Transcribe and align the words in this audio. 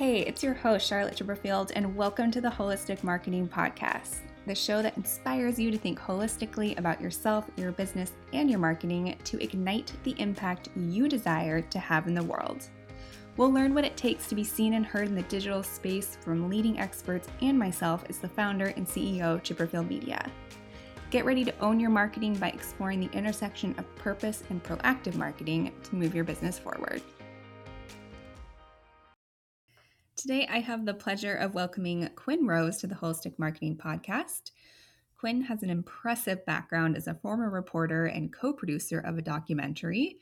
Hey, 0.00 0.20
it's 0.20 0.42
your 0.42 0.54
host, 0.54 0.86
Charlotte 0.86 1.14
Chipperfield, 1.18 1.72
and 1.74 1.94
welcome 1.94 2.30
to 2.30 2.40
the 2.40 2.48
Holistic 2.48 3.04
Marketing 3.04 3.46
Podcast, 3.46 4.20
the 4.46 4.54
show 4.54 4.80
that 4.80 4.96
inspires 4.96 5.58
you 5.58 5.70
to 5.70 5.76
think 5.76 6.00
holistically 6.00 6.78
about 6.78 7.02
yourself, 7.02 7.50
your 7.58 7.70
business, 7.72 8.12
and 8.32 8.48
your 8.48 8.60
marketing 8.60 9.14
to 9.24 9.42
ignite 9.44 9.92
the 10.04 10.14
impact 10.18 10.70
you 10.74 11.06
desire 11.06 11.60
to 11.60 11.78
have 11.78 12.06
in 12.06 12.14
the 12.14 12.22
world. 12.22 12.66
We'll 13.36 13.52
learn 13.52 13.74
what 13.74 13.84
it 13.84 13.98
takes 13.98 14.26
to 14.28 14.34
be 14.34 14.42
seen 14.42 14.72
and 14.72 14.86
heard 14.86 15.06
in 15.06 15.14
the 15.14 15.20
digital 15.24 15.62
space 15.62 16.16
from 16.22 16.48
leading 16.48 16.80
experts 16.80 17.28
and 17.42 17.58
myself 17.58 18.02
as 18.08 18.20
the 18.20 18.28
founder 18.30 18.68
and 18.78 18.86
CEO 18.86 19.34
of 19.34 19.42
Chipperfield 19.42 19.86
Media. 19.86 20.30
Get 21.10 21.26
ready 21.26 21.44
to 21.44 21.58
own 21.58 21.78
your 21.78 21.90
marketing 21.90 22.36
by 22.36 22.48
exploring 22.48 23.00
the 23.00 23.14
intersection 23.14 23.74
of 23.76 23.96
purpose 23.96 24.44
and 24.48 24.62
proactive 24.62 25.16
marketing 25.16 25.74
to 25.82 25.94
move 25.94 26.14
your 26.14 26.24
business 26.24 26.58
forward. 26.58 27.02
Today, 30.20 30.46
I 30.50 30.60
have 30.60 30.84
the 30.84 30.92
pleasure 30.92 31.34
of 31.34 31.54
welcoming 31.54 32.06
Quinn 32.14 32.46
Rose 32.46 32.76
to 32.76 32.86
the 32.86 32.94
Holistic 32.94 33.38
Marketing 33.38 33.74
Podcast. 33.74 34.50
Quinn 35.16 35.40
has 35.40 35.62
an 35.62 35.70
impressive 35.70 36.44
background 36.44 36.94
as 36.94 37.06
a 37.06 37.14
former 37.14 37.48
reporter 37.48 38.04
and 38.04 38.30
co 38.30 38.52
producer 38.52 38.98
of 38.98 39.16
a 39.16 39.22
documentary. 39.22 40.18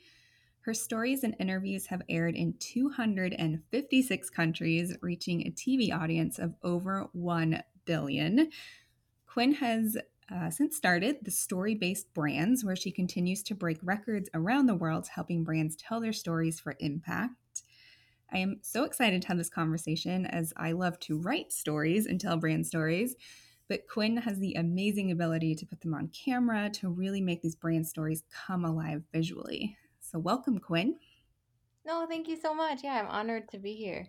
Her 0.61 0.73
stories 0.73 1.25
and 1.25 1.35
interviews 1.37 1.87
have 1.87 2.01
aired 2.07 2.35
in 2.35 2.53
256 2.59 4.29
countries, 4.29 4.95
reaching 5.01 5.45
a 5.45 5.51
TV 5.51 5.93
audience 5.93 6.39
of 6.39 6.53
over 6.63 7.09
1 7.11 7.61
billion. 7.83 8.51
Quinn 9.27 9.55
has 9.55 9.97
uh, 10.33 10.49
since 10.49 10.77
started 10.77 11.17
the 11.23 11.31
story 11.31 11.75
based 11.75 12.13
brands, 12.13 12.63
where 12.63 12.77
she 12.77 12.91
continues 12.91 13.43
to 13.43 13.53
break 13.53 13.79
records 13.83 14.29
around 14.33 14.67
the 14.67 14.75
world, 14.75 15.09
helping 15.09 15.43
brands 15.43 15.75
tell 15.75 15.99
their 15.99 16.13
stories 16.13 16.57
for 16.57 16.77
impact. 16.79 17.33
I 18.31 18.37
am 18.37 18.59
so 18.61 18.83
excited 18.83 19.21
to 19.21 19.27
have 19.29 19.37
this 19.37 19.49
conversation 19.49 20.25
as 20.25 20.53
I 20.57 20.73
love 20.73 20.99
to 21.01 21.19
write 21.19 21.51
stories 21.51 22.05
and 22.05 22.19
tell 22.19 22.37
brand 22.37 22.65
stories. 22.67 23.15
But 23.67 23.87
Quinn 23.87 24.17
has 24.17 24.39
the 24.39 24.55
amazing 24.55 25.11
ability 25.11 25.55
to 25.55 25.65
put 25.65 25.81
them 25.81 25.93
on 25.93 26.07
camera 26.09 26.69
to 26.73 26.89
really 26.89 27.21
make 27.21 27.41
these 27.41 27.55
brand 27.55 27.87
stories 27.87 28.23
come 28.31 28.65
alive 28.65 29.03
visually. 29.13 29.77
So, 29.99 30.17
welcome, 30.17 30.57
Quinn. 30.57 30.95
No, 31.85 32.05
thank 32.07 32.27
you 32.27 32.37
so 32.39 32.53
much. 32.53 32.83
Yeah, 32.83 32.99
I'm 32.99 33.07
honored 33.07 33.47
to 33.49 33.59
be 33.59 33.73
here. 33.73 34.07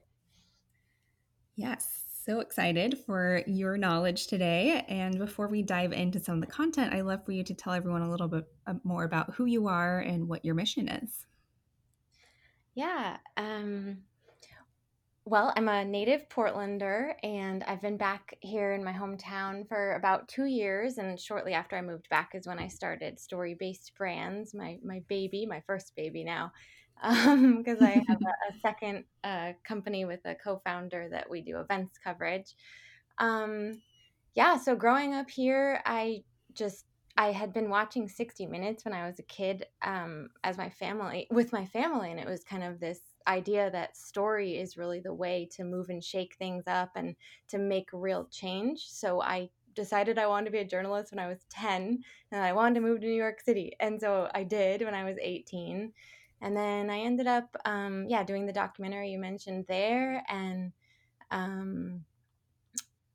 Yes, 1.57 2.05
so 2.25 2.41
excited 2.41 2.99
for 3.05 3.43
your 3.47 3.77
knowledge 3.77 4.27
today. 4.27 4.85
And 4.89 5.19
before 5.19 5.49
we 5.49 5.63
dive 5.63 5.93
into 5.93 6.21
some 6.21 6.37
of 6.37 6.41
the 6.41 6.47
content, 6.47 6.95
I'd 6.95 7.03
love 7.03 7.25
for 7.25 7.33
you 7.33 7.45
to 7.45 7.55
tell 7.55 7.73
everyone 7.73 8.03
a 8.03 8.11
little 8.11 8.29
bit 8.29 8.45
uh, 8.67 8.75
more 8.83 9.05
about 9.05 9.35
who 9.35 9.45
you 9.45 9.69
are 9.69 10.01
and 10.01 10.29
what 10.29 10.45
your 10.45 10.55
mission 10.55 10.89
is. 10.89 11.27
Yeah. 12.75 13.19
Um, 13.37 13.99
well, 15.31 15.53
I'm 15.57 15.69
a 15.69 15.85
native 15.85 16.29
Portlander 16.29 17.13
and 17.23 17.63
I've 17.63 17.81
been 17.81 17.97
back 17.97 18.37
here 18.41 18.73
in 18.73 18.83
my 18.83 18.93
hometown 18.93 19.69
for 19.69 19.95
about 19.95 20.27
two 20.27 20.47
years. 20.47 20.99
And 20.99 21.21
shortly 21.21 21.53
after 21.53 21.77
I 21.77 21.83
moved 21.83 22.09
back 22.09 22.31
is 22.35 22.49
when 22.49 22.59
I 22.59 22.67
started 22.67 23.21
Story 23.21 23.55
Based 23.55 23.93
Brands, 23.97 24.53
my, 24.55 24.79
my 24.85 25.03
baby, 25.07 25.47
my 25.47 25.63
first 25.69 25.95
baby 25.95 26.25
now, 26.25 26.51
because 27.01 27.79
um, 27.81 27.87
I 27.87 28.03
have 28.09 28.19
a, 28.27 28.53
a 28.53 28.59
second 28.61 29.05
uh, 29.23 29.53
company 29.63 30.05
with 30.05 30.19
a 30.25 30.35
co 30.35 30.61
founder 30.65 31.09
that 31.13 31.31
we 31.31 31.43
do 31.43 31.61
events 31.61 31.97
coverage. 32.03 32.57
Um, 33.19 33.83
yeah, 34.35 34.59
so 34.59 34.75
growing 34.75 35.15
up 35.15 35.31
here, 35.31 35.81
I 35.87 36.25
just 36.55 36.87
I 37.17 37.31
had 37.31 37.53
been 37.53 37.71
watching 37.71 38.09
60 38.09 38.47
Minutes 38.47 38.85
when 38.85 38.95
I 38.95 39.07
was 39.07 39.21
a 39.21 39.25
kid 39.25 39.67
um, 39.83 40.31
as 40.43 40.59
my 40.59 40.71
family 40.71 41.29
with 41.31 41.53
my 41.53 41.67
family, 41.67 42.11
and 42.11 42.19
it 42.19 42.27
was 42.27 42.43
kind 42.43 42.65
of 42.65 42.81
this 42.81 42.99
idea 43.31 43.71
that 43.71 43.97
story 43.97 44.59
is 44.59 44.77
really 44.77 45.01
the 45.01 45.15
way 45.15 45.49
to 45.53 45.65
move 45.65 45.89
and 45.89 46.03
shake 46.03 46.35
things 46.37 46.65
up 46.67 46.91
and 46.97 47.17
to 47.49 47.59
make 47.59 47.89
real 47.93 48.27
change. 48.31 48.87
So 48.89 49.23
I 49.23 49.51
decided 49.75 50.19
I 50.19 50.27
wanted 50.27 50.47
to 50.47 50.51
be 50.51 50.59
a 50.59 50.65
journalist 50.65 51.13
when 51.13 51.19
I 51.21 51.29
was 51.29 51.45
10 51.51 52.03
and 52.33 52.43
I 52.43 52.53
wanted 52.53 52.75
to 52.75 52.81
move 52.81 53.01
to 53.01 53.07
New 53.07 53.15
York 53.15 53.41
City. 53.41 53.75
And 53.81 54.01
so 54.01 54.29
I 54.35 54.43
did 54.43 54.83
when 54.83 54.95
I 54.95 55.05
was 55.05 55.17
18. 55.21 55.93
And 56.43 56.57
then 56.57 56.91
I 56.91 57.01
ended 57.01 57.27
up, 57.27 57.55
um, 57.65 58.07
yeah, 58.09 58.25
doing 58.25 58.47
the 58.47 58.53
documentary 58.53 59.11
you 59.11 59.19
mentioned 59.19 59.67
there 59.69 60.25
and, 60.29 60.73
um, 61.31 62.05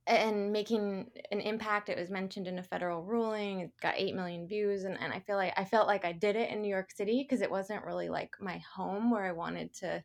and 0.08 0.52
making 0.52 1.10
an 1.32 1.40
impact. 1.42 1.90
It 1.90 1.98
was 1.98 2.10
mentioned 2.10 2.48
in 2.48 2.60
a 2.60 2.64
federal 2.64 3.04
ruling. 3.04 3.62
It 3.62 3.72
got 3.82 3.96
8 3.98 4.16
million 4.16 4.48
views. 4.48 4.84
And, 4.84 5.00
and 5.00 5.12
I 5.12 5.20
feel 5.20 5.36
like 5.36 5.54
I 5.58 5.66
felt 5.66 5.88
like 5.88 6.06
I 6.06 6.12
did 6.12 6.36
it 6.36 6.52
in 6.52 6.62
New 6.62 6.70
York 6.70 6.92
City 6.92 7.24
because 7.24 7.42
it 7.42 7.52
wasn't 7.52 7.86
really 7.86 8.10
like 8.10 8.36
my 8.40 8.62
home 8.76 9.10
where 9.10 9.26
I 9.26 9.32
wanted 9.32 9.74
to 9.76 10.04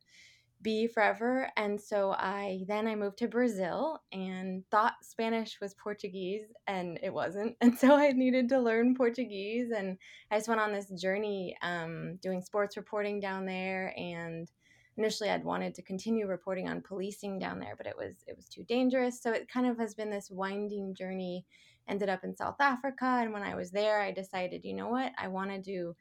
be 0.63 0.87
forever. 0.87 1.51
And 1.57 1.81
so 1.81 2.13
I 2.13 2.65
then 2.69 2.87
I 2.87 2.95
moved 2.95 3.19
to 3.19 3.29
Brazil 3.29 3.99
and 4.13 4.63
thought 4.71 4.95
Spanish 5.03 5.59
was 5.61 5.75
Portuguese 5.75 6.47
and 6.67 6.99
it 7.03 7.13
wasn't. 7.13 7.57
And 7.61 7.79
so 7.79 7.95
I 7.95 8.13
needed 8.13 8.49
to 8.51 8.61
learn 8.61 8.95
Portuguese. 8.95 9.71
And 9.71 9.97
I 10.31 10.37
just 10.37 10.49
went 10.49 10.61
on 10.61 10.73
this 10.73 10.91
journey 10.91 11.57
um, 11.63 12.17
doing 12.23 12.43
sports 12.43 12.77
reporting 12.77 13.21
down 13.21 13.47
there 13.47 13.95
and 13.97 14.49
initially 14.97 15.31
I'd 15.31 15.45
wanted 15.45 15.75
to 15.75 15.83
continue 15.83 16.27
reporting 16.27 16.69
on 16.69 16.83
policing 16.83 17.39
down 17.39 17.59
there, 17.59 17.75
but 17.77 17.87
it 17.87 17.97
was 17.97 18.25
it 18.27 18.37
was 18.37 18.49
too 18.49 18.65
dangerous. 18.65 19.21
So 19.21 19.33
it 19.33 19.49
kind 19.49 19.67
of 19.67 19.79
has 19.79 19.95
been 19.95 20.11
this 20.11 20.31
winding 20.31 20.95
journey. 20.95 21.45
Ended 21.89 22.09
up 22.09 22.23
in 22.23 22.37
South 22.37 22.61
Africa, 22.61 23.05
and 23.05 23.33
when 23.33 23.43
I 23.43 23.57
was 23.57 23.73
there, 23.73 24.01
I 24.01 24.13
decided, 24.13 24.65
you 24.65 24.75
know 24.75 24.89
what, 24.89 25.11
I 25.19 25.27
want 25.27 25.51
to 25.51 25.61
do. 25.61 25.97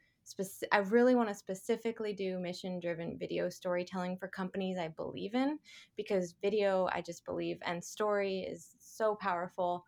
I 0.70 0.78
really 0.78 1.16
want 1.16 1.28
to 1.30 1.34
specifically 1.34 2.12
do 2.12 2.38
mission 2.38 2.78
driven 2.78 3.18
video 3.18 3.48
storytelling 3.48 4.16
for 4.16 4.28
companies 4.28 4.78
I 4.78 4.88
believe 4.88 5.34
in 5.34 5.58
because 5.96 6.36
video, 6.40 6.88
I 6.92 7.00
just 7.00 7.24
believe, 7.24 7.58
and 7.62 7.82
story 7.82 8.40
is 8.40 8.76
so 8.78 9.16
powerful. 9.16 9.84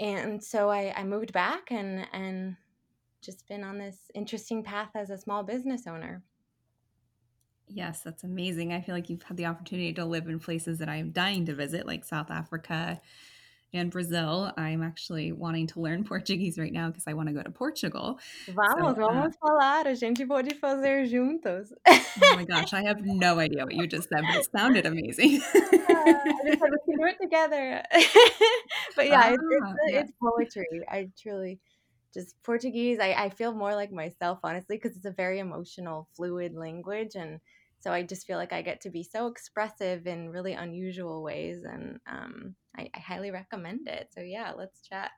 And 0.00 0.42
so 0.42 0.68
I, 0.68 0.92
I 0.94 1.04
moved 1.04 1.32
back 1.32 1.70
and 1.70 2.06
and 2.12 2.56
just 3.22 3.48
been 3.48 3.64
on 3.64 3.78
this 3.78 4.10
interesting 4.14 4.62
path 4.62 4.90
as 4.94 5.10
a 5.10 5.18
small 5.18 5.42
business 5.42 5.86
owner. 5.86 6.22
Yes, 7.70 8.00
that's 8.00 8.24
amazing. 8.24 8.72
I 8.72 8.80
feel 8.80 8.94
like 8.94 9.10
you've 9.10 9.22
had 9.22 9.36
the 9.36 9.46
opportunity 9.46 9.92
to 9.94 10.04
live 10.04 10.26
in 10.28 10.38
places 10.38 10.78
that 10.78 10.88
I'm 10.88 11.10
dying 11.10 11.46
to 11.46 11.54
visit, 11.54 11.86
like 11.86 12.04
South 12.04 12.30
Africa 12.30 13.00
and 13.72 13.90
Brazil. 13.90 14.52
I'm 14.56 14.82
actually 14.82 15.32
wanting 15.32 15.66
to 15.68 15.80
learn 15.80 16.04
Portuguese 16.08 16.58
right 16.58 16.72
now 16.72 16.88
because 16.88 17.04
I 17.06 17.12
want 17.12 17.28
to 17.28 17.34
go 17.34 17.42
to 17.42 17.50
Portugal. 17.50 18.18
Vamos, 18.48 18.96
so, 18.96 19.06
vamos 19.06 19.34
uh, 19.42 19.46
falar. 19.46 19.86
A 19.86 19.94
gente 19.94 20.24
pode 20.26 20.52
fazer 20.60 21.06
juntos. 21.06 21.72
oh 21.86 22.36
my 22.36 22.44
gosh, 22.48 22.72
I 22.72 22.82
have 22.82 23.04
no 23.04 23.38
idea 23.38 23.64
what 23.64 23.74
you 23.74 23.86
just 23.86 24.08
said, 24.08 24.22
but 24.22 24.36
it 24.36 24.48
sounded 24.56 24.86
amazing. 24.86 25.32
yeah, 25.32 25.40
I 25.54 26.40
just 26.46 26.60
said 26.60 26.70
we 26.70 26.92
can 26.92 26.98
do 26.98 27.06
it 27.06 27.18
together. 27.20 27.82
but 28.96 29.06
yeah, 29.06 29.30
it's, 29.30 29.42
it's, 29.50 29.62
ah, 29.64 29.74
yeah. 29.88 30.00
it's 30.00 30.12
poetry. 30.20 30.82
I 30.88 31.08
truly 31.20 31.60
just 32.14 32.34
Portuguese. 32.42 32.98
I, 33.00 33.12
I 33.12 33.28
feel 33.30 33.52
more 33.52 33.74
like 33.74 33.92
myself, 33.92 34.38
honestly, 34.42 34.76
because 34.76 34.96
it's 34.96 35.04
a 35.04 35.10
very 35.10 35.38
emotional, 35.38 36.08
fluid 36.16 36.54
language. 36.54 37.14
And 37.14 37.40
so 37.80 37.92
I 37.92 38.02
just 38.02 38.26
feel 38.26 38.38
like 38.38 38.52
I 38.52 38.62
get 38.62 38.80
to 38.82 38.90
be 38.90 39.02
so 39.02 39.26
expressive 39.26 40.06
in 40.06 40.30
really 40.30 40.54
unusual 40.54 41.22
ways, 41.22 41.62
and 41.64 41.98
um, 42.06 42.54
I, 42.76 42.90
I 42.94 42.98
highly 42.98 43.30
recommend 43.30 43.88
it. 43.88 44.08
So 44.12 44.20
yeah, 44.20 44.52
let's 44.56 44.80
chat. 44.82 45.10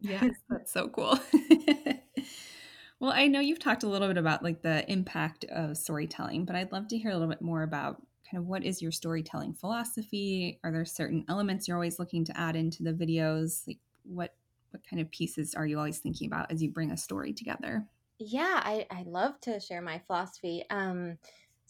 Yes, 0.00 0.30
that's 0.48 0.72
so 0.72 0.88
cool. 0.88 1.18
well, 3.00 3.12
I 3.12 3.26
know 3.26 3.40
you've 3.40 3.58
talked 3.58 3.82
a 3.82 3.88
little 3.88 4.08
bit 4.08 4.18
about 4.18 4.42
like 4.42 4.62
the 4.62 4.90
impact 4.90 5.44
of 5.44 5.76
storytelling, 5.76 6.44
but 6.44 6.56
I'd 6.56 6.72
love 6.72 6.88
to 6.88 6.98
hear 6.98 7.10
a 7.10 7.14
little 7.14 7.28
bit 7.28 7.42
more 7.42 7.62
about 7.62 8.02
kind 8.30 8.42
of 8.42 8.48
what 8.48 8.64
is 8.64 8.80
your 8.80 8.92
storytelling 8.92 9.54
philosophy? 9.54 10.60
Are 10.62 10.70
there 10.70 10.84
certain 10.84 11.24
elements 11.28 11.66
you're 11.66 11.76
always 11.76 11.98
looking 11.98 12.24
to 12.26 12.38
add 12.38 12.56
into 12.56 12.82
the 12.82 12.92
videos? 12.92 13.66
Like 13.66 13.78
what 14.04 14.34
what 14.70 14.86
kind 14.88 15.02
of 15.02 15.10
pieces 15.10 15.54
are 15.54 15.66
you 15.66 15.78
always 15.78 15.98
thinking 15.98 16.28
about 16.28 16.52
as 16.52 16.62
you 16.62 16.70
bring 16.70 16.92
a 16.92 16.96
story 16.96 17.32
together? 17.32 17.84
Yeah, 18.18 18.60
I, 18.62 18.86
I 18.90 19.02
love 19.04 19.40
to 19.42 19.58
share 19.58 19.82
my 19.82 19.98
philosophy. 20.06 20.64
Um, 20.70 21.18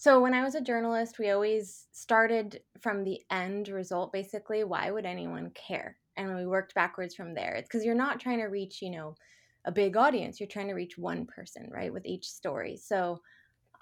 so 0.01 0.19
when 0.19 0.33
I 0.33 0.43
was 0.43 0.55
a 0.55 0.63
journalist, 0.63 1.19
we 1.19 1.29
always 1.29 1.87
started 1.93 2.63
from 2.81 3.05
the 3.05 3.21
end 3.31 3.69
result, 3.69 4.15
basically. 4.15 4.65
Why 4.65 4.91
would 4.91 5.05
anyone 5.05 5.51
care? 5.51 5.99
And 6.17 6.35
we 6.35 6.47
worked 6.47 6.75
backwards 6.75 7.15
from 7.15 7.35
there. 7.35 7.53
It's 7.53 7.69
because 7.69 7.85
you're 7.85 7.95
not 7.95 8.19
trying 8.19 8.39
to 8.39 8.47
reach, 8.47 8.81
you 8.81 8.93
know, 8.93 9.15
a 9.67 9.71
big 9.71 9.99
audience. 9.99 10.41
You're 10.41 10.47
trying 10.47 10.69
to 10.69 10.73
reach 10.73 10.97
one 10.97 11.27
person, 11.27 11.69
right, 11.71 11.93
with 11.93 12.07
each 12.07 12.25
story. 12.25 12.79
So 12.79 13.21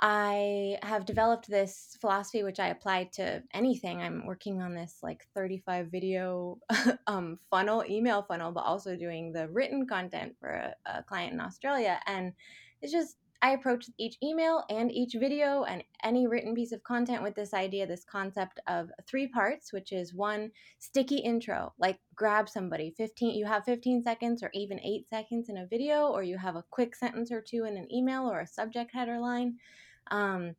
I 0.00 0.78
have 0.82 1.06
developed 1.06 1.48
this 1.48 1.96
philosophy, 2.00 2.42
which 2.42 2.58
I 2.58 2.70
apply 2.70 3.10
to 3.12 3.40
anything. 3.54 4.02
I'm 4.02 4.26
working 4.26 4.60
on 4.60 4.74
this 4.74 4.98
like 5.04 5.24
35 5.36 5.86
video 5.86 6.58
um, 7.06 7.38
funnel, 7.48 7.84
email 7.88 8.22
funnel, 8.22 8.50
but 8.50 8.64
also 8.64 8.96
doing 8.96 9.32
the 9.32 9.46
written 9.50 9.86
content 9.86 10.34
for 10.40 10.48
a, 10.48 10.74
a 10.84 11.04
client 11.04 11.34
in 11.34 11.40
Australia. 11.40 12.00
And 12.08 12.32
it's 12.82 12.90
just 12.90 13.18
I 13.40 13.52
approach 13.52 13.88
each 13.98 14.16
email 14.22 14.64
and 14.68 14.90
each 14.90 15.14
video 15.14 15.62
and 15.62 15.84
any 16.02 16.26
written 16.26 16.54
piece 16.54 16.72
of 16.72 16.82
content 16.82 17.22
with 17.22 17.36
this 17.36 17.54
idea, 17.54 17.86
this 17.86 18.04
concept 18.04 18.58
of 18.66 18.90
three 19.06 19.28
parts, 19.28 19.72
which 19.72 19.92
is 19.92 20.12
one 20.12 20.50
sticky 20.80 21.18
intro, 21.18 21.72
like 21.78 22.00
grab 22.16 22.48
somebody 22.48 22.94
15, 22.96 23.34
you 23.34 23.46
have 23.46 23.64
15 23.64 24.02
seconds 24.02 24.42
or 24.42 24.50
even 24.54 24.80
eight 24.80 25.08
seconds 25.08 25.48
in 25.48 25.58
a 25.58 25.66
video, 25.66 26.08
or 26.08 26.24
you 26.24 26.36
have 26.36 26.56
a 26.56 26.64
quick 26.70 26.96
sentence 26.96 27.30
or 27.30 27.40
two 27.40 27.64
in 27.64 27.76
an 27.76 27.92
email 27.92 28.28
or 28.28 28.40
a 28.40 28.46
subject 28.46 28.92
header 28.92 29.20
line. 29.20 29.56
Um, 30.10 30.56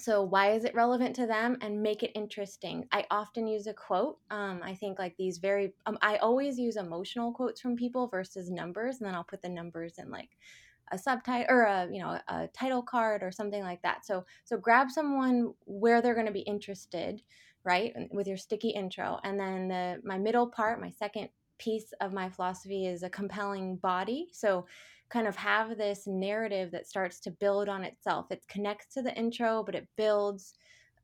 so 0.00 0.22
why 0.22 0.52
is 0.52 0.64
it 0.64 0.74
relevant 0.74 1.14
to 1.16 1.26
them 1.26 1.58
and 1.60 1.82
make 1.82 2.02
it 2.02 2.10
interesting 2.14 2.86
i 2.90 3.04
often 3.10 3.46
use 3.46 3.66
a 3.66 3.74
quote 3.74 4.16
um, 4.30 4.60
i 4.64 4.74
think 4.74 4.98
like 4.98 5.14
these 5.18 5.36
very 5.36 5.74
um, 5.84 5.98
i 6.00 6.16
always 6.16 6.58
use 6.58 6.76
emotional 6.76 7.32
quotes 7.32 7.60
from 7.60 7.76
people 7.76 8.08
versus 8.08 8.50
numbers 8.50 8.98
and 8.98 9.06
then 9.06 9.14
i'll 9.14 9.24
put 9.24 9.42
the 9.42 9.48
numbers 9.48 9.98
in 9.98 10.10
like 10.10 10.30
a 10.90 10.98
subtitle 10.98 11.46
or 11.48 11.62
a 11.62 11.88
you 11.90 12.00
know 12.00 12.18
a 12.28 12.48
title 12.48 12.82
card 12.82 13.22
or 13.22 13.30
something 13.30 13.62
like 13.62 13.82
that 13.82 14.04
so 14.04 14.24
so 14.44 14.56
grab 14.56 14.90
someone 14.90 15.52
where 15.64 16.02
they're 16.02 16.14
going 16.14 16.26
to 16.26 16.32
be 16.32 16.40
interested 16.40 17.22
right 17.64 17.92
with 18.10 18.26
your 18.26 18.36
sticky 18.36 18.70
intro 18.70 19.18
and 19.24 19.38
then 19.38 19.68
the 19.68 20.00
my 20.04 20.18
middle 20.18 20.46
part 20.46 20.80
my 20.80 20.90
second 20.90 21.28
piece 21.58 21.92
of 22.00 22.12
my 22.12 22.28
philosophy 22.28 22.86
is 22.86 23.02
a 23.02 23.10
compelling 23.10 23.76
body 23.76 24.28
so 24.32 24.64
kind 25.10 25.26
of 25.26 25.36
have 25.36 25.76
this 25.76 26.06
narrative 26.06 26.70
that 26.70 26.86
starts 26.86 27.20
to 27.20 27.30
build 27.32 27.68
on 27.68 27.82
itself. 27.82 28.30
It 28.30 28.44
connects 28.48 28.94
to 28.94 29.02
the 29.02 29.14
intro, 29.14 29.62
but 29.64 29.74
it 29.74 29.88
builds 29.96 30.54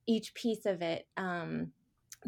each 0.07 0.33
piece 0.35 0.65
of 0.65 0.81
it. 0.81 1.07
Um, 1.17 1.73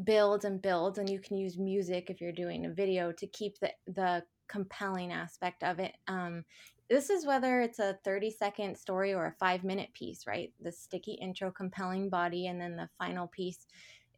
builds 0.05 0.45
and 0.45 0.61
builds 0.63 0.99
and 0.99 1.09
you 1.09 1.19
can 1.19 1.37
use 1.37 1.59
music 1.59 2.09
if 2.09 2.21
you're 2.21 2.31
doing 2.31 2.67
a 2.67 2.71
video 2.71 3.11
to 3.11 3.27
keep 3.27 3.59
the 3.59 3.73
the 3.95 4.23
compelling 4.47 5.13
aspect 5.13 5.65
of 5.65 5.81
it 5.81 5.97
um, 6.07 6.45
this 6.89 7.11
is 7.11 7.27
whether 7.27 7.61
it's 7.61 7.79
a 7.79 7.99
30 8.05 8.31
second 8.31 8.77
story 8.77 9.15
or 9.15 9.27
a 9.27 9.33
five 9.33 9.65
minute 9.65 9.93
piece 9.93 10.27
right? 10.27 10.53
The 10.61 10.73
sticky 10.73 11.13
intro 11.13 11.51
compelling 11.51 12.09
body 12.09 12.47
and 12.47 12.61
then 12.61 12.77
the 12.77 12.89
final 12.99 13.27
piece 13.27 13.67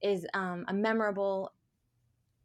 is 0.03 0.27
um, 0.35 0.65
a 0.69 0.73
memorable 0.75 1.53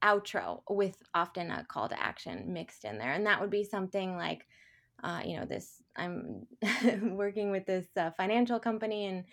outro 0.03 0.61
with 0.69 0.97
often 1.13 1.51
a 1.51 1.65
call 1.65 1.89
to 1.89 2.01
action 2.01 2.51
mixed 2.51 2.85
in 2.85 2.97
there. 2.97 3.13
And 3.13 3.25
that 3.25 3.41
would 3.41 3.49
be 3.49 3.63
something 3.63 4.15
like 4.15 4.45
uh, 5.03 5.21
you 5.25 5.37
know 5.37 5.45
this 5.45 5.83
i'm 5.97 6.47
working 7.17 7.51
with 7.51 7.65
this 7.65 7.85
uh, 7.97 8.11
financial 8.11 8.59
company 8.59 9.07
and 9.07 9.25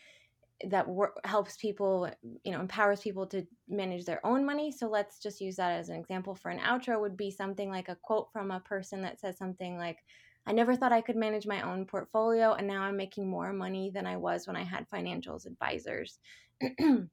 that 0.71 0.87
wor- 0.87 1.15
helps 1.25 1.56
people 1.56 2.09
you 2.44 2.53
know 2.53 2.61
empowers 2.61 3.00
people 3.00 3.27
to 3.27 3.44
manage 3.69 4.05
their 4.05 4.25
own 4.25 4.44
money. 4.44 4.71
So 4.71 4.89
let's 4.89 5.19
just 5.19 5.41
use 5.41 5.56
that 5.56 5.73
as 5.73 5.89
an 5.89 5.97
example 5.97 6.35
for 6.35 6.50
an 6.50 6.61
outro 6.61 7.00
would 7.00 7.17
be 7.17 7.31
something 7.31 7.71
like 7.71 7.89
a 7.89 7.97
quote 8.03 8.33
from 8.33 8.50
a 8.50 8.61
person 8.61 9.03
that 9.03 9.21
says 9.21 9.37
something 9.37 9.77
like 9.77 9.99
i 10.47 10.53
never 10.53 10.77
thought 10.77 10.93
i 10.93 11.00
could 11.00 11.17
manage 11.17 11.47
my 11.47 11.62
own 11.62 11.85
portfolio 11.85 12.53
and 12.53 12.67
now 12.67 12.83
i'm 12.83 12.97
making 12.97 13.29
more 13.29 13.53
money 13.53 13.91
than 13.93 14.06
i 14.06 14.17
was 14.17 14.47
when 14.47 14.56
i 14.56 14.62
had 14.62 14.89
financials 14.89 15.47
advisors 15.47 16.19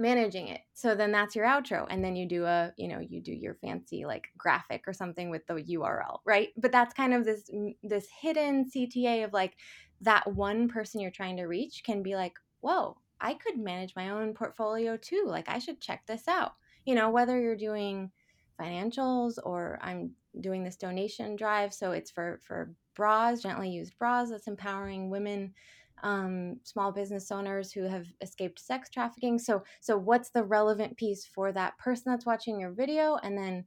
managing 0.00 0.48
it. 0.48 0.62
So 0.74 0.94
then 0.94 1.12
that's 1.12 1.36
your 1.36 1.44
outro 1.44 1.86
and 1.88 2.02
then 2.02 2.16
you 2.16 2.26
do 2.26 2.44
a, 2.44 2.72
you 2.76 2.88
know, 2.88 2.98
you 2.98 3.20
do 3.20 3.32
your 3.32 3.54
fancy 3.54 4.04
like 4.04 4.28
graphic 4.36 4.84
or 4.86 4.92
something 4.92 5.30
with 5.30 5.46
the 5.46 5.54
URL, 5.54 6.18
right? 6.24 6.48
But 6.56 6.72
that's 6.72 6.94
kind 6.94 7.14
of 7.14 7.24
this 7.24 7.50
mm, 7.54 7.76
this 7.82 8.08
hidden 8.20 8.68
CTA 8.68 9.24
of 9.24 9.32
like 9.32 9.56
that 10.00 10.32
one 10.32 10.68
person 10.68 11.00
you're 11.00 11.10
trying 11.10 11.36
to 11.36 11.44
reach 11.44 11.82
can 11.84 12.02
be 12.02 12.16
like, 12.16 12.34
"Whoa, 12.60 12.96
I 13.20 13.34
could 13.34 13.58
manage 13.58 13.94
my 13.94 14.10
own 14.10 14.34
portfolio 14.34 14.96
too. 14.96 15.24
Like 15.26 15.48
I 15.48 15.58
should 15.58 15.80
check 15.80 16.06
this 16.06 16.26
out." 16.26 16.54
You 16.86 16.94
know, 16.94 17.10
whether 17.10 17.38
you're 17.38 17.56
doing 17.56 18.10
financials 18.60 19.38
or 19.42 19.78
I'm 19.82 20.10
doing 20.40 20.62
this 20.64 20.76
donation 20.76 21.36
drive, 21.36 21.72
so 21.72 21.92
it's 21.92 22.10
for 22.10 22.40
for 22.42 22.74
bras, 22.94 23.42
gently 23.42 23.70
used 23.70 23.98
bras 23.98 24.30
that's 24.30 24.48
empowering 24.48 25.10
women 25.10 25.54
um, 26.02 26.58
small 26.64 26.92
business 26.92 27.30
owners 27.30 27.72
who 27.72 27.82
have 27.82 28.06
escaped 28.20 28.60
sex 28.60 28.88
trafficking. 28.88 29.38
So, 29.38 29.62
so 29.80 29.96
what's 29.98 30.30
the 30.30 30.44
relevant 30.44 30.96
piece 30.96 31.24
for 31.24 31.52
that 31.52 31.76
person 31.78 32.10
that's 32.12 32.26
watching 32.26 32.60
your 32.60 32.72
video, 32.72 33.16
and 33.22 33.36
then, 33.36 33.64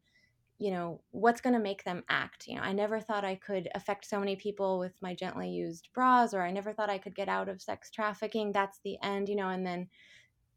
you 0.59 0.71
know, 0.71 1.01
what's 1.11 1.41
going 1.41 1.53
to 1.53 1.59
make 1.59 1.83
them 1.83 2.03
act? 2.09 2.47
You 2.47 2.55
know, 2.55 2.63
I 2.63 2.73
never 2.73 2.99
thought 2.99 3.25
I 3.25 3.35
could 3.35 3.69
affect 3.75 4.05
so 4.05 4.19
many 4.19 4.35
people 4.35 4.79
with 4.79 4.93
my 5.01 5.13
gently 5.13 5.49
used 5.49 5.89
bras, 5.93 6.33
or 6.33 6.41
I 6.41 6.51
never 6.51 6.73
thought 6.73 6.89
I 6.89 6.97
could 6.97 7.15
get 7.15 7.29
out 7.29 7.49
of 7.49 7.61
sex 7.61 7.91
trafficking. 7.91 8.51
That's 8.51 8.79
the 8.83 8.97
end, 9.03 9.29
you 9.29 9.35
know, 9.35 9.49
and 9.49 9.65
then 9.65 9.87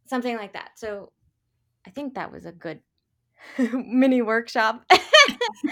something 0.07 0.37
like 0.37 0.53
that. 0.55 0.73
So, 0.77 1.13
I 1.87 1.91
think 1.91 2.15
that 2.15 2.33
was 2.33 2.47
a 2.47 2.53
good 2.53 2.81
mini 3.59 4.23
workshop. 4.23 4.85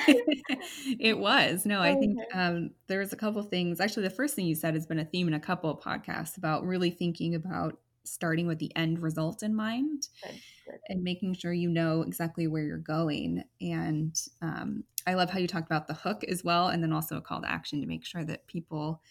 it 0.08 1.18
was. 1.18 1.66
No, 1.66 1.80
I 1.80 1.94
think 1.94 2.18
um, 2.32 2.70
there's 2.86 3.12
a 3.12 3.16
couple 3.16 3.42
things. 3.42 3.80
Actually, 3.80 4.04
the 4.04 4.14
first 4.14 4.34
thing 4.34 4.46
you 4.46 4.54
said 4.54 4.74
has 4.74 4.86
been 4.86 4.98
a 4.98 5.04
theme 5.04 5.28
in 5.28 5.34
a 5.34 5.40
couple 5.40 5.70
of 5.70 5.80
podcasts 5.80 6.36
about 6.36 6.64
really 6.64 6.90
thinking 6.90 7.34
about 7.34 7.78
starting 8.04 8.46
with 8.46 8.58
the 8.58 8.74
end 8.76 9.00
result 9.00 9.42
in 9.42 9.54
mind 9.54 10.08
good, 10.22 10.38
good. 10.66 10.78
and 10.90 11.02
making 11.02 11.34
sure 11.34 11.54
you 11.54 11.70
know 11.70 12.02
exactly 12.02 12.46
where 12.46 12.62
you're 12.62 12.78
going. 12.78 13.42
And 13.60 14.14
um, 14.42 14.84
I 15.06 15.14
love 15.14 15.30
how 15.30 15.38
you 15.38 15.48
talked 15.48 15.66
about 15.66 15.86
the 15.86 15.94
hook 15.94 16.24
as 16.24 16.44
well, 16.44 16.68
and 16.68 16.82
then 16.82 16.92
also 16.92 17.16
a 17.16 17.22
call 17.22 17.40
to 17.40 17.50
action 17.50 17.80
to 17.80 17.86
make 17.86 18.04
sure 18.04 18.24
that 18.24 18.46
people 18.46 19.02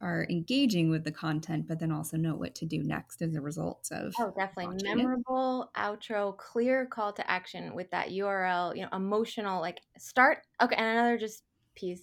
are 0.00 0.26
engaging 0.30 0.90
with 0.90 1.04
the 1.04 1.12
content, 1.12 1.66
but 1.68 1.78
then 1.78 1.92
also 1.92 2.16
know 2.16 2.36
what 2.36 2.54
to 2.56 2.66
do 2.66 2.82
next 2.82 3.22
as 3.22 3.34
a 3.34 3.40
result 3.40 3.88
of. 3.92 4.16
Oh, 4.18 4.32
definitely 4.36 4.74
memorable 4.74 5.70
it. 5.74 5.78
outro, 5.78 6.36
clear 6.36 6.86
call 6.86 7.12
to 7.14 7.30
action 7.30 7.74
with 7.74 7.90
that 7.90 8.12
URL. 8.12 8.74
You 8.74 8.82
know, 8.82 8.88
emotional. 8.92 9.60
Like 9.60 9.80
start. 9.98 10.38
Okay, 10.60 10.74
and 10.76 10.86
another 10.86 11.18
just 11.18 11.44
piece 11.74 12.02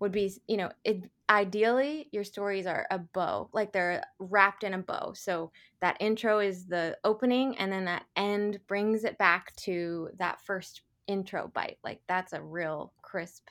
would 0.00 0.12
be 0.12 0.32
you 0.48 0.56
know 0.58 0.72
it 0.84 1.10
ideally 1.30 2.08
your 2.12 2.24
stories 2.24 2.66
are 2.66 2.86
a 2.92 3.00
bow 3.00 3.50
like 3.52 3.72
they're 3.74 4.04
wrapped 4.20 4.64
in 4.64 4.74
a 4.74 4.78
bow 4.78 5.12
so 5.14 5.52
that 5.82 5.98
intro 6.00 6.38
is 6.40 6.68
the 6.68 6.98
opening 7.04 7.58
and 7.58 7.72
then 7.72 7.84
that 7.86 8.06
end 8.16 8.60
brings 8.68 9.04
it 9.04 9.18
back 9.18 9.54
to 9.56 10.10
that 10.18 10.40
first 10.40 10.84
intro 11.08 11.48
bite 11.48 11.78
like 11.84 12.00
that's 12.08 12.32
a 12.32 12.42
real 12.42 12.94
crisp 13.02 13.48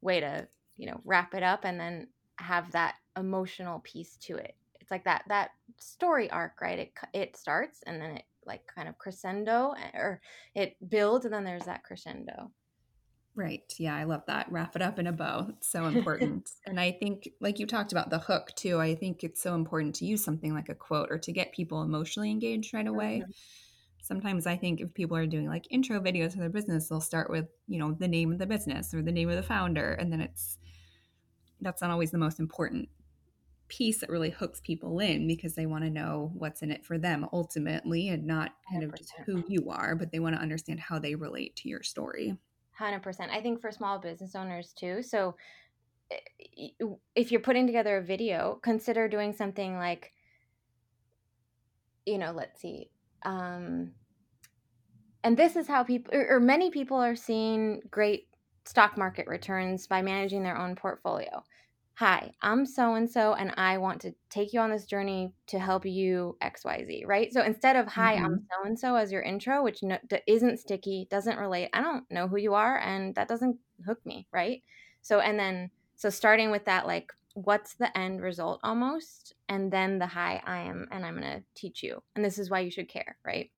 way 0.00 0.20
to 0.20 0.48
you 0.78 0.88
know 0.88 1.00
wrap 1.04 1.34
it 1.34 1.44
up 1.44 1.64
and 1.66 1.80
then 1.80 2.08
have 2.38 2.70
that 2.72 2.96
emotional 3.16 3.80
piece 3.80 4.16
to 4.16 4.36
it. 4.36 4.54
It's 4.80 4.90
like 4.90 5.04
that 5.04 5.24
that 5.28 5.50
story 5.78 6.30
arc, 6.30 6.60
right? 6.60 6.78
It 6.78 6.92
it 7.12 7.36
starts 7.36 7.80
and 7.86 8.00
then 8.00 8.12
it 8.12 8.24
like 8.46 8.62
kind 8.66 8.88
of 8.88 8.96
crescendo 8.98 9.72
eh, 9.72 9.98
or 9.98 10.20
it 10.54 10.76
builds 10.88 11.24
and 11.24 11.34
then 11.34 11.44
there's 11.44 11.66
that 11.66 11.84
crescendo. 11.84 12.50
Right. 13.38 13.72
Yeah, 13.78 13.94
I 13.94 14.02
love 14.02 14.22
that. 14.26 14.50
Wrap 14.50 14.74
it 14.74 14.82
up 14.82 14.98
in 14.98 15.06
a 15.06 15.12
bow. 15.12 15.46
It's 15.50 15.68
so 15.68 15.84
important. 15.94 16.50
and 16.66 16.80
I 16.80 16.90
think, 16.90 17.28
like 17.40 17.60
you 17.60 17.66
talked 17.66 17.92
about 17.92 18.10
the 18.10 18.18
hook 18.18 18.50
too, 18.56 18.80
I 18.80 18.96
think 18.96 19.22
it's 19.22 19.40
so 19.40 19.54
important 19.54 19.94
to 19.96 20.06
use 20.06 20.24
something 20.24 20.52
like 20.52 20.68
a 20.68 20.74
quote 20.74 21.08
or 21.08 21.18
to 21.18 21.30
get 21.30 21.52
people 21.52 21.82
emotionally 21.82 22.32
engaged 22.32 22.74
right 22.74 22.86
away. 22.86 23.20
Mm-hmm. 23.22 23.30
Sometimes 24.02 24.48
I 24.48 24.56
think 24.56 24.80
if 24.80 24.92
people 24.92 25.16
are 25.16 25.26
doing 25.26 25.46
like 25.46 25.68
intro 25.70 26.00
videos 26.00 26.32
for 26.32 26.40
their 26.40 26.48
business, 26.48 26.88
they'll 26.88 27.00
start 27.00 27.30
with, 27.30 27.46
you 27.68 27.78
know, 27.78 27.92
the 27.92 28.08
name 28.08 28.32
of 28.32 28.38
the 28.38 28.46
business 28.46 28.92
or 28.92 29.02
the 29.02 29.12
name 29.12 29.28
of 29.28 29.36
the 29.36 29.42
founder. 29.44 29.92
And 29.92 30.12
then 30.12 30.20
it's, 30.20 30.58
that's 31.60 31.82
not 31.82 31.90
always 31.90 32.10
the 32.10 32.18
most 32.18 32.40
important 32.40 32.88
piece 33.68 34.00
that 34.00 34.08
really 34.08 34.30
hooks 34.30 34.60
people 34.60 34.98
in 34.98 35.26
because 35.26 35.54
they 35.54 35.66
want 35.66 35.84
to 35.84 35.90
know 35.90 36.32
what's 36.34 36.62
in 36.62 36.70
it 36.70 36.84
for 36.84 36.98
them 36.98 37.26
ultimately 37.32 38.08
and 38.08 38.26
not 38.26 38.52
kind 38.70 38.82
100%. 38.82 38.86
of 38.86 38.94
just 38.96 39.12
who 39.26 39.44
you 39.46 39.68
are, 39.70 39.94
but 39.94 40.10
they 40.10 40.18
want 40.18 40.34
to 40.34 40.40
understand 40.40 40.80
how 40.80 40.98
they 40.98 41.14
relate 41.14 41.54
to 41.56 41.68
your 41.68 41.82
story. 41.82 42.36
100%. 42.80 43.30
I 43.30 43.40
think 43.40 43.60
for 43.60 43.70
small 43.70 43.98
business 43.98 44.34
owners 44.34 44.72
too. 44.72 45.02
So 45.02 45.36
if 47.14 47.30
you're 47.30 47.40
putting 47.40 47.66
together 47.66 47.98
a 47.98 48.02
video, 48.02 48.58
consider 48.62 49.08
doing 49.08 49.32
something 49.34 49.76
like, 49.76 50.12
you 52.06 52.16
know, 52.16 52.32
let's 52.32 52.60
see. 52.60 52.90
Um, 53.22 53.92
and 55.22 55.36
this 55.36 55.56
is 55.56 55.66
how 55.66 55.82
people, 55.82 56.14
or, 56.14 56.36
or 56.36 56.40
many 56.40 56.70
people 56.70 56.96
are 56.96 57.16
seeing 57.16 57.82
great 57.90 58.28
stock 58.68 58.98
market 58.98 59.26
returns 59.26 59.86
by 59.86 60.02
managing 60.02 60.42
their 60.42 60.58
own 60.58 60.76
portfolio. 60.76 61.42
Hi, 61.94 62.30
I'm 62.42 62.66
so 62.66 62.94
and 62.94 63.10
so, 63.10 63.32
and 63.32 63.52
I 63.56 63.78
want 63.78 64.00
to 64.02 64.14
take 64.30 64.52
you 64.52 64.60
on 64.60 64.70
this 64.70 64.84
journey 64.84 65.32
to 65.48 65.58
help 65.58 65.84
you 65.84 66.36
XYZ, 66.42 67.06
right? 67.06 67.32
So 67.32 67.42
instead 67.42 67.74
of 67.76 67.88
hi, 67.88 68.16
mm-hmm. 68.16 68.24
I'm 68.26 68.46
so 68.50 68.66
and 68.66 68.78
so 68.78 68.94
as 68.94 69.10
your 69.10 69.22
intro, 69.22 69.64
which 69.64 69.82
no, 69.82 69.98
isn't 70.26 70.60
sticky, 70.60 71.08
doesn't 71.10 71.38
relate, 71.38 71.70
I 71.72 71.80
don't 71.80 72.08
know 72.10 72.28
who 72.28 72.36
you 72.36 72.54
are, 72.54 72.78
and 72.78 73.14
that 73.16 73.26
doesn't 73.26 73.56
hook 73.84 74.04
me, 74.04 74.28
right? 74.32 74.62
So, 75.02 75.20
and 75.20 75.38
then, 75.38 75.70
so 75.96 76.10
starting 76.10 76.50
with 76.50 76.66
that, 76.66 76.86
like, 76.86 77.10
what's 77.34 77.74
the 77.74 77.96
end 77.98 78.20
result 78.20 78.60
almost? 78.62 79.34
And 79.48 79.72
then 79.72 79.98
the 79.98 80.06
hi, 80.06 80.42
I 80.46 80.58
am, 80.58 80.86
and 80.92 81.04
I'm 81.04 81.18
going 81.18 81.38
to 81.38 81.42
teach 81.54 81.82
you. 81.82 82.02
And 82.14 82.24
this 82.24 82.38
is 82.38 82.50
why 82.50 82.60
you 82.60 82.70
should 82.70 82.88
care, 82.88 83.16
right? 83.24 83.50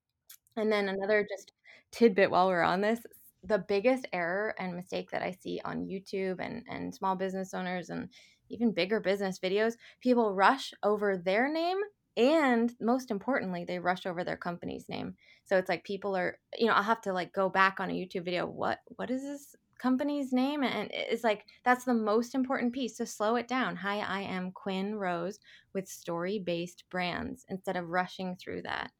And 0.56 0.70
then 0.72 0.88
another 0.88 1.26
just 1.28 1.52
tidbit 1.90 2.30
while 2.30 2.46
we're 2.46 2.62
on 2.62 2.80
this 2.80 3.00
the 3.42 3.58
biggest 3.58 4.06
error 4.12 4.54
and 4.58 4.74
mistake 4.74 5.10
that 5.10 5.22
I 5.22 5.32
see 5.32 5.60
on 5.64 5.86
YouTube 5.86 6.40
and, 6.40 6.62
and 6.68 6.94
small 6.94 7.16
business 7.16 7.54
owners 7.54 7.90
and 7.90 8.08
even 8.48 8.72
bigger 8.72 9.00
business 9.00 9.38
videos, 9.38 9.74
people 10.00 10.34
rush 10.34 10.72
over 10.82 11.16
their 11.16 11.50
name 11.52 11.78
and 12.16 12.72
most 12.80 13.10
importantly, 13.10 13.64
they 13.64 13.78
rush 13.78 14.04
over 14.04 14.24
their 14.24 14.36
company's 14.36 14.88
name. 14.88 15.14
So 15.44 15.56
it's 15.56 15.68
like 15.68 15.84
people 15.84 16.16
are, 16.16 16.38
you 16.58 16.66
know, 16.66 16.72
I'll 16.72 16.82
have 16.82 17.00
to 17.02 17.12
like 17.12 17.32
go 17.32 17.48
back 17.48 17.78
on 17.80 17.90
a 17.90 17.94
YouTube 17.94 18.24
video. 18.24 18.46
What 18.46 18.80
what 18.96 19.10
is 19.10 19.22
this 19.22 19.54
company's 19.80 20.32
name? 20.32 20.62
And 20.62 20.90
it's 20.92 21.24
like 21.24 21.46
that's 21.64 21.84
the 21.84 21.94
most 21.94 22.34
important 22.34 22.72
piece 22.72 22.96
to 22.96 23.06
slow 23.06 23.36
it 23.36 23.48
down. 23.48 23.76
Hi, 23.76 24.00
I 24.00 24.22
am 24.22 24.50
Quinn 24.52 24.96
Rose 24.96 25.38
with 25.72 25.88
story 25.88 26.38
based 26.38 26.84
brands 26.90 27.46
instead 27.48 27.76
of 27.76 27.88
rushing 27.88 28.36
through 28.36 28.62
that. 28.62 28.90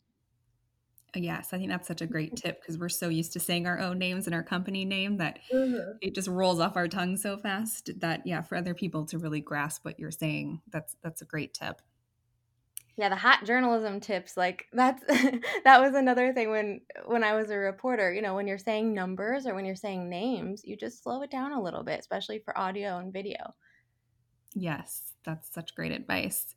Yes, 1.15 1.53
I 1.53 1.59
think 1.59 1.71
that's 1.71 1.89
such 1.89 2.01
a 2.03 2.07
great 2.07 2.37
tip 2.37 2.61
because 2.61 2.79
we're 2.79 2.89
so 2.89 3.09
used 3.09 3.33
to 3.33 3.41
saying 3.41 3.67
our 3.67 3.79
own 3.79 3.99
names 3.99 4.27
and 4.27 4.35
our 4.35 4.43
company 4.43 4.85
name 4.85 5.17
that 5.19 5.41
mm-hmm. 5.53 5.93
it 6.01 6.15
just 6.15 6.29
rolls 6.29 6.61
off 6.61 6.77
our 6.77 6.89
tongue 6.89 7.17
so 7.17 7.37
fast 7.37 7.91
that 8.01 8.27
yeah, 8.27 8.43
for 8.43 8.57
other 8.57 8.75
people 8.75 9.05
to 9.07 9.19
really 9.19 9.41
grasp 9.41 9.85
what 9.85 9.99
you're 9.99 10.11
saying, 10.11 10.61
that's 10.71 10.97
that's 11.03 11.23
a 11.23 11.25
great 11.25 11.55
tip. 11.55 11.81
yeah 12.97 13.09
the 13.09 13.17
hot 13.17 13.45
journalism 13.45 13.99
tips 14.01 14.37
like 14.37 14.67
that's 14.73 15.03
that 15.65 15.81
was 15.81 15.95
another 15.95 16.33
thing 16.33 16.51
when 16.51 16.81
when 17.07 17.25
i 17.25 17.35
was 17.35 17.51
a 17.51 17.57
reporter 17.57 18.13
you 18.13 18.21
know 18.21 18.35
when 18.35 18.47
you're 18.47 18.59
saying 18.59 18.93
numbers 18.93 19.47
or 19.47 19.55
when 19.55 19.65
you're 19.65 19.75
saying 19.75 20.09
names 20.09 20.63
you 20.65 20.77
just 20.77 21.03
slow 21.03 21.23
it 21.23 21.31
down 21.31 21.53
a 21.53 21.63
little 21.63 21.83
bit 21.83 21.99
especially 21.99 22.39
for 22.39 22.57
audio 22.59 22.99
and 22.99 23.13
video 23.13 23.55
yes 24.55 25.15
that's 25.25 25.53
such 25.53 25.75
great 25.75 25.93
advice 25.93 26.55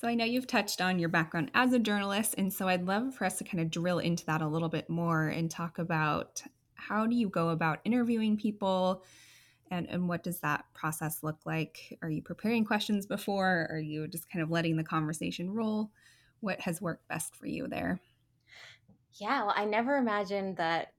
so 0.00 0.08
i 0.08 0.14
know 0.14 0.24
you've 0.24 0.46
touched 0.46 0.80
on 0.80 0.98
your 0.98 1.08
background 1.08 1.50
as 1.54 1.72
a 1.72 1.78
journalist 1.78 2.34
and 2.38 2.52
so 2.52 2.68
i'd 2.68 2.86
love 2.86 3.14
for 3.14 3.24
us 3.24 3.36
to 3.36 3.44
kind 3.44 3.60
of 3.60 3.70
drill 3.70 3.98
into 3.98 4.24
that 4.24 4.40
a 4.40 4.48
little 4.48 4.68
bit 4.68 4.88
more 4.88 5.28
and 5.28 5.50
talk 5.50 5.78
about 5.78 6.42
how 6.74 7.06
do 7.06 7.14
you 7.14 7.28
go 7.28 7.50
about 7.50 7.80
interviewing 7.84 8.36
people 8.36 9.04
and, 9.70 9.88
and 9.88 10.08
what 10.08 10.22
does 10.22 10.40
that 10.40 10.64
process 10.74 11.22
look 11.22 11.38
like? 11.44 11.96
Are 12.02 12.10
you 12.10 12.22
preparing 12.22 12.64
questions 12.64 13.06
before? 13.06 13.68
Are 13.70 13.78
you 13.78 14.08
just 14.08 14.28
kind 14.28 14.42
of 14.42 14.50
letting 14.50 14.76
the 14.76 14.84
conversation 14.84 15.52
roll? 15.52 15.90
What 16.40 16.60
has 16.60 16.82
worked 16.82 17.06
best 17.08 17.36
for 17.36 17.46
you 17.46 17.68
there? 17.68 18.00
Yeah, 19.14 19.44
well, 19.44 19.54
I 19.56 19.64
never 19.64 19.96
imagined 19.96 20.56
that 20.56 20.92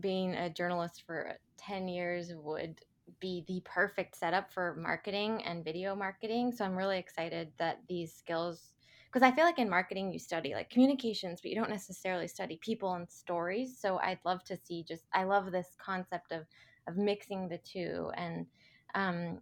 being 0.00 0.34
a 0.34 0.50
journalist 0.50 1.04
for 1.06 1.34
10 1.58 1.88
years 1.88 2.32
would 2.34 2.80
be 3.20 3.44
the 3.48 3.62
perfect 3.64 4.16
setup 4.16 4.52
for 4.52 4.76
marketing 4.76 5.42
and 5.44 5.64
video 5.64 5.94
marketing. 5.94 6.52
So 6.52 6.64
I'm 6.64 6.76
really 6.76 6.98
excited 6.98 7.52
that 7.58 7.80
these 7.88 8.14
skills 8.14 8.70
because 9.06 9.26
I 9.26 9.32
feel 9.32 9.44
like 9.44 9.58
in 9.58 9.68
marketing 9.68 10.12
you 10.12 10.20
study 10.20 10.54
like 10.54 10.70
communications, 10.70 11.40
but 11.40 11.50
you 11.50 11.56
don't 11.56 11.70
necessarily 11.70 12.28
study 12.28 12.58
people 12.62 12.94
and 12.94 13.10
stories. 13.10 13.76
So 13.76 13.98
I'd 13.98 14.20
love 14.24 14.44
to 14.44 14.56
see 14.56 14.84
just 14.86 15.04
I 15.12 15.24
love 15.24 15.50
this 15.50 15.76
concept 15.78 16.32
of 16.32 16.46
of 16.86 16.96
mixing 16.96 17.48
the 17.48 17.58
two. 17.58 18.10
And 18.16 18.46
um, 18.94 19.40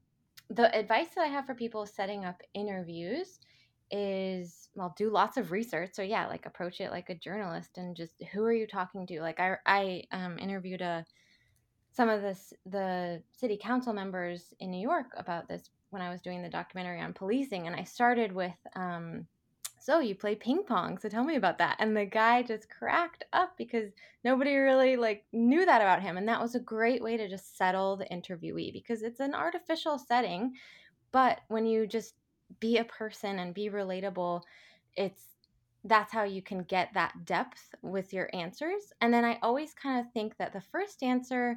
the 0.51 0.75
advice 0.75 1.09
that 1.15 1.23
I 1.23 1.29
have 1.29 1.47
for 1.47 1.55
people 1.55 1.85
setting 1.87 2.25
up 2.25 2.41
interviews 2.55 3.41
is 3.91 4.69
well 4.75 4.95
do 4.99 5.11
lots 5.11 5.39
of 5.39 5.51
research 5.51 5.91
so 5.95 6.03
yeah 6.03 6.27
like 6.27 6.45
approach 6.45 6.81
it 6.81 6.91
like 6.91 7.09
a 7.09 7.15
journalist 7.15 7.79
and 7.79 7.97
just 7.97 8.23
who 8.33 8.45
are 8.45 8.53
you 8.53 8.67
talking 8.67 9.07
to 9.07 9.21
like 9.23 9.41
i 9.41 9.57
i 9.65 10.03
um, 10.13 10.39
interviewed 10.39 10.83
a 10.83 11.05
some 11.99 12.09
of 12.09 12.23
the 12.67 13.21
city 13.33 13.59
council 13.61 13.93
members 13.93 14.55
in 14.61 14.71
new 14.71 14.81
york 14.81 15.07
about 15.17 15.49
this 15.49 15.69
when 15.91 16.01
i 16.01 16.09
was 16.09 16.21
doing 16.21 16.41
the 16.41 16.49
documentary 16.49 17.01
on 17.01 17.13
policing 17.13 17.67
and 17.67 17.75
i 17.75 17.83
started 17.83 18.31
with 18.31 18.55
um, 18.77 19.27
so 19.81 19.99
you 19.99 20.15
play 20.15 20.37
ping 20.37 20.63
pong 20.63 20.97
so 20.97 21.09
tell 21.09 21.25
me 21.25 21.35
about 21.35 21.59
that 21.59 21.75
and 21.81 21.97
the 21.97 22.05
guy 22.05 22.41
just 22.41 22.71
cracked 22.71 23.25
up 23.33 23.51
because 23.59 23.91
nobody 24.23 24.55
really 24.55 24.97
like 24.97 25.25
knew 25.33 25.67
that 25.67 25.83
about 25.83 26.01
him 26.01 26.17
and 26.17 26.29
that 26.29 26.41
was 26.41 26.55
a 26.55 26.61
great 26.61 27.03
way 27.03 27.17
to 27.17 27.29
just 27.29 27.59
settle 27.59 27.97
the 27.97 28.05
interviewee 28.13 28.73
because 28.73 29.03
it's 29.03 29.19
an 29.19 29.35
artificial 29.35 29.99
setting 29.99 30.53
but 31.11 31.41
when 31.49 31.67
you 31.67 31.85
just 31.85 32.15
be 32.61 32.79
a 32.79 32.85
person 32.85 33.41
and 33.41 33.55
be 33.55 33.71
relatable 33.71 34.41
it's 34.95 35.25
that's 35.83 36.13
how 36.13 36.23
you 36.23 36.43
can 36.43 36.63
get 36.65 36.91
that 36.95 37.25
depth 37.25 37.75
with 37.83 38.13
your 38.13 38.31
answers 38.33 38.93
and 39.01 39.13
then 39.13 39.25
i 39.25 39.37
always 39.43 39.75
kind 39.75 39.99
of 39.99 40.13
think 40.13 40.37
that 40.37 40.53
the 40.53 40.61
first 40.61 41.03
answer 41.03 41.57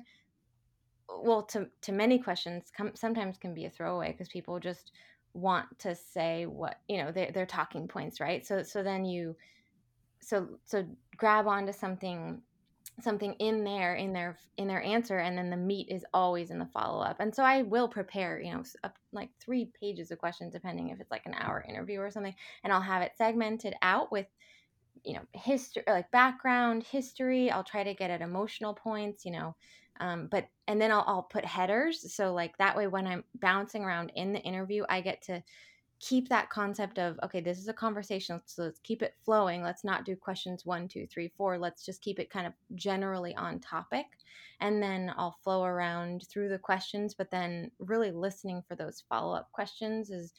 well 1.19 1.43
to 1.43 1.67
to 1.81 1.91
many 1.91 2.19
questions 2.19 2.71
come, 2.75 2.91
sometimes 2.95 3.37
can 3.37 3.53
be 3.53 3.65
a 3.65 3.69
throwaway 3.69 4.11
because 4.11 4.29
people 4.29 4.59
just 4.59 4.91
want 5.33 5.65
to 5.79 5.95
say 5.95 6.45
what 6.45 6.79
you 6.87 6.97
know 6.97 7.11
they're 7.11 7.45
talking 7.45 7.87
points 7.87 8.19
right? 8.19 8.45
So 8.45 8.63
so 8.63 8.83
then 8.83 9.05
you 9.05 9.35
so 10.21 10.47
so 10.65 10.85
grab 11.17 11.47
onto 11.47 11.71
something 11.73 12.41
something 12.99 13.33
in 13.35 13.63
there 13.63 13.95
in 13.95 14.13
their 14.13 14.37
in 14.57 14.67
their 14.67 14.83
answer 14.83 15.19
and 15.19 15.37
then 15.37 15.49
the 15.49 15.57
meat 15.57 15.87
is 15.89 16.05
always 16.13 16.51
in 16.51 16.59
the 16.59 16.65
follow-up. 16.65 17.19
And 17.19 17.33
so 17.33 17.43
i 17.43 17.61
will 17.61 17.87
prepare 17.87 18.39
you 18.41 18.53
know 18.53 18.63
up, 18.83 18.97
like 19.11 19.29
three 19.39 19.71
pages 19.79 20.11
of 20.11 20.19
questions 20.19 20.53
depending 20.53 20.89
if 20.89 20.99
it's 20.99 21.11
like 21.11 21.25
an 21.25 21.35
hour 21.39 21.65
interview 21.67 21.99
or 21.99 22.11
something 22.11 22.35
and 22.63 22.73
i'll 22.73 22.81
have 22.81 23.01
it 23.01 23.13
segmented 23.17 23.73
out 23.81 24.11
with 24.11 24.27
you 25.03 25.13
know 25.13 25.21
history 25.33 25.83
like 25.87 26.11
background 26.11 26.83
history. 26.83 27.49
I'll 27.49 27.63
try 27.63 27.83
to 27.83 27.93
get 27.93 28.11
at 28.11 28.21
emotional 28.21 28.73
points 28.73 29.25
you 29.25 29.31
know 29.31 29.55
um, 29.99 30.27
but 30.31 30.47
and 30.67 30.81
then 30.81 30.91
I'll, 30.91 31.03
I'll 31.05 31.23
put 31.23 31.45
headers 31.45 32.13
so 32.13 32.33
like 32.33 32.57
that 32.57 32.75
way 32.75 32.87
when 32.87 33.05
i'm 33.07 33.23
bouncing 33.39 33.83
around 33.83 34.11
in 34.15 34.33
the 34.33 34.39
interview 34.39 34.83
i 34.89 35.01
get 35.01 35.21
to 35.23 35.43
keep 36.01 36.29
that 36.29 36.49
concept 36.49 36.97
of 36.97 37.19
okay 37.23 37.41
this 37.41 37.59
is 37.59 37.67
a 37.67 37.73
conversation 37.73 38.41
so 38.45 38.63
let's 38.63 38.79
keep 38.79 39.03
it 39.03 39.13
flowing 39.23 39.61
let's 39.61 39.83
not 39.83 40.03
do 40.03 40.15
questions 40.15 40.65
one 40.65 40.87
two 40.87 41.05
three 41.05 41.31
four 41.37 41.59
let's 41.59 41.85
just 41.85 42.01
keep 42.01 42.19
it 42.19 42.29
kind 42.29 42.47
of 42.47 42.53
generally 42.75 43.35
on 43.35 43.59
topic. 43.59 44.05
And 44.61 44.81
then 44.81 45.13
i'll 45.17 45.37
flow 45.43 45.63
around 45.63 46.25
through 46.27 46.49
the 46.49 46.57
questions 46.57 47.13
but 47.13 47.29
then 47.29 47.71
really 47.79 48.11
listening 48.11 48.63
for 48.67 48.75
those 48.75 49.03
follow-up 49.09 49.51
questions 49.51 50.09
is 50.09 50.33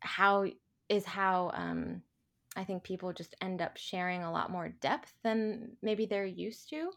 how 0.00 0.46
is 0.88 1.04
how 1.04 1.52
um, 1.54 2.02
i 2.56 2.64
think 2.64 2.82
people 2.82 3.12
just 3.12 3.36
end 3.40 3.62
up 3.62 3.76
sharing 3.76 4.22
a 4.22 4.32
lot 4.32 4.50
more 4.50 4.68
depth 4.80 5.12
than 5.22 5.76
maybe 5.82 6.06
they're 6.06 6.26
used 6.26 6.68
to 6.70 6.90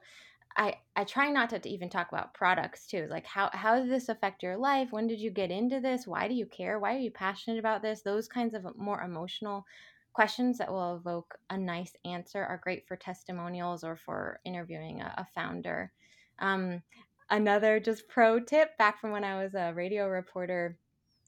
I, 0.58 0.76
I 0.96 1.04
try 1.04 1.30
not 1.30 1.50
to, 1.50 1.60
to 1.60 1.70
even 1.70 1.90
talk 1.90 2.10
about 2.10 2.34
products 2.34 2.88
too. 2.88 3.08
Like 3.10 3.26
how 3.26 3.50
how 3.54 3.80
did 3.80 3.90
this 3.90 4.10
affect 4.10 4.42
your 4.42 4.58
life? 4.58 4.92
When 4.92 5.08
did 5.08 5.20
you 5.20 5.30
get 5.30 5.52
into 5.52 5.80
this? 5.80 6.08
Why 6.08 6.28
do 6.28 6.34
you 6.34 6.46
care? 6.46 6.80
Why 6.80 6.96
are 6.96 7.00
you 7.00 7.12
passionate 7.12 7.60
about 7.60 7.82
this? 7.82 8.02
Those 8.02 8.28
kinds 8.28 8.54
of 8.54 8.66
more 8.78 9.02
emotional 9.02 9.66
questions 10.14 10.58
that 10.58 10.72
will 10.72 10.96
evoke 10.96 11.38
a 11.50 11.58
nice 11.58 11.92
answer 12.06 12.44
are 12.44 12.62
great 12.64 12.88
for 12.88 12.96
testimonials 12.96 13.84
or 13.84 13.98
for 13.98 14.40
interviewing 14.46 15.02
a, 15.02 15.14
a 15.18 15.28
founder. 15.36 15.92
Um, 16.40 16.82
another 17.30 17.82
just 17.82 18.08
pro 18.08 18.40
tip 18.40 18.78
back 18.78 19.02
from 19.02 19.12
when 19.12 19.26
I 19.26 19.42
was 19.44 19.56
a 19.56 19.74
radio 19.74 20.08
reporter. 20.08 20.78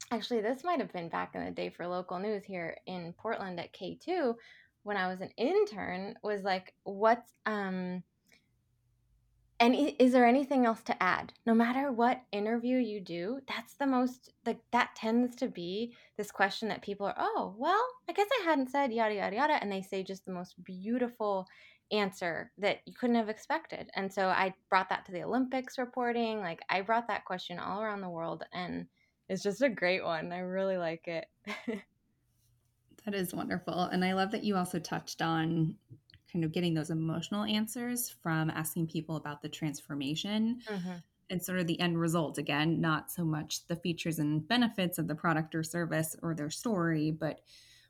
Actually, 0.09 0.39
this 0.39 0.63
might 0.63 0.79
have 0.79 0.93
been 0.93 1.09
back 1.09 1.35
in 1.35 1.43
the 1.43 1.51
day 1.51 1.69
for 1.69 1.85
local 1.85 2.17
news 2.17 2.45
here 2.45 2.77
in 2.85 3.13
Portland 3.17 3.59
at 3.59 3.73
K2 3.73 4.35
when 4.83 4.95
I 4.95 5.09
was 5.09 5.19
an 5.19 5.31
intern 5.35 6.15
was 6.23 6.43
like 6.43 6.73
what's 6.83 7.33
um 7.45 8.03
and 9.59 9.75
is 9.97 10.11
there 10.11 10.27
anything 10.27 10.65
else 10.65 10.83
to 10.83 11.03
add? 11.03 11.33
No 11.45 11.55
matter 11.55 11.91
what 11.91 12.21
interview 12.31 12.77
you 12.77 12.99
do 12.99 13.39
that's 13.47 13.73
the 13.75 13.87
most 13.87 14.31
like 14.45 14.59
that 14.71 14.95
tends 14.95 15.35
to 15.37 15.47
be 15.47 15.93
this 16.17 16.31
question 16.31 16.67
that 16.69 16.81
people 16.81 17.05
are 17.05 17.15
oh 17.17 17.55
well 17.57 17.83
i 18.09 18.13
guess 18.13 18.27
i 18.41 18.45
hadn't 18.45 18.69
said 18.69 18.91
yada 18.91 19.15
yada 19.15 19.35
yada 19.35 19.57
and 19.61 19.71
they 19.71 19.81
say 19.81 20.03
just 20.03 20.25
the 20.25 20.31
most 20.31 20.61
beautiful 20.63 21.47
answer 21.91 22.51
that 22.57 22.79
you 22.85 22.93
couldn't 22.93 23.15
have 23.15 23.29
expected. 23.29 23.89
And 23.95 24.11
so 24.11 24.27
i 24.27 24.53
brought 24.69 24.89
that 24.89 25.05
to 25.05 25.11
the 25.11 25.23
olympics 25.23 25.77
reporting 25.77 26.39
like 26.39 26.61
i 26.69 26.81
brought 26.81 27.07
that 27.07 27.25
question 27.25 27.59
all 27.59 27.81
around 27.81 28.01
the 28.01 28.09
world 28.09 28.43
and 28.53 28.87
it's 29.29 29.43
just 29.43 29.61
a 29.61 29.69
great 29.69 30.05
one. 30.05 30.31
I 30.31 30.39
really 30.39 30.77
like 30.77 31.07
it. 31.07 31.25
That 33.05 33.15
is 33.15 33.33
wonderful 33.33 33.83
and 33.83 34.03
i 34.03 34.11
love 34.11 34.31
that 34.31 34.43
you 34.43 34.57
also 34.57 34.79
touched 34.79 35.21
on 35.21 35.75
kind 36.31 36.43
of 36.43 36.51
getting 36.51 36.73
those 36.73 36.89
emotional 36.89 37.43
answers 37.43 38.15
from 38.21 38.49
asking 38.49 38.87
people 38.87 39.15
about 39.15 39.41
the 39.41 39.49
transformation 39.49 40.59
mm-hmm. 40.69 40.95
and 41.29 41.41
sort 41.41 41.59
of 41.59 41.67
the 41.67 41.79
end 41.79 41.99
result. 41.99 42.37
Again 42.37 42.81
not 42.81 43.11
so 43.11 43.23
much 43.23 43.65
the 43.67 43.75
features 43.75 44.19
and 44.19 44.47
benefits 44.47 44.97
of 44.97 45.07
the 45.07 45.15
product 45.15 45.55
or 45.55 45.63
service 45.63 46.15
or 46.21 46.33
their 46.33 46.49
story 46.49 47.11
but 47.11 47.41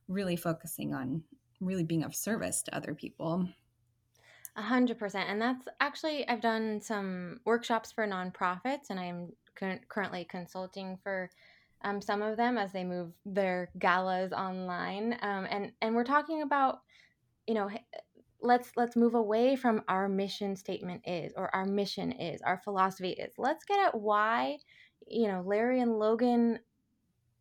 really 0.08 0.36
focusing 0.36 0.94
on 0.94 1.24
really 1.60 1.84
being 1.84 2.04
of 2.04 2.16
service 2.16 2.62
to 2.64 2.76
other 2.76 2.94
people. 2.94 3.48
A 4.56 4.62
hundred 4.62 4.98
percent. 4.98 5.30
And 5.30 5.42
that's 5.42 5.68
actually 5.80 6.28
i've 6.28 6.42
done 6.42 6.82
some 6.82 7.40
workshops 7.46 7.92
for 7.92 8.08
nonprofits 8.08 8.90
and 8.90 9.00
i'm 9.00 9.32
currently 9.90 10.26
consulting 10.26 10.98
for 11.04 11.30
um, 11.82 12.02
some 12.02 12.22
of 12.22 12.38
them 12.38 12.58
as 12.58 12.72
they 12.72 12.84
move 12.84 13.12
their 13.26 13.70
galas 13.78 14.32
online. 14.32 15.18
Um, 15.22 15.48
and 15.50 15.72
and 15.82 15.96
we're 15.96 16.04
talking 16.04 16.42
about 16.42 16.82
you 17.48 17.54
know 17.54 17.70
let's 18.42 18.72
let's 18.76 18.96
move 18.96 19.16
away 19.16 19.56
from 19.56 19.84
our 19.88 20.08
mission 20.08 20.56
statement 20.56 21.02
is 21.06 21.34
or 21.36 21.54
our 21.56 21.66
mission 21.66 22.12
is 22.12 22.42
our 22.42 22.60
philosophy 22.64 23.12
is. 23.12 23.34
Let's 23.38 23.66
get 23.66 23.80
at 23.80 24.00
why 24.00 24.58
you 25.08 25.28
know 25.28 25.42
larry 25.46 25.80
and 25.82 25.98
logan 25.98 26.60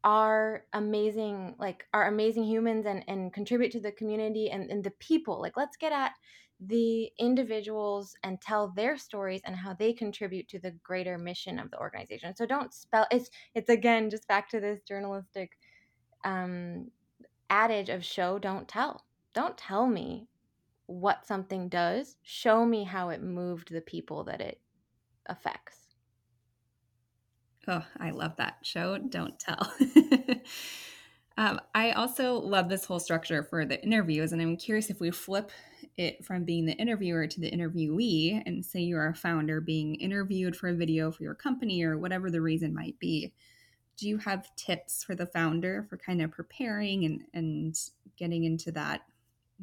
are 0.05 0.65
amazing 0.73 1.55
like 1.59 1.85
are 1.93 2.07
amazing 2.09 2.45
humans 2.45 2.87
and 2.87 3.05
and 3.09 3.33
contribute 3.33 3.73
to 3.73 3.81
the 3.81 3.93
community 3.93 4.51
and, 4.51 4.71
and 4.71 4.85
the 4.85 4.93
people. 4.93 5.41
Like 5.41 5.57
let's 5.57 5.77
get 5.77 5.93
at 5.93 6.13
the 6.61 7.11
individuals 7.19 8.15
and 8.23 8.41
tell 8.41 8.73
their 8.75 8.97
stories 8.97 9.43
and 9.45 9.55
how 9.55 9.75
they 9.75 9.93
contribute 9.93 10.49
to 10.49 10.59
the 10.59 10.71
greater 10.83 11.19
mission 11.19 11.59
of 11.59 11.71
the 11.71 11.79
organization. 11.79 12.35
So 12.37 12.47
don't 12.47 12.73
spell 12.73 13.07
it's 13.11 13.31
it's 13.55 13.69
again 13.69 14.09
just 14.11 14.29
back 14.29 14.49
to 14.51 14.61
this 14.61 14.81
journalistic 14.83 15.59
um 16.25 16.91
adage 17.51 17.91
of 17.91 18.05
show 18.05 18.39
don't 18.39 18.69
tell. 18.69 19.05
Don't 19.35 19.59
tell 19.59 19.87
me 19.87 20.29
what 20.87 21.27
something 21.27 21.69
does, 21.69 22.17
show 22.23 22.65
me 22.65 22.85
how 22.85 23.11
it 23.11 23.23
moved 23.23 23.73
the 23.73 23.81
people 23.81 24.25
that 24.25 24.41
it 24.41 24.61
affects. 25.27 25.79
Oh, 27.69 27.85
I 27.99 28.11
love 28.11 28.37
that. 28.37 28.59
Show, 28.63 28.99
don't 28.99 29.39
tell. 29.39 29.73
um, 31.37 31.61
I 31.75 31.91
also 31.93 32.35
love 32.35 32.69
this 32.69 32.85
whole 32.85 33.01
structure 33.01 33.43
for 33.43 33.65
the 33.65 33.83
interviews, 33.83 34.33
and 34.33 34.41
I'm 34.41 34.57
curious 34.57 34.89
if 34.89 35.01
we 35.01 35.11
flip 35.11 35.51
it 35.97 36.25
from 36.25 36.45
being 36.45 36.67
the 36.67 36.75
interviewer 36.75 37.27
to 37.27 37.41
the 37.41 37.51
interviewee, 37.51 38.41
and 38.47 38.65
say 38.65 38.81
you're 38.81 39.09
a 39.09 39.15
founder 39.15 39.61
being 39.61 39.97
interviewed 39.97 40.55
for 40.55 40.69
a 40.69 40.75
video 40.75 41.11
for 41.11 41.25
your 41.25 41.35
company 41.35 41.83
or 41.83 41.99
whatever 41.99 42.31
the 42.31 42.41
reason 42.41 42.73
might 42.73 42.99
be. 43.01 43.33
do 43.97 44.09
you 44.09 44.19
have 44.19 44.55
tips 44.57 45.03
for 45.03 45.15
the 45.15 45.27
founder 45.27 45.87
for 45.89 45.97
kind 45.97 46.21
of 46.23 46.31
preparing 46.31 47.05
and, 47.05 47.23
and 47.33 47.77
getting 48.17 48.45
into 48.45 48.71
that 48.71 49.03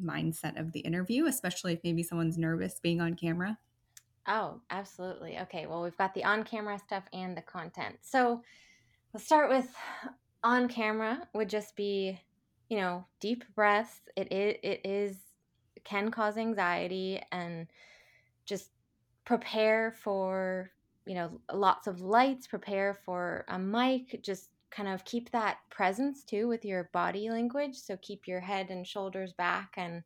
mindset 0.00 0.58
of 0.58 0.72
the 0.72 0.80
interview, 0.80 1.26
especially 1.26 1.74
if 1.74 1.84
maybe 1.84 2.02
someone's 2.02 2.38
nervous 2.38 2.80
being 2.80 3.00
on 3.00 3.14
camera? 3.14 3.58
Oh, 4.26 4.62
absolutely. 4.70 5.38
Okay, 5.40 5.66
well, 5.66 5.82
we've 5.82 5.96
got 5.96 6.14
the 6.14 6.24
on 6.24 6.44
camera 6.44 6.78
stuff 6.78 7.04
and 7.12 7.36
the 7.36 7.42
content. 7.42 7.98
So 8.02 8.42
let's 9.14 9.26
start 9.26 9.50
with 9.50 9.74
on 10.44 10.68
camera, 10.68 11.28
would 11.34 11.50
just 11.50 11.76
be, 11.76 12.20
you 12.70 12.78
know, 12.78 13.06
deep 13.20 13.44
breaths. 13.54 14.02
It 14.16 14.32
is, 14.32 14.56
it 14.62 14.86
is, 14.86 15.22
can 15.84 16.10
cause 16.10 16.38
anxiety 16.38 17.22
and 17.32 17.68
just 18.46 18.72
prepare 19.24 19.92
for 19.92 20.72
you 21.06 21.14
know 21.14 21.40
lots 21.52 21.86
of 21.88 22.00
lights 22.00 22.46
prepare 22.46 22.94
for 22.94 23.44
a 23.48 23.58
mic 23.58 24.20
just 24.22 24.50
kind 24.74 24.88
of 24.88 25.04
keep 25.04 25.30
that 25.30 25.58
presence 25.70 26.24
too 26.24 26.48
with 26.48 26.64
your 26.64 26.90
body 26.92 27.30
language. 27.30 27.76
So 27.76 27.96
keep 28.00 28.26
your 28.26 28.40
head 28.40 28.70
and 28.70 28.86
shoulders 28.86 29.32
back 29.32 29.74
and 29.76 30.02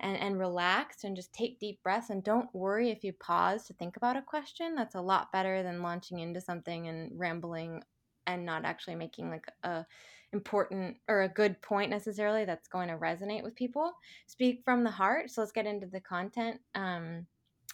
and 0.00 0.16
and 0.18 0.38
relaxed 0.38 1.04
and 1.04 1.16
just 1.16 1.32
take 1.32 1.60
deep 1.60 1.82
breaths 1.82 2.10
and 2.10 2.24
don't 2.24 2.52
worry 2.54 2.90
if 2.90 3.04
you 3.04 3.12
pause 3.12 3.66
to 3.66 3.74
think 3.74 3.96
about 3.96 4.16
a 4.16 4.22
question. 4.22 4.74
That's 4.74 4.96
a 4.96 5.00
lot 5.00 5.32
better 5.32 5.62
than 5.62 5.82
launching 5.82 6.18
into 6.18 6.40
something 6.40 6.88
and 6.88 7.12
rambling 7.18 7.82
and 8.26 8.44
not 8.44 8.64
actually 8.64 8.96
making 8.96 9.30
like 9.30 9.46
a 9.62 9.86
important 10.32 10.96
or 11.08 11.22
a 11.22 11.28
good 11.28 11.60
point 11.60 11.90
necessarily 11.90 12.44
that's 12.44 12.68
going 12.68 12.88
to 12.88 12.96
resonate 12.96 13.42
with 13.42 13.54
people. 13.54 13.92
Speak 14.26 14.62
from 14.64 14.82
the 14.82 14.90
heart. 14.90 15.30
So 15.30 15.42
let's 15.42 15.52
get 15.52 15.66
into 15.66 15.86
the 15.86 16.00
content. 16.00 16.60
Um, 16.74 17.26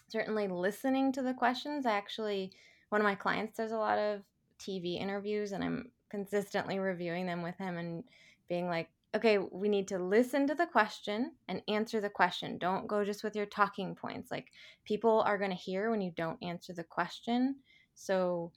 certainly 0.08 0.48
listening 0.48 1.12
to 1.12 1.22
the 1.22 1.34
questions. 1.34 1.86
I 1.86 1.92
actually, 1.92 2.52
one 2.88 3.00
of 3.00 3.04
my 3.04 3.14
clients 3.14 3.56
does 3.56 3.72
a 3.72 3.78
lot 3.78 3.98
of 3.98 4.22
TV 4.58 5.00
interviews, 5.00 5.52
and 5.52 5.62
I'm 5.62 5.92
consistently 6.10 6.78
reviewing 6.78 7.26
them 7.26 7.42
with 7.42 7.56
him 7.58 7.76
and 7.76 8.04
being 8.48 8.68
like, 8.68 8.88
okay, 9.14 9.38
we 9.38 9.68
need 9.68 9.88
to 9.88 9.98
listen 9.98 10.46
to 10.46 10.54
the 10.54 10.66
question 10.66 11.32
and 11.48 11.62
answer 11.68 12.00
the 12.00 12.10
question. 12.10 12.58
Don't 12.58 12.86
go 12.86 13.04
just 13.04 13.24
with 13.24 13.34
your 13.34 13.46
talking 13.46 13.94
points. 13.94 14.30
Like, 14.30 14.48
people 14.84 15.22
are 15.22 15.38
going 15.38 15.50
to 15.50 15.56
hear 15.56 15.90
when 15.90 16.00
you 16.00 16.12
don't 16.14 16.42
answer 16.42 16.72
the 16.72 16.84
question. 16.84 17.56
So, 17.94 18.52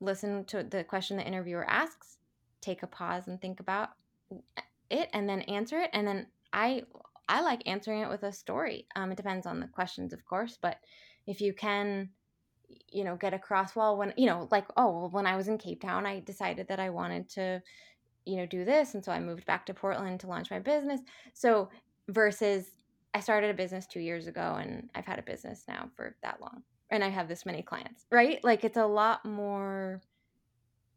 listen 0.00 0.44
to 0.46 0.62
the 0.62 0.84
question 0.84 1.16
the 1.16 1.26
interviewer 1.26 1.68
asks, 1.68 2.18
take 2.60 2.82
a 2.82 2.86
pause 2.86 3.26
and 3.26 3.40
think 3.40 3.60
about 3.60 3.90
it, 4.90 5.08
and 5.12 5.28
then 5.28 5.42
answer 5.42 5.80
it. 5.80 5.90
And 5.92 6.06
then 6.06 6.26
I 6.52 6.82
I 7.28 7.40
like 7.40 7.62
answering 7.66 8.00
it 8.00 8.08
with 8.08 8.22
a 8.24 8.32
story. 8.32 8.86
Um, 8.94 9.12
it 9.12 9.16
depends 9.16 9.46
on 9.46 9.60
the 9.60 9.66
questions, 9.66 10.12
of 10.12 10.24
course, 10.24 10.58
but 10.60 10.78
if 11.26 11.40
you 11.40 11.54
can, 11.54 12.10
you 12.90 13.04
know, 13.04 13.16
get 13.16 13.34
across, 13.34 13.74
well, 13.76 13.96
when, 13.96 14.12
you 14.16 14.26
know, 14.26 14.48
like, 14.50 14.66
oh, 14.76 14.90
well, 14.90 15.10
when 15.10 15.26
I 15.26 15.36
was 15.36 15.48
in 15.48 15.58
Cape 15.58 15.80
Town, 15.80 16.06
I 16.06 16.20
decided 16.20 16.68
that 16.68 16.80
I 16.80 16.90
wanted 16.90 17.28
to, 17.30 17.62
you 18.24 18.36
know, 18.36 18.46
do 18.46 18.64
this. 18.64 18.94
And 18.94 19.04
so 19.04 19.12
I 19.12 19.20
moved 19.20 19.46
back 19.46 19.66
to 19.66 19.74
Portland 19.74 20.20
to 20.20 20.26
launch 20.26 20.50
my 20.50 20.58
business. 20.58 21.00
So 21.34 21.70
versus 22.08 22.70
I 23.14 23.20
started 23.20 23.50
a 23.50 23.54
business 23.54 23.86
two 23.86 24.00
years 24.00 24.26
ago 24.26 24.56
and 24.60 24.88
I've 24.94 25.06
had 25.06 25.18
a 25.18 25.22
business 25.22 25.64
now 25.68 25.90
for 25.96 26.16
that 26.22 26.40
long 26.40 26.62
and 26.90 27.02
I 27.02 27.08
have 27.08 27.28
this 27.28 27.46
many 27.46 27.62
clients, 27.62 28.06
right? 28.10 28.42
Like 28.44 28.64
it's 28.64 28.76
a 28.76 28.86
lot 28.86 29.24
more 29.24 30.02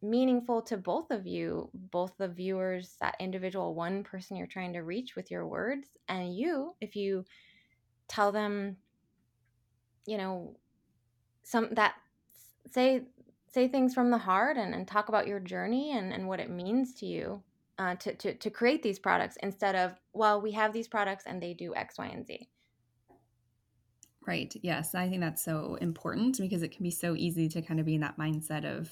meaningful 0.01 0.61
to 0.63 0.77
both 0.77 1.09
of 1.09 1.25
you, 1.25 1.69
both 1.73 2.13
the 2.17 2.27
viewers, 2.27 2.97
that 3.01 3.15
individual 3.19 3.73
one 3.73 4.03
person 4.03 4.37
you're 4.37 4.45
trying 4.45 4.73
to 4.73 4.81
reach 4.81 5.15
with 5.15 5.31
your 5.31 5.47
words, 5.47 5.87
and 6.07 6.35
you, 6.35 6.75
if 6.81 6.95
you 6.95 7.25
tell 8.07 8.31
them, 8.31 8.77
you 10.05 10.17
know, 10.17 10.57
some 11.45 11.69
that 11.71 11.95
say 12.71 13.03
say 13.55 13.69
things 13.69 13.93
from 13.93 14.11
the 14.11 14.17
heart 14.17 14.57
and, 14.57 14.75
and 14.75 14.85
talk 14.85 15.07
about 15.07 15.27
your 15.27 15.39
journey 15.39 15.93
and, 15.97 16.11
and 16.11 16.27
what 16.27 16.41
it 16.41 16.49
means 16.49 16.93
to 16.93 17.05
you 17.05 17.41
uh, 17.79 17.95
to, 17.95 18.13
to, 18.15 18.33
to 18.33 18.49
create 18.49 18.83
these 18.83 18.99
products 18.99 19.37
instead 19.41 19.75
of, 19.75 19.93
well, 20.11 20.41
we 20.41 20.51
have 20.51 20.73
these 20.73 20.89
products 20.89 21.23
and 21.25 21.41
they 21.41 21.53
do 21.53 21.73
X, 21.73 21.97
Y, 21.97 22.05
and 22.05 22.27
Z. 22.27 22.49
Right. 24.27 24.53
Yes. 24.61 24.93
I 24.93 25.07
think 25.07 25.21
that's 25.21 25.43
so 25.43 25.77
important 25.79 26.37
because 26.37 26.63
it 26.63 26.71
can 26.73 26.83
be 26.83 26.91
so 26.91 27.15
easy 27.15 27.47
to 27.47 27.61
kind 27.61 27.79
of 27.79 27.85
be 27.85 27.95
in 27.95 28.01
that 28.01 28.17
mindset 28.17 28.65
of, 28.65 28.91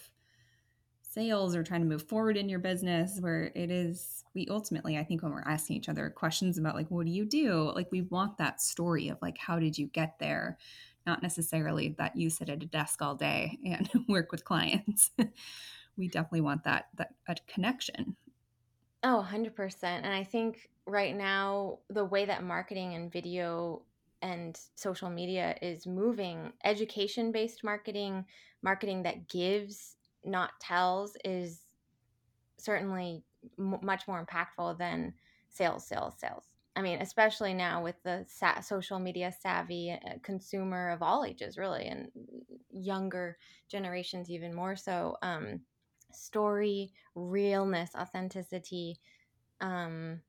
sales 1.13 1.56
or 1.56 1.62
trying 1.62 1.82
to 1.82 1.86
move 1.86 2.02
forward 2.02 2.36
in 2.36 2.50
your 2.50 2.58
business 2.58 3.20
where 3.20 3.52
it 3.54 3.70
is 3.70 4.24
we 4.34 4.48
ultimately 4.50 4.98
i 4.98 5.04
think 5.04 5.22
when 5.22 5.32
we're 5.32 5.44
asking 5.46 5.76
each 5.76 5.88
other 5.88 6.10
questions 6.10 6.58
about 6.58 6.74
like 6.74 6.89
what 6.89 7.06
do 7.06 7.12
you 7.12 7.24
do 7.24 7.72
like 7.76 7.92
we 7.92 8.02
want 8.02 8.36
that 8.39 8.60
story 8.60 9.10
of 9.10 9.22
like 9.22 9.38
how 9.38 9.60
did 9.60 9.78
you 9.78 9.86
get 9.86 10.18
there 10.18 10.58
not 11.06 11.22
necessarily 11.22 11.96
that 11.98 12.16
you 12.16 12.30
sit 12.30 12.50
at 12.50 12.63
a 12.63 12.66
desk 12.66 13.02
all 13.02 13.16
day 13.16 13.58
and 13.66 13.89
work 14.08 14.32
with 14.32 14.46
clients. 14.46 15.12
We 15.96 16.08
definitely 16.08 16.42
want 16.42 16.63
that 16.63 16.88
that 16.96 17.13
a 17.28 17.36
connection. 17.46 18.16
Oh 19.04 19.24
100% 19.32 19.84
and 19.84 20.08
i 20.08 20.24
think 20.24 20.72
right 20.88 21.16
now 21.16 21.78
the 21.92 22.04
way 22.04 22.26
that 22.26 22.44
marketing 22.44 22.96
and 22.96 23.12
video 23.12 23.84
and 24.24 24.60
social 24.74 25.10
media 25.12 25.56
is 25.62 25.86
moving 25.86 26.52
education 26.63 27.32
based 27.32 27.63
marketing 27.63 28.26
marketing 28.63 29.04
that 29.04 29.28
gives 29.28 29.98
not 30.26 30.52
tells 30.60 31.16
is 31.24 31.68
certainly 32.58 33.24
m- 33.60 33.80
much 33.82 34.08
more 34.08 34.26
impactful 34.26 34.78
than 34.78 35.13
sales, 35.50 35.86
sales, 35.86 36.16
sales. 36.18 36.46
I 36.76 36.82
mean, 36.82 37.02
especially 37.02 37.54
now 37.54 37.84
with 37.84 38.02
the 38.04 38.26
sa- 38.28 38.62
social 38.62 39.00
media 39.00 39.34
savvy 39.42 39.92
uh, 39.92 40.14
consumer 40.24 40.90
of 40.90 41.04
all 41.04 41.24
ages, 41.24 41.58
really, 41.58 41.86
and 41.86 42.10
younger 42.72 43.38
generations 43.70 44.30
even 44.30 44.54
more 44.54 44.76
so. 44.76 45.18
Um, 45.22 45.62
story, 46.12 46.94
realness, 47.16 47.92
authenticity 47.96 49.00
um, 49.62 50.22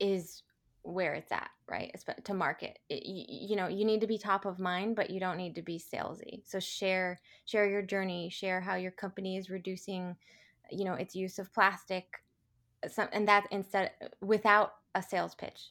is 0.00 0.42
where 0.82 1.14
it's 1.14 1.32
at, 1.32 1.50
right? 1.68 1.94
To 2.24 2.34
market, 2.34 2.78
it, 2.88 3.06
you, 3.06 3.24
you, 3.48 3.56
know, 3.56 3.68
you 3.68 3.84
need 3.84 4.00
to 4.02 4.06
be 4.06 4.18
top 4.18 4.44
of 4.44 4.58
mind, 4.58 4.96
but 4.96 5.10
you 5.10 5.18
don't 5.18 5.38
need 5.38 5.54
to 5.54 5.62
be 5.62 5.78
salesy. 5.78 6.42
So 6.44 6.60
share 6.60 7.20
share 7.46 7.68
your 7.68 7.82
journey, 7.82 8.28
share 8.30 8.60
how 8.60 8.76
your 8.76 8.90
company 8.90 9.36
is 9.36 9.50
reducing, 9.50 10.16
you 10.70 10.84
know, 10.84 10.94
its 10.94 11.14
use 11.14 11.38
of 11.38 11.52
plastic, 11.54 12.06
some, 12.88 13.08
and 13.12 13.26
that 13.28 13.46
instead 13.50 13.92
without 14.20 14.74
a 14.94 15.02
sales 15.02 15.34
pitch. 15.34 15.70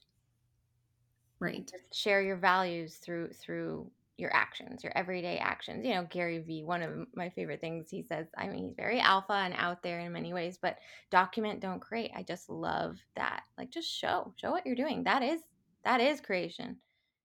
Right. 1.39 1.69
Just 1.69 1.93
share 1.93 2.21
your 2.21 2.38
values 2.38 2.95
through 2.97 3.29
through 3.33 3.91
your 4.17 4.33
actions, 4.33 4.83
your 4.83 4.95
everyday 4.95 5.38
actions. 5.39 5.86
You 5.86 5.95
know, 5.95 6.07
Gary 6.09 6.39
Vee, 6.39 6.63
one 6.63 6.81
of 6.83 7.07
my 7.15 7.29
favorite 7.29 7.59
things 7.62 7.89
he 7.89 8.03
says, 8.03 8.27
I 8.38 8.47
mean, 8.47 8.67
he's 8.67 8.75
very 8.75 8.99
alpha 8.99 9.33
and 9.33 9.53
out 9.57 9.81
there 9.81 9.99
in 9.99 10.12
many 10.13 10.33
ways, 10.33 10.57
but 10.62 10.77
document, 11.09 11.59
don't 11.59 11.81
create. 11.81 12.12
I 12.15 12.23
just 12.23 12.49
love 12.49 12.97
that. 13.15 13.43
Like 13.57 13.71
just 13.71 13.89
show, 13.89 14.33
show 14.38 14.51
what 14.51 14.65
you're 14.65 14.75
doing. 14.75 15.03
That 15.03 15.23
is 15.23 15.41
that 15.83 15.99
is 15.99 16.21
creation. 16.21 16.77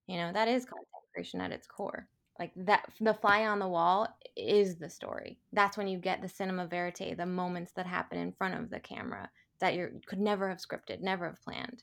You 0.07 0.17
know, 0.17 0.33
that 0.33 0.49
is 0.49 0.65
content 0.65 0.87
creation 1.15 1.41
at 1.41 1.53
its 1.53 1.67
core. 1.67 2.09
Like 2.39 2.53
that 2.57 2.91
the 3.01 3.15
fly 3.15 3.47
on 3.47 3.59
the 3.59 3.69
wall 3.69 4.09
is 4.37 4.77
the 4.77 4.89
story. 4.91 5.39
That's 5.53 5.77
when 5.77 5.89
you 5.89 5.99
get 5.99 6.23
the 6.23 6.29
cinema 6.29 6.67
verite, 6.67 7.17
the 7.17 7.27
moments 7.27 7.73
that 7.73 7.87
happen 7.87 8.19
in 8.19 8.33
front 8.33 8.55
of 8.55 8.71
the 8.71 8.81
camera 8.81 9.29
that 9.61 9.75
you 9.75 10.01
could 10.07 10.21
never 10.21 10.49
have 10.49 10.59
scripted, 10.59 11.01
never 11.01 11.27
have 11.27 11.43
planned. 11.43 11.83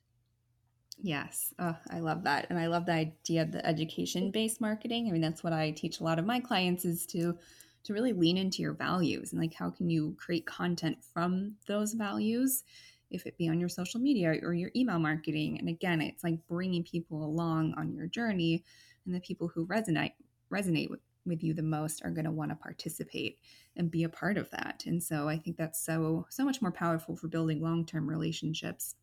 Yes. 0.97 1.53
Oh, 1.59 1.75
I 1.89 1.99
love 1.99 2.23
that. 2.23 2.47
And 2.49 2.57
I 2.57 2.67
love 2.67 2.85
the 2.85 2.93
idea 2.93 3.41
of 3.41 3.51
the 3.51 3.65
education 3.65 4.31
based 4.31 4.61
marketing. 4.61 5.07
I 5.07 5.11
mean, 5.11 5.21
that's 5.21 5.43
what 5.43 5.53
I 5.53 5.71
teach 5.71 5.99
a 5.99 6.03
lot 6.03 6.19
of 6.19 6.25
my 6.25 6.39
clients 6.39 6.85
is 6.85 7.05
to 7.07 7.38
to 7.83 7.93
really 7.93 8.13
lean 8.13 8.38
into 8.38 8.63
your 8.63 8.73
values 8.73 9.31
and 9.31 9.39
like 9.39 9.53
how 9.53 9.69
can 9.69 9.88
you 9.88 10.15
create 10.17 10.47
content 10.47 10.97
from 11.13 11.53
those 11.67 11.93
values 11.93 12.63
if 13.11 13.27
it 13.27 13.38
be 13.38 13.47
on 13.47 13.59
your 13.59 13.69
social 13.69 13.99
media 13.99 14.39
or 14.41 14.55
your 14.55 14.71
email 14.75 14.97
marketing 14.97 15.59
and 15.59 15.69
again 15.69 16.01
it's 16.01 16.23
like 16.23 16.39
bringing 16.47 16.83
people 16.83 17.23
along 17.23 17.75
on 17.77 17.93
your 17.93 18.07
journey 18.07 18.63
and 19.05 19.13
the 19.13 19.19
people 19.19 19.47
who 19.47 19.67
resonate 19.67 20.13
resonate 20.51 20.89
with, 20.89 20.99
with 21.25 21.43
you 21.43 21.53
the 21.53 21.61
most 21.61 22.03
are 22.03 22.11
going 22.11 22.25
to 22.25 22.31
want 22.31 22.51
to 22.51 22.55
participate 22.55 23.39
and 23.75 23.91
be 23.91 24.03
a 24.03 24.09
part 24.09 24.38
of 24.38 24.49
that 24.51 24.83
and 24.85 25.01
so 25.01 25.27
i 25.27 25.38
think 25.38 25.57
that's 25.57 25.83
so 25.83 26.25
so 26.29 26.45
much 26.45 26.61
more 26.61 26.71
powerful 26.71 27.15
for 27.15 27.27
building 27.27 27.61
long-term 27.61 28.07
relationships 28.07 28.95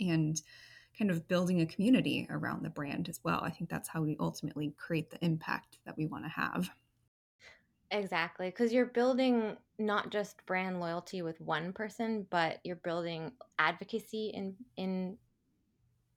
and 0.00 0.42
kind 0.98 1.10
of 1.10 1.28
building 1.28 1.60
a 1.60 1.66
community 1.66 2.26
around 2.30 2.64
the 2.64 2.70
brand 2.70 3.08
as 3.08 3.20
well. 3.22 3.40
I 3.42 3.50
think 3.50 3.68
that's 3.68 3.88
how 3.88 4.02
we 4.02 4.16
ultimately 4.18 4.74
create 4.78 5.10
the 5.10 5.22
impact 5.24 5.78
that 5.84 5.96
we 5.96 6.06
want 6.06 6.24
to 6.24 6.30
have. 6.30 6.70
Exactly, 7.90 8.48
because 8.48 8.72
you're 8.72 8.86
building 8.86 9.56
not 9.78 10.10
just 10.10 10.44
brand 10.46 10.80
loyalty 10.80 11.22
with 11.22 11.40
one 11.40 11.72
person, 11.72 12.26
but 12.30 12.58
you're 12.64 12.76
building 12.76 13.30
advocacy 13.58 14.32
in 14.34 14.56
in 14.76 15.16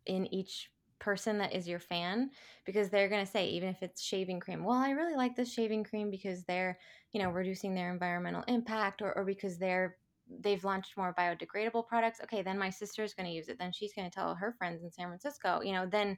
in 0.08 0.34
each 0.34 0.72
person 1.00 1.38
that 1.38 1.54
is 1.54 1.68
your 1.68 1.80
fan 1.80 2.30
because 2.66 2.90
they're 2.90 3.10
going 3.10 3.26
to 3.26 3.32
say 3.32 3.48
even 3.48 3.70
if 3.70 3.82
it's 3.82 4.02
shaving 4.02 4.40
cream 4.40 4.64
well 4.64 4.78
i 4.78 4.92
really 4.92 5.16
like 5.16 5.36
this 5.36 5.52
shaving 5.52 5.84
cream 5.84 6.10
because 6.10 6.44
they're 6.44 6.78
you 7.12 7.22
know 7.22 7.30
reducing 7.30 7.74
their 7.74 7.92
environmental 7.92 8.44
impact 8.48 9.02
or, 9.02 9.18
or 9.18 9.24
because 9.24 9.58
they're 9.58 9.98
they've 10.42 10.64
launched 10.64 10.98
more 10.98 11.16
biodegradable 11.18 11.88
products 11.88 12.20
okay 12.24 12.42
then 12.42 12.58
my 12.58 12.70
sister's 12.70 13.14
going 13.14 13.26
to 13.26 13.34
use 13.34 13.48
it 13.48 13.58
then 13.58 13.72
she's 13.72 13.94
going 13.94 14.10
to 14.10 14.14
tell 14.14 14.36
her 14.36 14.54
friends 14.58 14.84
in 14.84 14.92
san 14.92 15.08
francisco 15.08 15.62
you 15.62 15.74
know 15.74 15.86
then 15.86 16.18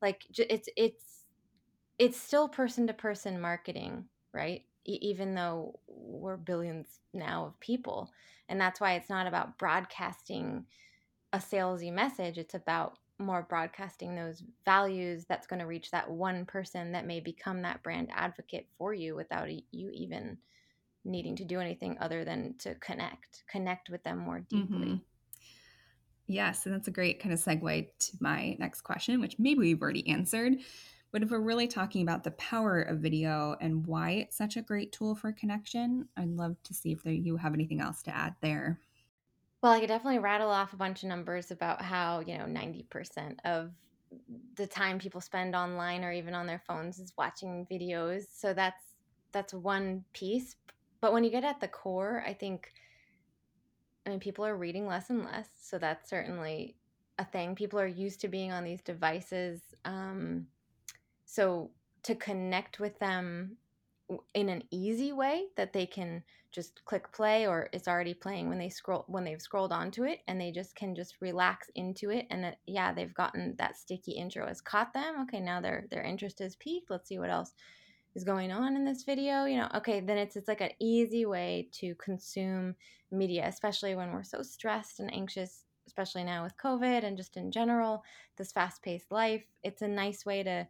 like 0.00 0.22
it's 0.36 0.68
it's 0.76 1.24
it's 1.98 2.20
still 2.20 2.48
person 2.48 2.86
to 2.86 2.92
person 2.92 3.40
marketing 3.40 4.04
right 4.32 4.64
even 4.84 5.34
though 5.34 5.78
we're 5.86 6.36
billions 6.36 7.00
now 7.14 7.46
of 7.46 7.60
people. 7.60 8.10
And 8.48 8.60
that's 8.60 8.80
why 8.80 8.94
it's 8.94 9.10
not 9.10 9.26
about 9.26 9.58
broadcasting 9.58 10.66
a 11.32 11.38
salesy 11.38 11.92
message, 11.92 12.36
it's 12.36 12.54
about 12.54 12.98
more 13.22 13.46
broadcasting 13.48 14.14
those 14.14 14.42
values 14.64 15.24
that's 15.28 15.46
going 15.46 15.60
to 15.60 15.66
reach 15.66 15.90
that 15.90 16.10
one 16.10 16.44
person 16.44 16.92
that 16.92 17.06
may 17.06 17.20
become 17.20 17.62
that 17.62 17.82
brand 17.82 18.10
advocate 18.14 18.66
for 18.78 18.92
you 18.92 19.14
without 19.14 19.48
you 19.50 19.90
even 19.92 20.38
needing 21.04 21.36
to 21.36 21.44
do 21.44 21.60
anything 21.60 21.96
other 22.00 22.24
than 22.24 22.54
to 22.58 22.74
connect 22.76 23.42
connect 23.50 23.90
with 23.90 24.02
them 24.04 24.18
more 24.18 24.40
deeply 24.40 24.86
mm-hmm. 24.86 24.96
yes 26.26 26.66
and 26.66 26.74
that's 26.74 26.88
a 26.88 26.92
great 26.92 27.20
kind 27.20 27.32
of 27.32 27.40
segue 27.40 27.88
to 27.98 28.12
my 28.20 28.56
next 28.58 28.82
question 28.82 29.20
which 29.20 29.38
maybe 29.38 29.60
we've 29.60 29.82
already 29.82 30.08
answered 30.08 30.54
but 31.10 31.22
if 31.22 31.30
we're 31.30 31.40
really 31.40 31.68
talking 31.68 32.02
about 32.02 32.24
the 32.24 32.30
power 32.32 32.80
of 32.80 32.98
video 32.98 33.56
and 33.60 33.86
why 33.86 34.10
it's 34.12 34.36
such 34.36 34.56
a 34.56 34.62
great 34.62 34.92
tool 34.92 35.14
for 35.14 35.32
connection 35.32 36.08
i'd 36.16 36.28
love 36.28 36.56
to 36.62 36.72
see 36.72 36.92
if 36.92 37.02
there, 37.02 37.12
you 37.12 37.36
have 37.36 37.54
anything 37.54 37.80
else 37.80 38.02
to 38.02 38.16
add 38.16 38.34
there 38.40 38.78
well, 39.62 39.72
I 39.72 39.80
could 39.80 39.88
definitely 39.88 40.18
rattle 40.18 40.50
off 40.50 40.72
a 40.72 40.76
bunch 40.76 41.02
of 41.02 41.08
numbers 41.08 41.50
about 41.50 41.82
how, 41.82 42.20
you 42.20 42.36
know, 42.36 42.46
90% 42.46 43.38
of 43.44 43.72
the 44.56 44.66
time 44.66 44.98
people 44.98 45.20
spend 45.20 45.54
online 45.54 46.04
or 46.04 46.12
even 46.12 46.34
on 46.34 46.46
their 46.46 46.62
phones 46.66 46.98
is 46.98 47.14
watching 47.16 47.66
videos. 47.70 48.24
So 48.32 48.52
that's 48.52 48.82
that's 49.32 49.54
one 49.54 50.04
piece. 50.12 50.56
But 51.00 51.12
when 51.12 51.24
you 51.24 51.30
get 51.30 51.44
at 51.44 51.60
the 51.60 51.68
core, 51.68 52.22
I 52.26 52.34
think 52.34 52.72
I 54.06 54.10
mean 54.10 54.20
people 54.20 54.44
are 54.44 54.56
reading 54.56 54.86
less 54.86 55.10
and 55.10 55.24
less. 55.24 55.48
So 55.60 55.78
that's 55.78 56.10
certainly 56.10 56.76
a 57.18 57.24
thing. 57.24 57.54
People 57.54 57.78
are 57.78 57.86
used 57.86 58.20
to 58.22 58.28
being 58.28 58.52
on 58.52 58.64
these 58.64 58.82
devices. 58.82 59.62
Um, 59.84 60.48
so 61.24 61.72
to 62.02 62.14
connect 62.16 62.80
with 62.80 62.98
them 62.98 63.58
in 64.34 64.48
an 64.48 64.62
easy 64.70 65.12
way 65.12 65.46
that 65.56 65.72
they 65.72 65.86
can 65.86 66.22
just 66.52 66.84
click 66.84 67.10
play 67.12 67.46
or 67.46 67.68
it's 67.72 67.88
already 67.88 68.12
playing 68.12 68.48
when 68.48 68.58
they 68.58 68.68
scroll 68.68 69.04
when 69.08 69.24
they've 69.24 69.40
scrolled 69.40 69.72
onto 69.72 70.04
it 70.04 70.20
and 70.28 70.40
they 70.40 70.52
just 70.52 70.76
can 70.76 70.94
just 70.94 71.16
relax 71.20 71.70
into 71.74 72.10
it 72.10 72.26
and 72.30 72.44
that, 72.44 72.58
yeah 72.66 72.92
they've 72.92 73.14
gotten 73.14 73.54
that 73.56 73.76
sticky 73.76 74.12
intro 74.12 74.46
has 74.46 74.60
caught 74.60 74.92
them 74.92 75.22
okay 75.22 75.40
now 75.40 75.60
their 75.60 75.86
their 75.90 76.02
interest 76.02 76.40
is 76.40 76.56
piqued 76.56 76.90
let's 76.90 77.08
see 77.08 77.18
what 77.18 77.30
else 77.30 77.54
is 78.14 78.24
going 78.24 78.52
on 78.52 78.76
in 78.76 78.84
this 78.84 79.04
video 79.04 79.46
you 79.46 79.56
know 79.56 79.68
okay 79.74 80.00
then 80.00 80.18
it's 80.18 80.36
it's 80.36 80.48
like 80.48 80.60
an 80.60 80.70
easy 80.78 81.24
way 81.24 81.68
to 81.72 81.94
consume 81.94 82.74
media 83.10 83.46
especially 83.46 83.94
when 83.94 84.12
we're 84.12 84.22
so 84.22 84.42
stressed 84.42 85.00
and 85.00 85.12
anxious 85.12 85.64
especially 85.86 86.22
now 86.22 86.44
with 86.44 86.56
covid 86.58 87.02
and 87.02 87.16
just 87.16 87.36
in 87.38 87.50
general 87.50 88.04
this 88.36 88.52
fast-paced 88.52 89.10
life 89.10 89.44
it's 89.62 89.82
a 89.82 89.88
nice 89.88 90.26
way 90.26 90.42
to 90.42 90.66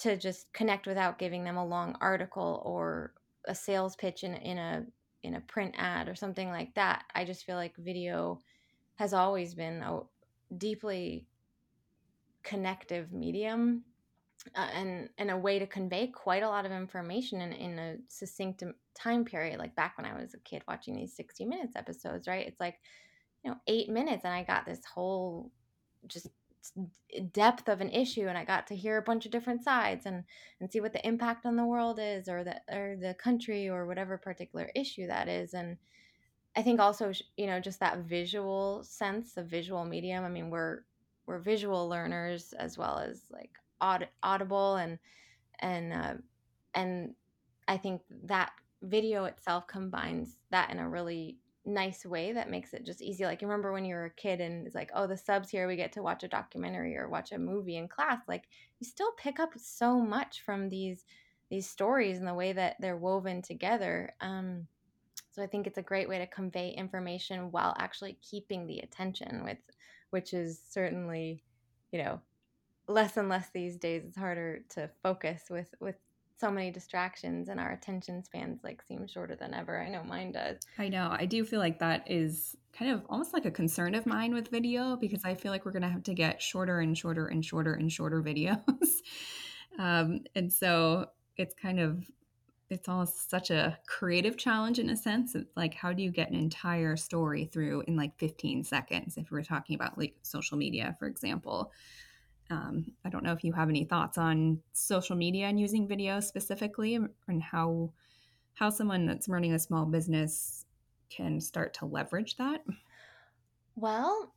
to 0.00 0.16
just 0.16 0.52
connect 0.52 0.86
without 0.86 1.18
giving 1.18 1.44
them 1.44 1.56
a 1.56 1.66
long 1.66 1.96
article 2.00 2.62
or 2.64 3.12
a 3.46 3.54
sales 3.54 3.96
pitch 3.96 4.24
in, 4.24 4.34
in 4.34 4.58
a 4.58 4.84
in 5.22 5.34
a 5.34 5.40
print 5.40 5.74
ad 5.76 6.08
or 6.08 6.14
something 6.14 6.48
like 6.48 6.74
that. 6.74 7.04
I 7.14 7.24
just 7.24 7.44
feel 7.44 7.56
like 7.56 7.76
video 7.76 8.40
has 8.94 9.12
always 9.12 9.54
been 9.54 9.82
a 9.82 10.00
deeply 10.56 11.26
connective 12.42 13.12
medium 13.12 13.84
uh, 14.56 14.68
and 14.74 15.10
and 15.18 15.30
a 15.30 15.36
way 15.36 15.58
to 15.58 15.66
convey 15.66 16.06
quite 16.06 16.42
a 16.42 16.48
lot 16.48 16.64
of 16.64 16.72
information 16.72 17.42
in, 17.42 17.52
in 17.52 17.78
a 17.78 17.96
succinct 18.08 18.62
time 18.94 19.24
period 19.24 19.58
like 19.58 19.74
back 19.76 19.98
when 19.98 20.06
i 20.06 20.18
was 20.18 20.32
a 20.32 20.38
kid 20.38 20.62
watching 20.66 20.96
these 20.96 21.14
60 21.14 21.44
minutes 21.44 21.76
episodes 21.76 22.26
right 22.26 22.46
it's 22.46 22.58
like 22.58 22.76
you 23.44 23.50
know 23.50 23.56
eight 23.66 23.90
minutes 23.90 24.24
and 24.24 24.32
i 24.32 24.42
got 24.42 24.64
this 24.64 24.80
whole 24.84 25.50
just 26.06 26.28
depth 27.32 27.68
of 27.68 27.80
an 27.80 27.90
issue 27.90 28.26
and 28.28 28.36
I 28.36 28.44
got 28.44 28.66
to 28.68 28.76
hear 28.76 28.98
a 28.98 29.02
bunch 29.02 29.26
of 29.26 29.32
different 29.32 29.62
sides 29.62 30.06
and 30.06 30.24
and 30.60 30.70
see 30.70 30.80
what 30.80 30.92
the 30.92 31.06
impact 31.06 31.46
on 31.46 31.56
the 31.56 31.64
world 31.64 31.98
is 32.00 32.28
or 32.28 32.44
the 32.44 32.60
or 32.70 32.96
the 32.96 33.14
country 33.14 33.68
or 33.68 33.86
whatever 33.86 34.18
particular 34.18 34.70
issue 34.74 35.06
that 35.06 35.28
is. 35.28 35.54
And 35.54 35.76
I 36.56 36.62
think 36.62 36.80
also 36.80 37.12
you 37.36 37.46
know 37.46 37.60
just 37.60 37.80
that 37.80 37.98
visual 37.98 38.82
sense 38.84 39.32
the 39.34 39.42
visual 39.42 39.84
medium 39.84 40.24
I 40.24 40.28
mean 40.28 40.50
we're 40.50 40.80
we're 41.26 41.38
visual 41.38 41.88
learners 41.88 42.52
as 42.58 42.76
well 42.76 42.98
as 42.98 43.22
like 43.30 43.50
aud- 43.80 44.08
audible 44.22 44.76
and 44.76 44.98
and 45.60 45.92
uh, 45.92 46.14
and 46.74 47.14
I 47.68 47.76
think 47.76 48.02
that 48.24 48.52
video 48.82 49.24
itself 49.24 49.66
combines 49.66 50.36
that 50.50 50.70
in 50.70 50.78
a 50.78 50.88
really 50.88 51.38
nice 51.70 52.04
way 52.04 52.32
that 52.32 52.50
makes 52.50 52.74
it 52.74 52.84
just 52.84 53.02
easy. 53.02 53.24
Like, 53.24 53.40
you 53.40 53.48
remember 53.48 53.72
when 53.72 53.84
you 53.84 53.94
were 53.94 54.06
a 54.06 54.10
kid 54.10 54.40
and 54.40 54.66
it's 54.66 54.74
like, 54.74 54.90
oh, 54.94 55.06
the 55.06 55.16
subs 55.16 55.50
here, 55.50 55.66
we 55.66 55.76
get 55.76 55.92
to 55.92 56.02
watch 56.02 56.22
a 56.22 56.28
documentary 56.28 56.96
or 56.96 57.08
watch 57.08 57.32
a 57.32 57.38
movie 57.38 57.76
in 57.76 57.88
class. 57.88 58.20
Like, 58.28 58.44
you 58.78 58.86
still 58.86 59.12
pick 59.16 59.40
up 59.40 59.50
so 59.56 60.00
much 60.00 60.42
from 60.42 60.68
these 60.68 61.04
these 61.50 61.68
stories 61.68 62.18
and 62.18 62.28
the 62.28 62.34
way 62.34 62.52
that 62.52 62.76
they're 62.78 62.96
woven 62.96 63.42
together. 63.42 64.14
Um, 64.20 64.68
so 65.32 65.42
I 65.42 65.46
think 65.46 65.66
it's 65.66 65.78
a 65.78 65.82
great 65.82 66.08
way 66.08 66.18
to 66.18 66.26
convey 66.26 66.70
information 66.70 67.50
while 67.50 67.74
actually 67.78 68.18
keeping 68.22 68.66
the 68.66 68.78
attention 68.80 69.42
with, 69.44 69.58
which 70.10 70.32
is 70.32 70.60
certainly, 70.68 71.42
you 71.90 72.02
know, 72.02 72.20
less 72.86 73.16
and 73.16 73.28
less 73.28 73.50
these 73.50 73.76
days. 73.76 74.04
It's 74.06 74.16
harder 74.16 74.64
to 74.70 74.90
focus 75.02 75.44
with 75.50 75.74
with 75.80 75.96
so 76.40 76.50
many 76.50 76.70
distractions 76.70 77.48
and 77.48 77.60
our 77.60 77.72
attention 77.72 78.24
spans 78.24 78.64
like 78.64 78.82
seem 78.88 79.06
shorter 79.06 79.36
than 79.36 79.52
ever. 79.52 79.78
I 79.78 79.90
know 79.90 80.02
mine 80.02 80.32
does. 80.32 80.56
I 80.78 80.88
know. 80.88 81.08
I 81.12 81.26
do 81.26 81.44
feel 81.44 81.60
like 81.60 81.78
that 81.80 82.10
is 82.10 82.56
kind 82.72 82.90
of 82.90 83.02
almost 83.10 83.34
like 83.34 83.44
a 83.44 83.50
concern 83.50 83.94
of 83.94 84.06
mine 84.06 84.32
with 84.32 84.48
video 84.48 84.96
because 84.96 85.24
I 85.24 85.34
feel 85.34 85.52
like 85.52 85.66
we're 85.66 85.72
going 85.72 85.82
to 85.82 85.88
have 85.88 86.02
to 86.04 86.14
get 86.14 86.40
shorter 86.40 86.80
and 86.80 86.96
shorter 86.96 87.26
and 87.26 87.44
shorter 87.44 87.74
and 87.74 87.92
shorter 87.92 88.22
videos. 88.26 88.88
um, 89.78 90.20
and 90.34 90.50
so 90.50 91.10
it's 91.36 91.54
kind 91.54 91.78
of 91.78 92.04
it's 92.70 92.88
all 92.88 93.04
such 93.04 93.50
a 93.50 93.76
creative 93.88 94.36
challenge 94.36 94.78
in 94.78 94.90
a 94.90 94.96
sense. 94.96 95.34
It's 95.34 95.56
like 95.56 95.74
how 95.74 95.92
do 95.92 96.02
you 96.02 96.10
get 96.10 96.30
an 96.30 96.36
entire 96.36 96.96
story 96.96 97.44
through 97.44 97.82
in 97.86 97.96
like 97.96 98.16
15 98.18 98.64
seconds 98.64 99.16
if 99.16 99.30
we're 99.30 99.42
talking 99.42 99.74
about 99.74 99.98
like 99.98 100.14
social 100.22 100.56
media, 100.56 100.96
for 100.98 101.06
example. 101.06 101.72
Um, 102.50 102.92
I 103.04 103.08
don't 103.08 103.22
know 103.22 103.32
if 103.32 103.44
you 103.44 103.52
have 103.52 103.68
any 103.68 103.84
thoughts 103.84 104.18
on 104.18 104.60
social 104.72 105.16
media 105.16 105.46
and 105.46 105.58
using 105.58 105.86
video 105.86 106.20
specifically, 106.20 106.98
and 107.28 107.42
how 107.42 107.92
how 108.54 108.70
someone 108.70 109.06
that's 109.06 109.28
running 109.28 109.52
a 109.52 109.58
small 109.58 109.86
business 109.86 110.66
can 111.08 111.40
start 111.40 111.74
to 111.74 111.86
leverage 111.86 112.36
that. 112.36 112.62
Well, 113.76 114.34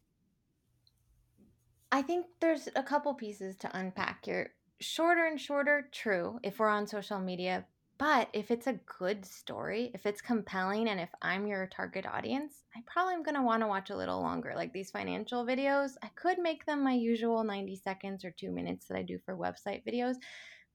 I 1.91 2.01
think 2.01 2.27
there's 2.39 2.69
a 2.75 2.83
couple 2.83 3.13
pieces 3.13 3.55
to 3.57 3.77
unpack 3.77 4.25
here. 4.25 4.53
Shorter 4.79 5.25
and 5.25 5.39
shorter, 5.39 5.89
true, 5.91 6.39
if 6.43 6.59
we're 6.59 6.67
on 6.67 6.87
social 6.87 7.19
media, 7.19 7.65
but 7.97 8.29
if 8.33 8.49
it's 8.51 8.67
a 8.67 8.79
good 8.97 9.25
story, 9.25 9.91
if 9.93 10.05
it's 10.05 10.21
compelling, 10.21 10.89
and 10.89 10.99
if 10.99 11.09
I'm 11.21 11.47
your 11.47 11.67
target 11.67 12.05
audience, 12.05 12.63
I 12.75 12.81
probably 12.85 13.13
am 13.13 13.23
going 13.23 13.35
to 13.35 13.43
want 13.43 13.61
to 13.61 13.67
watch 13.67 13.91
a 13.91 13.95
little 13.95 14.21
longer. 14.21 14.53
Like 14.55 14.73
these 14.73 14.91
financial 14.91 15.45
videos, 15.45 15.91
I 16.01 16.07
could 16.15 16.39
make 16.39 16.65
them 16.65 16.83
my 16.83 16.93
usual 16.93 17.43
90 17.43 17.75
seconds 17.77 18.25
or 18.25 18.31
two 18.31 18.51
minutes 18.51 18.87
that 18.87 18.97
I 18.97 19.03
do 19.03 19.19
for 19.25 19.37
website 19.37 19.85
videos, 19.85 20.15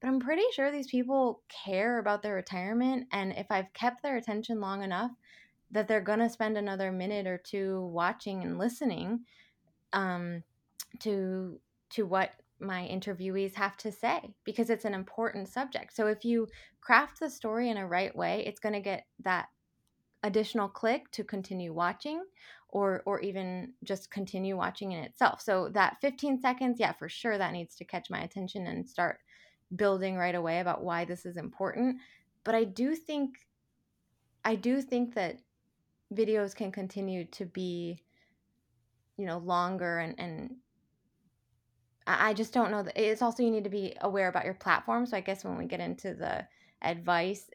but 0.01 0.07
I'm 0.07 0.19
pretty 0.19 0.45
sure 0.53 0.71
these 0.71 0.89
people 0.89 1.41
care 1.65 1.99
about 1.99 2.23
their 2.23 2.35
retirement. 2.35 3.07
And 3.11 3.33
if 3.33 3.47
I've 3.49 3.73
kept 3.73 4.01
their 4.01 4.17
attention 4.17 4.61
long 4.61 4.83
enough, 4.83 5.11
that 5.71 5.87
they're 5.87 6.01
going 6.01 6.19
to 6.19 6.29
spend 6.29 6.57
another 6.57 6.91
minute 6.91 7.27
or 7.27 7.37
two 7.37 7.81
watching 7.93 8.43
and 8.43 8.57
listening 8.57 9.19
um, 9.93 10.43
to 10.99 11.59
to 11.91 12.03
what 12.05 12.31
my 12.59 12.87
interviewees 12.91 13.55
have 13.55 13.77
to 13.77 13.91
say 13.91 14.33
because 14.43 14.69
it's 14.69 14.85
an 14.85 14.93
important 14.93 15.47
subject. 15.47 15.95
So 15.95 16.07
if 16.07 16.25
you 16.25 16.47
craft 16.81 17.19
the 17.19 17.29
story 17.29 17.69
in 17.69 17.77
a 17.77 17.87
right 17.87 18.15
way, 18.15 18.43
it's 18.45 18.59
going 18.59 18.73
to 18.73 18.81
get 18.81 19.05
that 19.23 19.47
additional 20.23 20.67
click 20.67 21.09
to 21.11 21.23
continue 21.23 21.73
watching 21.73 22.21
or 22.69 23.01
or 23.05 23.19
even 23.21 23.73
just 23.83 24.11
continue 24.11 24.55
watching 24.55 24.91
in 24.91 25.03
itself. 25.03 25.41
So 25.41 25.69
that 25.69 25.97
15 26.01 26.39
seconds, 26.39 26.79
yeah, 26.79 26.93
for 26.93 27.09
sure 27.09 27.37
that 27.37 27.53
needs 27.53 27.75
to 27.75 27.85
catch 27.85 28.09
my 28.09 28.21
attention 28.21 28.67
and 28.67 28.87
start 28.87 29.19
building 29.75 30.17
right 30.17 30.35
away 30.35 30.59
about 30.59 30.83
why 30.83 31.05
this 31.05 31.25
is 31.25 31.37
important. 31.37 31.97
But 32.43 32.55
I 32.55 32.63
do 32.63 32.95
think 32.95 33.37
I 34.45 34.55
do 34.55 34.81
think 34.81 35.15
that 35.15 35.39
videos 36.13 36.55
can 36.55 36.71
continue 36.71 37.25
to 37.25 37.45
be 37.45 38.01
you 39.17 39.25
know 39.25 39.37
longer 39.39 39.99
and 39.99 40.15
and 40.19 40.55
I 42.19 42.33
just 42.33 42.53
don't 42.53 42.71
know. 42.71 42.83
That, 42.83 42.97
it's 42.97 43.21
also 43.21 43.43
you 43.43 43.51
need 43.51 43.65
to 43.65 43.69
be 43.69 43.95
aware 44.01 44.29
about 44.29 44.45
your 44.45 44.53
platform. 44.53 45.05
So 45.05 45.17
I 45.17 45.21
guess 45.21 45.43
when 45.43 45.57
we 45.57 45.65
get 45.65 45.79
into 45.79 46.13
the 46.13 46.45
advice, 46.81 47.49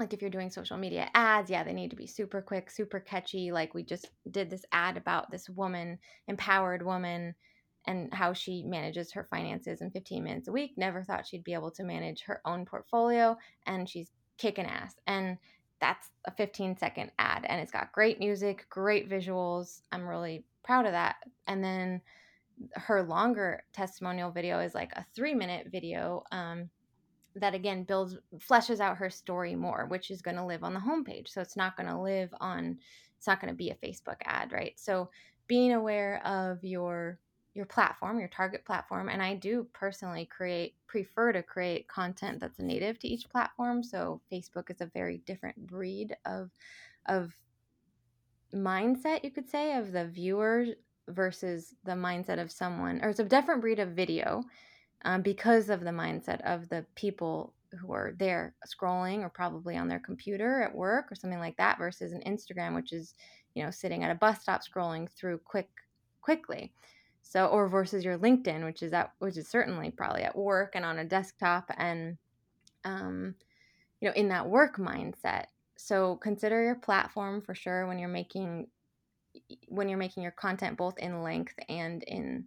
like 0.00 0.12
if 0.12 0.20
you're 0.20 0.30
doing 0.30 0.50
social 0.50 0.78
media 0.78 1.10
ads, 1.14 1.50
yeah, 1.50 1.62
they 1.62 1.72
need 1.72 1.90
to 1.90 1.96
be 1.96 2.06
super 2.06 2.40
quick, 2.40 2.70
super 2.70 2.98
catchy. 2.98 3.52
Like 3.52 3.74
we 3.74 3.82
just 3.82 4.10
did 4.30 4.48
this 4.48 4.64
ad 4.72 4.96
about 4.96 5.30
this 5.30 5.50
woman, 5.50 5.98
empowered 6.28 6.82
woman, 6.84 7.34
and 7.86 8.12
how 8.14 8.32
she 8.32 8.62
manages 8.62 9.12
her 9.12 9.26
finances 9.30 9.82
in 9.82 9.90
15 9.90 10.24
minutes 10.24 10.48
a 10.48 10.52
week. 10.52 10.72
Never 10.76 11.02
thought 11.02 11.26
she'd 11.26 11.44
be 11.44 11.54
able 11.54 11.70
to 11.72 11.84
manage 11.84 12.22
her 12.22 12.40
own 12.44 12.64
portfolio, 12.64 13.36
and 13.66 13.88
she's 13.88 14.10
kicking 14.38 14.66
ass. 14.66 14.94
And 15.06 15.36
that's 15.80 16.08
a 16.26 16.30
15 16.30 16.78
second 16.78 17.10
ad, 17.18 17.44
and 17.48 17.60
it's 17.60 17.72
got 17.72 17.92
great 17.92 18.18
music, 18.18 18.66
great 18.70 19.10
visuals. 19.10 19.82
I'm 19.90 20.08
really 20.08 20.44
proud 20.64 20.86
of 20.86 20.92
that. 20.92 21.16
And 21.46 21.62
then 21.62 22.00
her 22.74 23.02
longer 23.02 23.62
testimonial 23.72 24.30
video 24.30 24.60
is 24.60 24.74
like 24.74 24.92
a 24.92 25.04
three 25.14 25.34
minute 25.34 25.68
video 25.70 26.22
um, 26.32 26.68
that 27.34 27.54
again 27.54 27.84
builds 27.84 28.16
fleshes 28.36 28.80
out 28.80 28.96
her 28.96 29.10
story 29.10 29.54
more 29.54 29.86
which 29.86 30.10
is 30.10 30.22
going 30.22 30.36
to 30.36 30.44
live 30.44 30.64
on 30.64 30.74
the 30.74 30.80
homepage. 30.80 31.28
So 31.28 31.40
it's 31.40 31.56
not 31.56 31.76
going 31.76 31.88
to 31.88 32.00
live 32.00 32.32
on 32.40 32.78
it's 33.16 33.26
not 33.26 33.40
going 33.40 33.52
to 33.52 33.56
be 33.56 33.70
a 33.70 33.74
facebook 33.86 34.16
ad 34.24 34.52
right? 34.52 34.78
So 34.78 35.10
being 35.46 35.72
aware 35.72 36.24
of 36.26 36.62
your 36.64 37.18
your 37.54 37.66
platform 37.66 38.18
your 38.18 38.28
target 38.28 38.64
platform 38.64 39.10
and 39.10 39.22
i 39.22 39.34
do 39.34 39.66
personally 39.74 40.24
create 40.24 40.74
prefer 40.86 41.32
to 41.32 41.42
create 41.42 41.86
content 41.86 42.40
that's 42.40 42.58
native 42.58 42.98
to 42.98 43.08
each 43.08 43.28
platform. 43.28 43.82
So 43.82 44.20
facebook 44.30 44.70
is 44.70 44.80
a 44.80 44.86
very 44.86 45.22
different 45.26 45.66
breed 45.66 46.16
of 46.24 46.50
of 47.06 47.32
mindset 48.54 49.24
you 49.24 49.30
could 49.30 49.48
say 49.48 49.76
of 49.76 49.92
the 49.92 50.06
viewer 50.06 50.66
versus 51.14 51.74
the 51.84 51.92
mindset 51.92 52.40
of 52.40 52.50
someone 52.50 53.00
or 53.02 53.10
it's 53.10 53.20
a 53.20 53.24
different 53.24 53.60
breed 53.60 53.78
of 53.78 53.90
video 53.90 54.42
um, 55.04 55.22
because 55.22 55.68
of 55.68 55.80
the 55.80 55.90
mindset 55.90 56.40
of 56.42 56.68
the 56.68 56.84
people 56.94 57.54
who 57.80 57.92
are 57.92 58.14
there 58.18 58.54
scrolling 58.66 59.20
or 59.20 59.28
probably 59.28 59.76
on 59.76 59.88
their 59.88 59.98
computer 59.98 60.62
at 60.62 60.74
work 60.74 61.10
or 61.10 61.14
something 61.14 61.38
like 61.38 61.56
that 61.56 61.78
versus 61.78 62.12
an 62.12 62.22
Instagram, 62.26 62.74
which 62.74 62.92
is, 62.92 63.14
you 63.54 63.64
know, 63.64 63.70
sitting 63.70 64.04
at 64.04 64.10
a 64.10 64.16
bus 64.16 64.40
stop 64.40 64.60
scrolling 64.62 65.08
through 65.10 65.38
quick 65.44 65.68
quickly. 66.20 66.72
So 67.22 67.46
or 67.46 67.68
versus 67.68 68.04
your 68.04 68.18
LinkedIn, 68.18 68.64
which 68.64 68.82
is 68.82 68.92
at 68.92 69.12
which 69.18 69.36
is 69.36 69.48
certainly 69.48 69.90
probably 69.90 70.22
at 70.22 70.36
work 70.36 70.72
and 70.74 70.84
on 70.84 70.98
a 70.98 71.04
desktop 71.04 71.70
and 71.76 72.18
um, 72.84 73.34
you 74.00 74.08
know, 74.08 74.14
in 74.14 74.28
that 74.28 74.48
work 74.48 74.76
mindset. 74.76 75.46
So 75.76 76.16
consider 76.16 76.62
your 76.62 76.74
platform 76.74 77.40
for 77.40 77.54
sure 77.54 77.86
when 77.86 77.98
you're 77.98 78.08
making 78.08 78.66
when 79.68 79.88
you're 79.88 79.98
making 79.98 80.22
your 80.22 80.32
content 80.32 80.76
both 80.76 80.98
in 80.98 81.22
length 81.22 81.54
and 81.68 82.02
in 82.04 82.44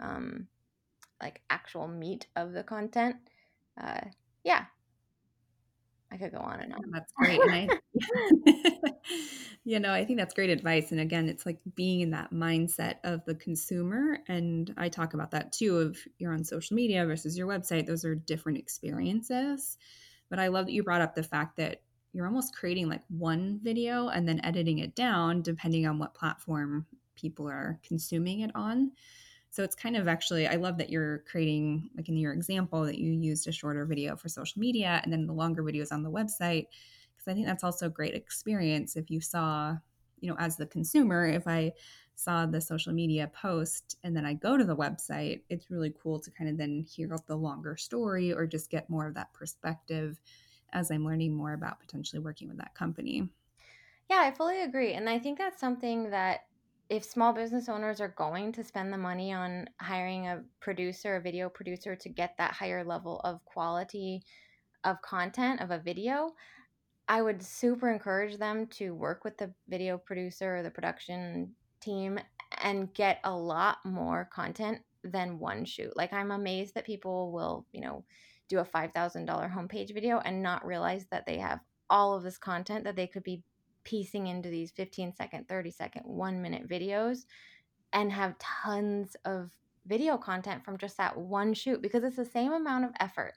um, 0.00 0.46
like 1.20 1.40
actual 1.50 1.88
meat 1.88 2.26
of 2.36 2.52
the 2.52 2.62
content. 2.62 3.16
Uh, 3.80 4.00
yeah, 4.44 4.64
I 6.10 6.16
could 6.16 6.32
go 6.32 6.38
on 6.38 6.60
and 6.60 6.72
on. 6.72 6.80
That's 6.90 7.12
great. 7.12 7.40
I, 7.42 7.68
you 9.64 9.80
know, 9.80 9.92
I 9.92 10.04
think 10.04 10.18
that's 10.18 10.34
great 10.34 10.50
advice. 10.50 10.90
And 10.92 11.00
again, 11.00 11.28
it's 11.28 11.44
like 11.44 11.58
being 11.74 12.00
in 12.00 12.10
that 12.10 12.32
mindset 12.32 12.96
of 13.04 13.24
the 13.24 13.34
consumer. 13.34 14.18
And 14.28 14.72
I 14.76 14.88
talk 14.88 15.14
about 15.14 15.32
that 15.32 15.52
too 15.52 15.78
of 15.78 15.98
you're 16.18 16.32
on 16.32 16.44
social 16.44 16.74
media 16.74 17.04
versus 17.04 17.36
your 17.36 17.46
website. 17.46 17.86
Those 17.86 18.04
are 18.04 18.14
different 18.14 18.58
experiences. 18.58 19.76
But 20.30 20.38
I 20.38 20.48
love 20.48 20.66
that 20.66 20.72
you 20.72 20.82
brought 20.82 21.00
up 21.00 21.14
the 21.14 21.22
fact 21.22 21.56
that 21.56 21.82
you're 22.12 22.26
almost 22.26 22.54
creating 22.54 22.88
like 22.88 23.02
one 23.08 23.60
video 23.62 24.08
and 24.08 24.26
then 24.28 24.44
editing 24.44 24.78
it 24.78 24.94
down 24.94 25.42
depending 25.42 25.86
on 25.86 25.98
what 25.98 26.14
platform 26.14 26.86
people 27.14 27.48
are 27.48 27.78
consuming 27.86 28.40
it 28.40 28.50
on. 28.54 28.92
So 29.50 29.62
it's 29.62 29.74
kind 29.74 29.96
of 29.96 30.08
actually, 30.08 30.46
I 30.46 30.56
love 30.56 30.78
that 30.78 30.90
you're 30.90 31.18
creating, 31.30 31.90
like 31.96 32.08
in 32.08 32.16
your 32.16 32.32
example, 32.32 32.84
that 32.84 32.98
you 32.98 33.12
used 33.12 33.48
a 33.48 33.52
shorter 33.52 33.84
video 33.86 34.14
for 34.16 34.28
social 34.28 34.60
media 34.60 35.00
and 35.02 35.12
then 35.12 35.26
the 35.26 35.32
longer 35.32 35.62
videos 35.62 35.92
on 35.92 36.02
the 36.02 36.10
website. 36.10 36.66
Because 37.16 37.28
I 37.28 37.34
think 37.34 37.46
that's 37.46 37.64
also 37.64 37.86
a 37.86 37.90
great 37.90 38.14
experience 38.14 38.96
if 38.96 39.10
you 39.10 39.20
saw, 39.20 39.76
you 40.20 40.28
know, 40.28 40.36
as 40.38 40.56
the 40.56 40.66
consumer, 40.66 41.26
if 41.26 41.46
I 41.46 41.72
saw 42.14 42.46
the 42.46 42.60
social 42.60 42.92
media 42.92 43.30
post 43.32 43.96
and 44.02 44.14
then 44.14 44.26
I 44.26 44.34
go 44.34 44.56
to 44.56 44.64
the 44.64 44.76
website, 44.76 45.42
it's 45.48 45.70
really 45.70 45.94
cool 46.02 46.20
to 46.20 46.30
kind 46.30 46.50
of 46.50 46.58
then 46.58 46.84
hear 46.88 47.08
the 47.26 47.36
longer 47.36 47.76
story 47.76 48.32
or 48.32 48.46
just 48.46 48.70
get 48.70 48.90
more 48.90 49.06
of 49.06 49.14
that 49.14 49.32
perspective 49.32 50.20
as 50.72 50.90
I'm 50.90 51.04
learning 51.04 51.34
more 51.34 51.52
about 51.52 51.80
potentially 51.80 52.20
working 52.20 52.48
with 52.48 52.58
that 52.58 52.74
company. 52.74 53.28
Yeah, 54.08 54.22
I 54.24 54.30
fully 54.30 54.62
agree. 54.62 54.94
And 54.94 55.08
I 55.08 55.18
think 55.18 55.38
that's 55.38 55.60
something 55.60 56.10
that 56.10 56.46
if 56.88 57.04
small 57.04 57.32
business 57.32 57.68
owners 57.68 58.00
are 58.00 58.08
going 58.08 58.52
to 58.52 58.64
spend 58.64 58.92
the 58.92 58.98
money 58.98 59.32
on 59.32 59.68
hiring 59.80 60.26
a 60.26 60.42
producer, 60.60 61.16
a 61.16 61.20
video 61.20 61.48
producer 61.48 61.94
to 61.94 62.08
get 62.08 62.34
that 62.38 62.52
higher 62.52 62.82
level 62.82 63.20
of 63.24 63.44
quality 63.44 64.22
of 64.84 65.00
content 65.02 65.60
of 65.60 65.70
a 65.70 65.78
video, 65.78 66.32
I 67.08 67.20
would 67.20 67.42
super 67.42 67.90
encourage 67.90 68.38
them 68.38 68.66
to 68.68 68.94
work 68.94 69.24
with 69.24 69.36
the 69.36 69.52
video 69.68 69.98
producer 69.98 70.56
or 70.56 70.62
the 70.62 70.70
production 70.70 71.54
team 71.80 72.18
and 72.62 72.92
get 72.94 73.20
a 73.24 73.34
lot 73.34 73.78
more 73.84 74.28
content 74.32 74.78
than 75.04 75.38
one 75.38 75.64
shoot. 75.64 75.96
Like 75.96 76.12
I'm 76.12 76.30
amazed 76.30 76.74
that 76.74 76.86
people 76.86 77.32
will, 77.32 77.66
you 77.72 77.80
know, 77.80 78.04
do 78.48 78.58
a 78.58 78.64
$5,000 78.64 78.94
homepage 79.52 79.94
video 79.94 80.18
and 80.24 80.42
not 80.42 80.66
realize 80.66 81.06
that 81.10 81.26
they 81.26 81.38
have 81.38 81.60
all 81.90 82.14
of 82.14 82.22
this 82.22 82.38
content 82.38 82.84
that 82.84 82.96
they 82.96 83.06
could 83.06 83.22
be 83.22 83.42
piecing 83.84 84.26
into 84.26 84.48
these 84.48 84.70
15 84.72 85.14
second, 85.14 85.48
30 85.48 85.70
second, 85.70 86.02
one 86.02 86.42
minute 86.42 86.68
videos 86.68 87.24
and 87.92 88.12
have 88.12 88.38
tons 88.38 89.16
of 89.24 89.50
video 89.86 90.18
content 90.18 90.64
from 90.64 90.76
just 90.76 90.96
that 90.98 91.16
one 91.16 91.54
shoot 91.54 91.80
because 91.80 92.04
it's 92.04 92.16
the 92.16 92.24
same 92.24 92.52
amount 92.52 92.84
of 92.84 92.90
effort. 93.00 93.34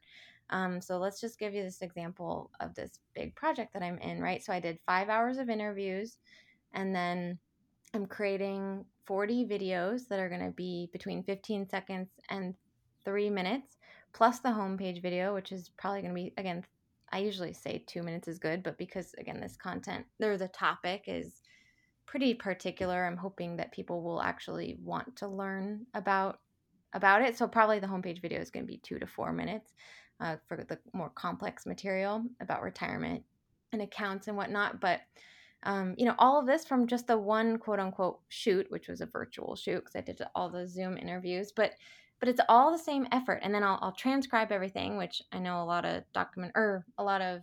Um, 0.49 0.81
so 0.81 0.97
let's 0.97 1.21
just 1.21 1.39
give 1.39 1.53
you 1.53 1.63
this 1.63 1.81
example 1.81 2.51
of 2.59 2.75
this 2.75 2.99
big 3.15 3.33
project 3.35 3.73
that 3.73 3.83
I'm 3.83 3.97
in, 3.99 4.19
right? 4.19 4.43
So 4.43 4.51
I 4.51 4.59
did 4.59 4.79
five 4.85 5.07
hours 5.07 5.37
of 5.37 5.49
interviews 5.49 6.17
and 6.73 6.93
then 6.93 7.39
I'm 7.93 8.05
creating 8.05 8.85
40 9.05 9.45
videos 9.45 10.07
that 10.09 10.19
are 10.19 10.29
going 10.29 10.45
to 10.45 10.51
be 10.51 10.89
between 10.91 11.23
15 11.23 11.69
seconds 11.69 12.09
and 12.29 12.53
three 13.03 13.29
minutes, 13.29 13.77
plus 14.13 14.39
the 14.39 14.49
homepage 14.49 15.01
video, 15.01 15.33
which 15.33 15.51
is 15.51 15.69
probably 15.77 16.01
going 16.01 16.13
to 16.13 16.21
be, 16.21 16.33
again, 16.37 16.63
I 17.11 17.19
usually 17.19 17.53
say 17.53 17.83
two 17.87 18.03
minutes 18.03 18.27
is 18.27 18.39
good, 18.39 18.63
but 18.63 18.77
because 18.77 19.13
again, 19.17 19.39
this 19.39 19.57
content 19.57 20.05
or 20.21 20.37
the 20.37 20.47
topic 20.47 21.03
is 21.07 21.41
pretty 22.05 22.33
particular, 22.33 23.05
I'm 23.05 23.17
hoping 23.17 23.57
that 23.57 23.71
people 23.71 24.01
will 24.01 24.21
actually 24.21 24.77
want 24.83 25.15
to 25.17 25.27
learn 25.27 25.85
about 25.93 26.39
about 26.93 27.21
it. 27.21 27.37
So 27.37 27.47
probably 27.47 27.79
the 27.79 27.87
homepage 27.87 28.21
video 28.21 28.41
is 28.41 28.49
going 28.49 28.65
to 28.65 28.71
be 28.71 28.79
two 28.79 28.99
to 28.99 29.07
four 29.07 29.31
minutes 29.31 29.73
uh, 30.19 30.35
for 30.45 30.57
the 30.57 30.77
more 30.93 31.09
complex 31.09 31.65
material 31.65 32.23
about 32.41 32.61
retirement 32.61 33.23
and 33.71 33.81
accounts 33.81 34.27
and 34.27 34.35
whatnot. 34.35 34.81
But 34.81 35.01
um, 35.63 35.95
you 35.97 36.05
know, 36.05 36.15
all 36.17 36.39
of 36.39 36.47
this 36.47 36.65
from 36.65 36.87
just 36.87 37.07
the 37.07 37.17
one 37.17 37.57
quote 37.57 37.79
unquote 37.79 38.19
shoot, 38.29 38.65
which 38.69 38.87
was 38.87 39.01
a 39.01 39.05
virtual 39.05 39.55
shoot 39.55 39.79
because 39.79 39.95
I 39.95 40.01
did 40.01 40.21
all 40.35 40.49
the 40.49 40.67
Zoom 40.67 40.97
interviews. 40.97 41.51
But 41.55 41.73
but 42.21 42.29
it's 42.29 42.39
all 42.47 42.71
the 42.71 42.77
same 42.77 43.05
effort 43.11 43.39
and 43.43 43.53
then 43.53 43.63
I'll, 43.63 43.79
I'll 43.81 43.91
transcribe 43.91 44.51
everything 44.51 44.95
which 44.95 45.21
i 45.33 45.39
know 45.39 45.61
a 45.61 45.65
lot 45.65 45.83
of 45.83 46.03
document 46.13 46.53
or 46.55 46.85
a 46.97 47.03
lot 47.03 47.21
of 47.21 47.41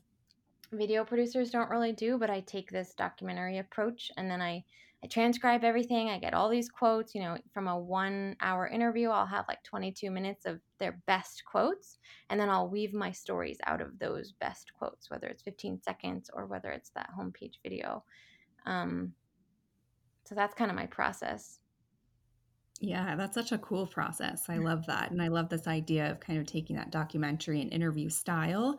video 0.72 1.04
producers 1.04 1.50
don't 1.50 1.68
really 1.68 1.92
do 1.92 2.16
but 2.16 2.30
i 2.30 2.40
take 2.40 2.70
this 2.70 2.94
documentary 2.94 3.58
approach 3.58 4.10
and 4.16 4.30
then 4.30 4.40
i 4.40 4.64
i 5.02 5.06
transcribe 5.06 5.64
everything 5.64 6.08
i 6.08 6.18
get 6.18 6.34
all 6.34 6.48
these 6.48 6.68
quotes 6.68 7.14
you 7.14 7.20
know 7.20 7.36
from 7.52 7.68
a 7.68 7.78
one 7.78 8.36
hour 8.40 8.68
interview 8.68 9.08
i'll 9.10 9.26
have 9.26 9.44
like 9.48 9.62
22 9.64 10.10
minutes 10.10 10.46
of 10.46 10.60
their 10.78 11.00
best 11.06 11.42
quotes 11.44 11.98
and 12.30 12.38
then 12.38 12.48
i'll 12.48 12.68
weave 12.68 12.94
my 12.94 13.10
stories 13.10 13.58
out 13.66 13.80
of 13.80 13.98
those 13.98 14.32
best 14.32 14.72
quotes 14.78 15.10
whether 15.10 15.26
it's 15.26 15.42
15 15.42 15.82
seconds 15.82 16.30
or 16.32 16.46
whether 16.46 16.70
it's 16.70 16.90
that 16.90 17.10
homepage 17.18 17.54
video. 17.62 18.04
Um, 18.66 19.12
so 20.24 20.34
that's 20.34 20.54
kind 20.54 20.70
of 20.70 20.76
my 20.76 20.86
process 20.86 21.60
yeah, 22.80 23.16
that's 23.16 23.34
such 23.34 23.52
a 23.52 23.58
cool 23.58 23.86
process. 23.86 24.48
I 24.48 24.56
mm. 24.56 24.64
love 24.64 24.86
that. 24.86 25.10
And 25.10 25.20
I 25.20 25.28
love 25.28 25.48
this 25.48 25.66
idea 25.66 26.10
of 26.10 26.20
kind 26.20 26.38
of 26.38 26.46
taking 26.46 26.76
that 26.76 26.90
documentary 26.90 27.60
and 27.60 27.72
interview 27.72 28.08
style. 28.08 28.78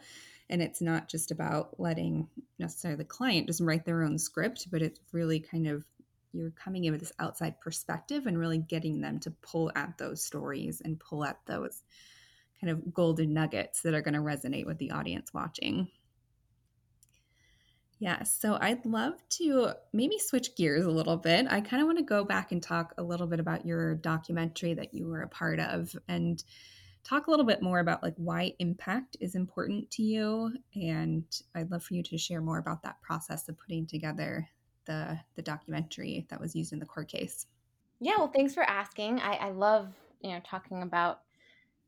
And 0.49 0.61
it's 0.61 0.81
not 0.81 1.09
just 1.09 1.31
about 1.31 1.79
letting 1.79 2.27
necessarily 2.57 2.97
the 2.97 3.05
client 3.05 3.47
just 3.47 3.61
write 3.61 3.85
their 3.85 4.03
own 4.03 4.17
script, 4.17 4.67
but 4.71 4.81
it's 4.81 4.99
really 5.11 5.39
kind 5.39 5.67
of 5.67 5.85
you're 6.31 6.51
coming 6.51 6.85
in 6.85 6.91
with 6.91 7.01
this 7.01 7.11
outside 7.19 7.59
perspective 7.59 8.27
and 8.27 8.37
really 8.37 8.59
getting 8.59 9.01
them 9.01 9.19
to 9.19 9.31
pull 9.41 9.71
at 9.75 9.97
those 9.97 10.23
stories 10.23 10.81
and 10.83 10.99
pull 10.99 11.25
at 11.25 11.39
those 11.47 11.81
kind 12.61 12.71
of 12.71 12.93
golden 12.93 13.33
nuggets 13.33 13.81
that 13.81 13.93
are 13.93 14.01
going 14.01 14.13
to 14.13 14.19
resonate 14.19 14.65
with 14.65 14.77
the 14.77 14.91
audience 14.91 15.33
watching. 15.33 15.87
Yeah, 17.99 18.23
so 18.23 18.57
I'd 18.61 18.85
love 18.85 19.15
to 19.31 19.73
maybe 19.91 20.17
switch 20.19 20.55
gears 20.55 20.85
a 20.85 20.91
little 20.91 21.17
bit. 21.17 21.47
I 21.49 21.59
kind 21.59 21.81
of 21.81 21.85
want 21.85 21.97
to 21.97 22.03
go 22.03 22.23
back 22.23 22.53
and 22.53 22.63
talk 22.63 22.93
a 22.97 23.03
little 23.03 23.27
bit 23.27 23.41
about 23.41 23.65
your 23.65 23.95
documentary 23.95 24.73
that 24.73 24.93
you 24.93 25.07
were 25.07 25.21
a 25.21 25.27
part 25.27 25.59
of 25.59 25.93
and 26.07 26.41
talk 27.03 27.27
a 27.27 27.29
little 27.29 27.45
bit 27.45 27.61
more 27.61 27.79
about 27.79 28.01
like 28.01 28.13
why 28.15 28.53
impact 28.59 29.17
is 29.19 29.35
important 29.35 29.89
to 29.91 30.03
you 30.03 30.53
and 30.75 31.23
I'd 31.55 31.71
love 31.71 31.83
for 31.83 31.93
you 31.93 32.03
to 32.03 32.17
share 32.17 32.41
more 32.41 32.57
about 32.57 32.83
that 32.83 33.01
process 33.01 33.47
of 33.49 33.57
putting 33.57 33.85
together 33.85 34.47
the 34.85 35.19
the 35.35 35.41
documentary 35.41 36.25
that 36.29 36.39
was 36.39 36.55
used 36.55 36.73
in 36.73 36.79
the 36.79 36.85
court 36.85 37.09
case. 37.09 37.47
Yeah, 37.99 38.15
well 38.17 38.31
thanks 38.33 38.53
for 38.53 38.63
asking. 38.63 39.19
I, 39.19 39.33
I 39.33 39.49
love, 39.51 39.93
you 40.21 40.31
know, 40.31 40.41
talking 40.45 40.83
about 40.83 41.21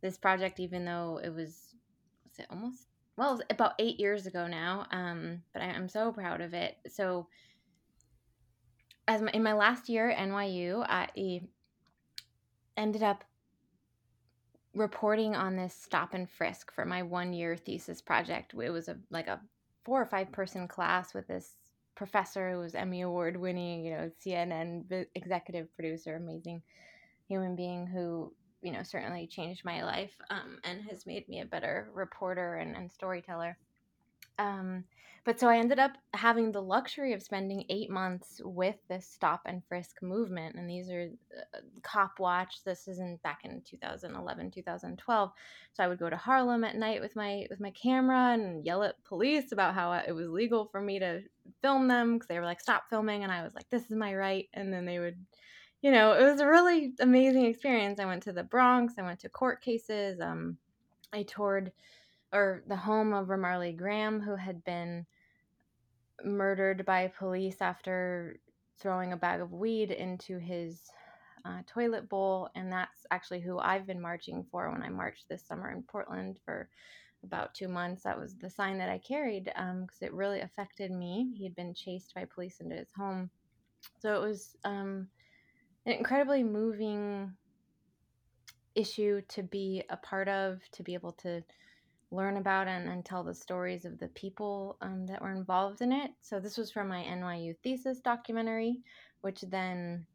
this 0.01 0.17
project 0.17 0.59
even 0.59 0.83
though 0.83 1.21
it 1.23 1.29
was 1.29 1.75
was 2.25 2.39
it 2.39 2.47
almost 2.49 2.87
well, 3.17 3.41
about 3.49 3.73
eight 3.79 3.99
years 3.99 4.25
ago 4.25 4.47
now. 4.47 4.87
Um, 4.91 5.43
but 5.53 5.61
I, 5.61 5.65
am 5.65 5.89
so 5.89 6.11
proud 6.11 6.41
of 6.41 6.53
it. 6.53 6.77
So, 6.89 7.27
as 9.07 9.21
my, 9.21 9.31
in 9.31 9.43
my 9.43 9.53
last 9.53 9.89
year 9.89 10.09
at 10.09 10.17
NYU, 10.17 10.85
I 10.87 11.41
ended 12.77 13.03
up 13.03 13.23
reporting 14.73 15.35
on 15.35 15.55
this 15.55 15.73
stop 15.73 16.13
and 16.13 16.29
frisk 16.29 16.73
for 16.73 16.85
my 16.85 17.03
one 17.03 17.33
year 17.33 17.57
thesis 17.57 18.01
project. 18.01 18.53
It 18.53 18.69
was 18.69 18.87
a 18.87 18.97
like 19.09 19.27
a 19.27 19.41
four 19.83 20.01
or 20.01 20.05
five 20.05 20.31
person 20.31 20.67
class 20.67 21.13
with 21.13 21.27
this 21.27 21.55
professor 21.95 22.51
who 22.51 22.59
was 22.59 22.75
Emmy 22.75 23.01
Award 23.01 23.37
winning, 23.37 23.85
you 23.85 23.91
know, 23.91 24.11
CNN 24.25 25.05
executive 25.15 25.73
producer, 25.73 26.15
amazing 26.15 26.61
human 27.27 27.55
being 27.55 27.87
who 27.87 28.33
you 28.61 28.71
know 28.71 28.83
certainly 28.83 29.27
changed 29.27 29.65
my 29.65 29.83
life 29.83 30.13
um, 30.29 30.57
and 30.63 30.81
has 30.89 31.05
made 31.05 31.27
me 31.27 31.41
a 31.41 31.45
better 31.45 31.89
reporter 31.93 32.55
and, 32.55 32.75
and 32.75 32.91
storyteller 32.91 33.57
um, 34.39 34.83
but 35.23 35.39
so 35.39 35.47
I 35.47 35.57
ended 35.57 35.77
up 35.77 35.91
having 36.15 36.51
the 36.51 36.63
luxury 36.63 37.13
of 37.13 37.21
spending 37.21 37.63
eight 37.69 37.91
months 37.91 38.41
with 38.43 38.75
this 38.89 39.07
stop 39.07 39.41
and 39.45 39.61
frisk 39.67 40.01
movement. 40.01 40.55
And 40.55 40.67
these 40.67 40.89
are 40.89 41.09
uh, 41.37 41.59
Cop 41.83 42.19
Watch. 42.19 42.63
This 42.63 42.87
isn't 42.87 43.21
back 43.21 43.41
in 43.43 43.61
2011, 43.61 44.49
2012. 44.49 45.31
So 45.73 45.83
I 45.83 45.87
would 45.87 45.99
go 45.99 46.09
to 46.09 46.17
Harlem 46.17 46.63
at 46.63 46.75
night 46.75 47.01
with 47.01 47.15
my 47.15 47.45
with 47.51 47.59
my 47.59 47.69
camera 47.71 48.33
and 48.33 48.65
yell 48.65 48.81
at 48.81 49.03
police 49.03 49.51
about 49.51 49.75
how 49.75 49.93
it 49.93 50.11
was 50.11 50.27
legal 50.27 50.65
for 50.65 50.81
me 50.81 50.97
to 50.97 51.21
film 51.61 51.87
them 51.87 52.15
because 52.15 52.27
they 52.27 52.39
were 52.39 52.45
like, 52.45 52.59
"Stop 52.59 52.89
filming," 52.89 53.21
and 53.23 53.31
I 53.31 53.43
was 53.43 53.53
like, 53.53 53.69
"This 53.69 53.83
is 53.83 53.95
my 53.95 54.15
right." 54.15 54.49
And 54.55 54.73
then 54.73 54.85
they 54.85 54.97
would, 54.97 55.23
you 55.81 55.91
know, 55.91 56.13
it 56.13 56.23
was 56.23 56.39
a 56.39 56.47
really 56.47 56.93
amazing 56.99 57.45
experience. 57.45 57.99
I 57.99 58.05
went 58.05 58.23
to 58.23 58.33
the 58.33 58.43
Bronx. 58.43 58.93
I 58.97 59.01
went 59.01 59.19
to 59.21 59.29
court 59.29 59.61
cases. 59.61 60.19
Um, 60.21 60.57
I 61.13 61.23
toured 61.23 61.71
or 62.33 62.63
the 62.67 62.75
home 62.75 63.13
of 63.13 63.27
Ramarley 63.27 63.75
Graham, 63.75 64.21
who 64.21 64.35
had 64.35 64.63
been 64.63 65.05
murdered 66.23 66.85
by 66.85 67.07
police 67.07 67.57
after 67.61 68.39
throwing 68.77 69.11
a 69.11 69.17
bag 69.17 69.41
of 69.41 69.51
weed 69.51 69.91
into 69.91 70.37
his 70.37 70.91
uh, 71.45 71.61
toilet 71.67 72.07
bowl. 72.07 72.49
And 72.55 72.71
that's 72.71 73.05
actually 73.11 73.41
who 73.41 73.59
I've 73.59 73.87
been 73.87 74.01
marching 74.01 74.45
for 74.51 74.71
when 74.71 74.83
I 74.83 74.89
marched 74.89 75.27
this 75.29 75.45
summer 75.45 75.71
in 75.71 75.83
Portland 75.83 76.37
for 76.45 76.69
about 77.23 77.53
two 77.53 77.67
months. 77.67 78.03
That 78.03 78.19
was 78.19 78.35
the 78.35 78.49
sign 78.49 78.77
that 78.77 78.89
I 78.89 78.99
carried 78.99 79.45
because 79.45 79.57
um, 79.57 79.87
it 80.01 80.13
really 80.13 80.41
affected 80.41 80.91
me. 80.91 81.33
He 81.35 81.43
had 81.43 81.55
been 81.55 81.73
chased 81.73 82.13
by 82.15 82.25
police 82.25 82.59
into 82.59 82.75
his 82.75 82.91
home. 82.95 83.29
So 83.99 84.15
it 84.15 84.25
was 84.25 84.55
um, 84.63 85.07
an 85.85 85.93
incredibly 85.93 86.43
moving 86.43 87.33
issue 88.75 89.21
to 89.29 89.43
be 89.43 89.83
a 89.89 89.97
part 89.97 90.27
of, 90.27 90.61
to 90.71 90.83
be 90.83 90.93
able 90.93 91.11
to 91.13 91.43
learn 92.11 92.37
about 92.37 92.67
and, 92.67 92.89
and 92.89 93.05
tell 93.05 93.23
the 93.23 93.33
stories 93.33 93.85
of 93.85 93.97
the 93.97 94.09
people 94.09 94.77
um, 94.81 95.05
that 95.05 95.21
were 95.21 95.31
involved 95.31 95.81
in 95.81 95.91
it. 95.91 96.11
So 96.21 96.39
this 96.39 96.57
was 96.57 96.71
from 96.71 96.87
my 96.87 97.03
NYU 97.03 97.55
thesis 97.63 97.99
documentary, 97.99 98.79
which 99.21 99.41
then 99.41 100.05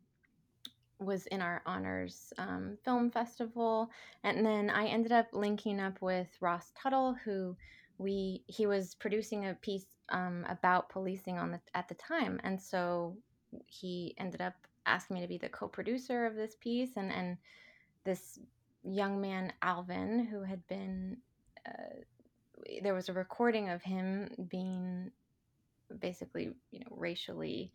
was 0.99 1.27
in 1.27 1.43
our 1.43 1.63
honors 1.67 2.33
um, 2.39 2.77
film 2.85 3.11
festival 3.11 3.91
and 4.25 4.45
then 4.45 4.71
i 4.71 4.87
ended 4.87 5.13
up 5.13 5.27
linking 5.33 5.79
up 5.79 6.01
with 6.01 6.29
ross 6.41 6.73
tuttle 6.81 7.15
who 7.25 7.55
we 7.99 8.43
he 8.47 8.67
was 8.67 8.95
producing 8.95 9.47
a 9.47 9.55
piece 9.55 9.87
um, 10.11 10.47
about 10.49 10.89
policing 10.89 11.39
on 11.39 11.51
the 11.51 11.61
at 11.75 11.89
the 11.89 11.95
time 11.95 12.41
and 12.45 12.61
so 12.61 13.17
he 13.67 14.15
ended 14.19 14.41
up 14.41 14.55
asking 14.87 15.15
me 15.15 15.21
to 15.23 15.29
be 15.29 15.39
the 15.39 15.49
co-producer 15.49 16.27
of 16.27 16.35
this 16.35 16.57
piece 16.61 16.97
and 16.97 17.13
and 17.13 17.37
this 18.05 18.39
young 18.85 19.21
man 19.21 19.53
alvin 19.63 20.25
who 20.25 20.43
had 20.43 20.67
been 20.69 21.17
uh, 21.67 22.03
there 22.83 22.95
was 22.95 23.09
a 23.09 23.13
recording 23.13 23.69
of 23.69 23.83
him 23.83 24.29
being 24.49 25.11
basically, 26.01 26.51
you 26.71 26.81
know, 26.81 26.87
racially 26.91 27.73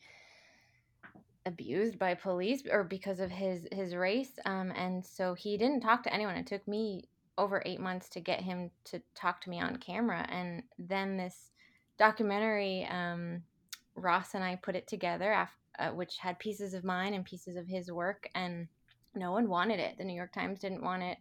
abused 1.45 1.97
by 1.97 2.13
police 2.13 2.63
or 2.69 2.84
because 2.84 3.19
of 3.19 3.32
his 3.32 3.67
his 3.71 3.95
race 3.95 4.38
um, 4.45 4.71
and 4.76 5.04
so 5.04 5.34
he 5.34 5.58
didn't 5.58 5.82
talk 5.82 6.04
to 6.04 6.13
anyone. 6.13 6.36
It 6.36 6.47
took 6.47 6.67
me 6.67 7.08
over 7.38 7.63
eight 7.65 7.80
months 7.80 8.10
to 8.10 8.19
get 8.19 8.41
him 8.41 8.69
to 8.84 9.02
talk 9.15 9.41
to 9.41 9.50
me 9.50 9.60
on 9.60 9.78
camera 9.78 10.28
and 10.30 10.62
then 10.78 11.17
this 11.17 11.52
documentary 11.97 12.88
um, 12.91 13.41
ross 13.95 14.34
and 14.34 14.43
i 14.43 14.56
put 14.56 14.76
it 14.76 14.88
together 14.88 15.32
after, 15.32 15.56
uh, 15.81 15.89
which 15.89 16.17
had 16.17 16.39
pieces 16.39 16.73
of 16.73 16.83
mine 16.83 17.13
and 17.13 17.25
pieces 17.25 17.55
of 17.55 17.67
his 17.67 17.91
work 17.91 18.29
and 18.35 18.67
no 19.15 19.31
one 19.31 19.49
wanted 19.49 19.79
it. 19.79 19.97
The 19.97 20.03
new 20.03 20.15
york 20.15 20.31
times 20.31 20.59
didn't 20.59 20.83
want 20.83 21.03
it. 21.03 21.17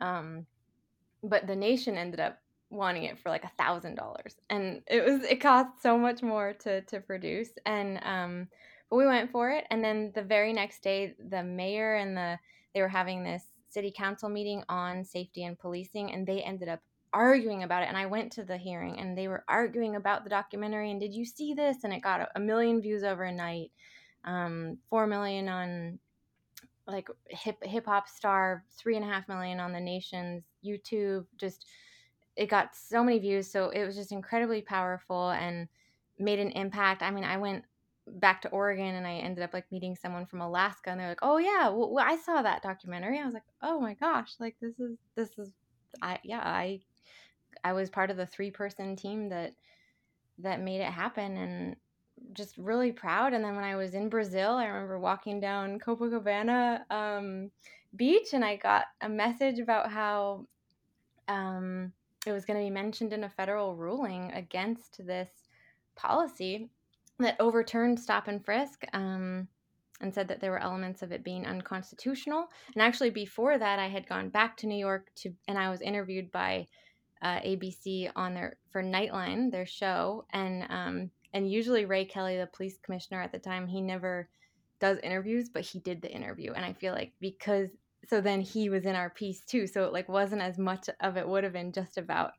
Um, 0.00 0.46
but 1.22 1.46
the 1.46 1.56
nation 1.56 1.96
ended 1.96 2.20
up 2.20 2.38
wanting 2.70 3.04
it 3.04 3.18
for 3.18 3.28
like 3.28 3.44
a 3.44 3.52
thousand 3.58 3.94
dollars. 3.96 4.36
And 4.50 4.82
it 4.86 5.04
was 5.04 5.22
it 5.24 5.40
cost 5.40 5.82
so 5.82 5.96
much 5.98 6.22
more 6.22 6.52
to 6.60 6.82
to 6.82 7.00
produce. 7.00 7.50
And 7.64 8.00
um 8.02 8.48
but 8.90 8.96
we 8.96 9.06
went 9.06 9.30
for 9.30 9.50
it. 9.50 9.64
And 9.70 9.82
then 9.82 10.12
the 10.14 10.22
very 10.22 10.52
next 10.52 10.82
day 10.82 11.14
the 11.28 11.42
mayor 11.42 11.96
and 11.96 12.16
the 12.16 12.38
they 12.74 12.80
were 12.80 12.88
having 12.88 13.22
this 13.22 13.44
city 13.68 13.92
council 13.96 14.28
meeting 14.28 14.62
on 14.68 15.04
safety 15.04 15.44
and 15.44 15.58
policing 15.58 16.12
and 16.12 16.26
they 16.26 16.40
ended 16.42 16.68
up 16.68 16.80
arguing 17.12 17.62
about 17.62 17.82
it. 17.82 17.88
And 17.88 17.96
i 17.96 18.06
went 18.06 18.32
to 18.32 18.44
the 18.44 18.56
hearing 18.56 18.98
and 18.98 19.16
they 19.16 19.28
were 19.28 19.44
arguing 19.48 19.96
about 19.96 20.24
the 20.24 20.30
documentary 20.30 20.90
and 20.90 21.00
did 21.00 21.14
you 21.14 21.24
see 21.24 21.54
this? 21.54 21.84
And 21.84 21.92
it 21.92 22.02
got 22.02 22.20
a, 22.20 22.28
a 22.36 22.40
million 22.40 22.80
views 22.80 23.04
overnight 23.04 23.70
um, 24.26 24.78
four 24.90 25.06
million 25.06 25.48
on 25.48 25.98
like 26.86 27.08
hip 27.28 27.56
hip 27.62 27.86
hop 27.86 28.08
star, 28.08 28.64
three 28.76 28.96
and 28.96 29.04
a 29.04 29.08
half 29.08 29.28
million 29.28 29.60
on 29.60 29.72
the 29.72 29.80
nation's 29.80 30.44
YouTube. 30.64 31.26
Just 31.36 31.66
it 32.36 32.48
got 32.48 32.74
so 32.74 33.02
many 33.02 33.18
views, 33.18 33.50
so 33.50 33.70
it 33.70 33.84
was 33.84 33.96
just 33.96 34.12
incredibly 34.12 34.62
powerful 34.62 35.30
and 35.30 35.68
made 36.18 36.38
an 36.38 36.50
impact. 36.52 37.02
I 37.02 37.10
mean, 37.10 37.24
I 37.24 37.38
went 37.38 37.64
back 38.06 38.40
to 38.42 38.48
Oregon 38.50 38.94
and 38.94 39.06
I 39.06 39.14
ended 39.14 39.42
up 39.42 39.52
like 39.52 39.70
meeting 39.72 39.96
someone 39.96 40.26
from 40.26 40.40
Alaska, 40.40 40.90
and 40.90 41.00
they're 41.00 41.08
like, 41.08 41.22
"Oh 41.22 41.38
yeah, 41.38 41.68
well, 41.68 41.98
I 41.98 42.16
saw 42.16 42.42
that 42.42 42.62
documentary." 42.62 43.18
I 43.18 43.24
was 43.24 43.34
like, 43.34 43.42
"Oh 43.62 43.80
my 43.80 43.94
gosh, 43.94 44.34
like 44.38 44.56
this 44.60 44.78
is 44.78 44.96
this 45.14 45.30
is 45.38 45.52
I 46.02 46.18
yeah 46.22 46.42
I 46.44 46.80
I 47.64 47.72
was 47.72 47.90
part 47.90 48.10
of 48.10 48.16
the 48.16 48.26
three 48.26 48.50
person 48.50 48.96
team 48.96 49.28
that 49.30 49.54
that 50.38 50.60
made 50.60 50.80
it 50.80 50.92
happen 50.92 51.36
and 51.36 51.76
just 52.32 52.56
really 52.58 52.92
proud. 52.92 53.32
And 53.32 53.44
then 53.44 53.54
when 53.54 53.64
I 53.64 53.76
was 53.76 53.94
in 53.94 54.08
Brazil, 54.08 54.52
I 54.52 54.66
remember 54.66 54.98
walking 54.98 55.40
down 55.40 55.78
Copacabana 55.78 56.90
um, 56.90 57.50
beach 57.94 58.32
and 58.32 58.44
I 58.44 58.56
got 58.56 58.84
a 59.00 59.08
message 59.08 59.58
about 59.58 59.90
how 59.90 60.46
um, 61.28 61.92
it 62.26 62.32
was 62.32 62.44
going 62.44 62.58
to 62.58 62.64
be 62.64 62.70
mentioned 62.70 63.12
in 63.12 63.24
a 63.24 63.30
federal 63.30 63.74
ruling 63.74 64.32
against 64.32 65.06
this 65.06 65.30
policy 65.94 66.68
that 67.18 67.36
overturned 67.40 67.98
stop 67.98 68.28
and 68.28 68.44
frisk 68.44 68.84
um, 68.92 69.48
and 70.00 70.12
said 70.12 70.28
that 70.28 70.40
there 70.40 70.50
were 70.50 70.62
elements 70.62 71.02
of 71.02 71.12
it 71.12 71.24
being 71.24 71.46
unconstitutional. 71.46 72.48
And 72.74 72.82
actually, 72.82 73.10
before 73.10 73.58
that, 73.58 73.78
I 73.78 73.88
had 73.88 74.06
gone 74.06 74.28
back 74.28 74.56
to 74.58 74.66
New 74.66 74.76
York 74.76 75.10
to, 75.16 75.32
and 75.48 75.58
I 75.58 75.70
was 75.70 75.80
interviewed 75.80 76.30
by 76.30 76.66
uh, 77.22 77.40
ABC 77.40 78.10
on 78.14 78.34
their 78.34 78.56
for 78.70 78.82
Nightline, 78.82 79.50
their 79.50 79.64
show, 79.64 80.26
and 80.32 80.66
um, 80.68 81.10
and 81.36 81.52
usually 81.52 81.84
Ray 81.84 82.06
Kelly, 82.06 82.38
the 82.38 82.46
police 82.46 82.78
commissioner 82.82 83.20
at 83.20 83.30
the 83.30 83.38
time, 83.38 83.66
he 83.66 83.82
never 83.82 84.30
does 84.80 84.98
interviews, 85.02 85.50
but 85.50 85.64
he 85.66 85.80
did 85.80 86.00
the 86.00 86.10
interview. 86.10 86.54
And 86.54 86.64
I 86.64 86.72
feel 86.72 86.94
like 86.94 87.12
because 87.20 87.68
so 88.08 88.22
then 88.22 88.40
he 88.40 88.70
was 88.70 88.86
in 88.86 88.96
our 88.96 89.10
piece 89.10 89.44
too. 89.44 89.66
So 89.66 89.84
it 89.84 89.92
like 89.92 90.08
wasn't 90.08 90.40
as 90.40 90.56
much 90.56 90.88
of 91.00 91.18
it 91.18 91.28
would 91.28 91.44
have 91.44 91.52
been 91.52 91.72
just 91.72 91.98
about 91.98 92.32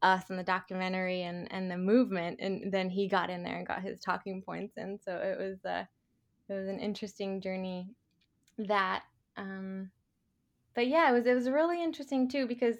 us 0.00 0.30
and 0.30 0.38
the 0.38 0.44
documentary 0.44 1.22
and 1.22 1.50
and 1.52 1.68
the 1.68 1.76
movement 1.76 2.38
and 2.38 2.72
then 2.72 2.88
he 2.88 3.08
got 3.08 3.30
in 3.30 3.42
there 3.42 3.56
and 3.56 3.66
got 3.66 3.82
his 3.82 3.98
talking 3.98 4.42
points 4.42 4.76
and 4.76 5.00
so 5.02 5.16
it 5.16 5.38
was 5.38 5.64
uh 5.64 5.84
it 6.48 6.52
was 6.52 6.68
an 6.68 6.78
interesting 6.78 7.40
journey 7.40 7.88
that 8.58 9.04
um 9.38 9.90
but 10.74 10.86
yeah 10.86 11.08
it 11.08 11.14
was 11.14 11.26
it 11.26 11.34
was 11.34 11.48
really 11.48 11.82
interesting 11.82 12.28
too 12.28 12.46
because 12.46 12.76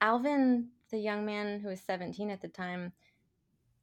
alvin 0.00 0.66
the 0.90 0.98
young 0.98 1.24
man 1.24 1.60
who 1.60 1.68
was 1.68 1.80
17 1.82 2.30
at 2.30 2.42
the 2.42 2.48
time 2.48 2.92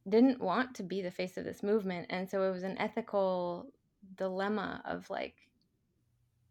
didn't 0.10 0.42
want 0.42 0.74
to 0.76 0.84
be 0.84 1.02
the 1.02 1.12
face 1.12 1.38
of 1.38 1.44
this 1.44 1.64
movement 1.64 2.08
and 2.10 2.30
so 2.30 2.44
it 2.44 2.52
was 2.52 2.64
an 2.64 2.78
ethical 2.78 3.68
dilemma 4.16 4.82
of 4.86 5.10
like 5.10 5.36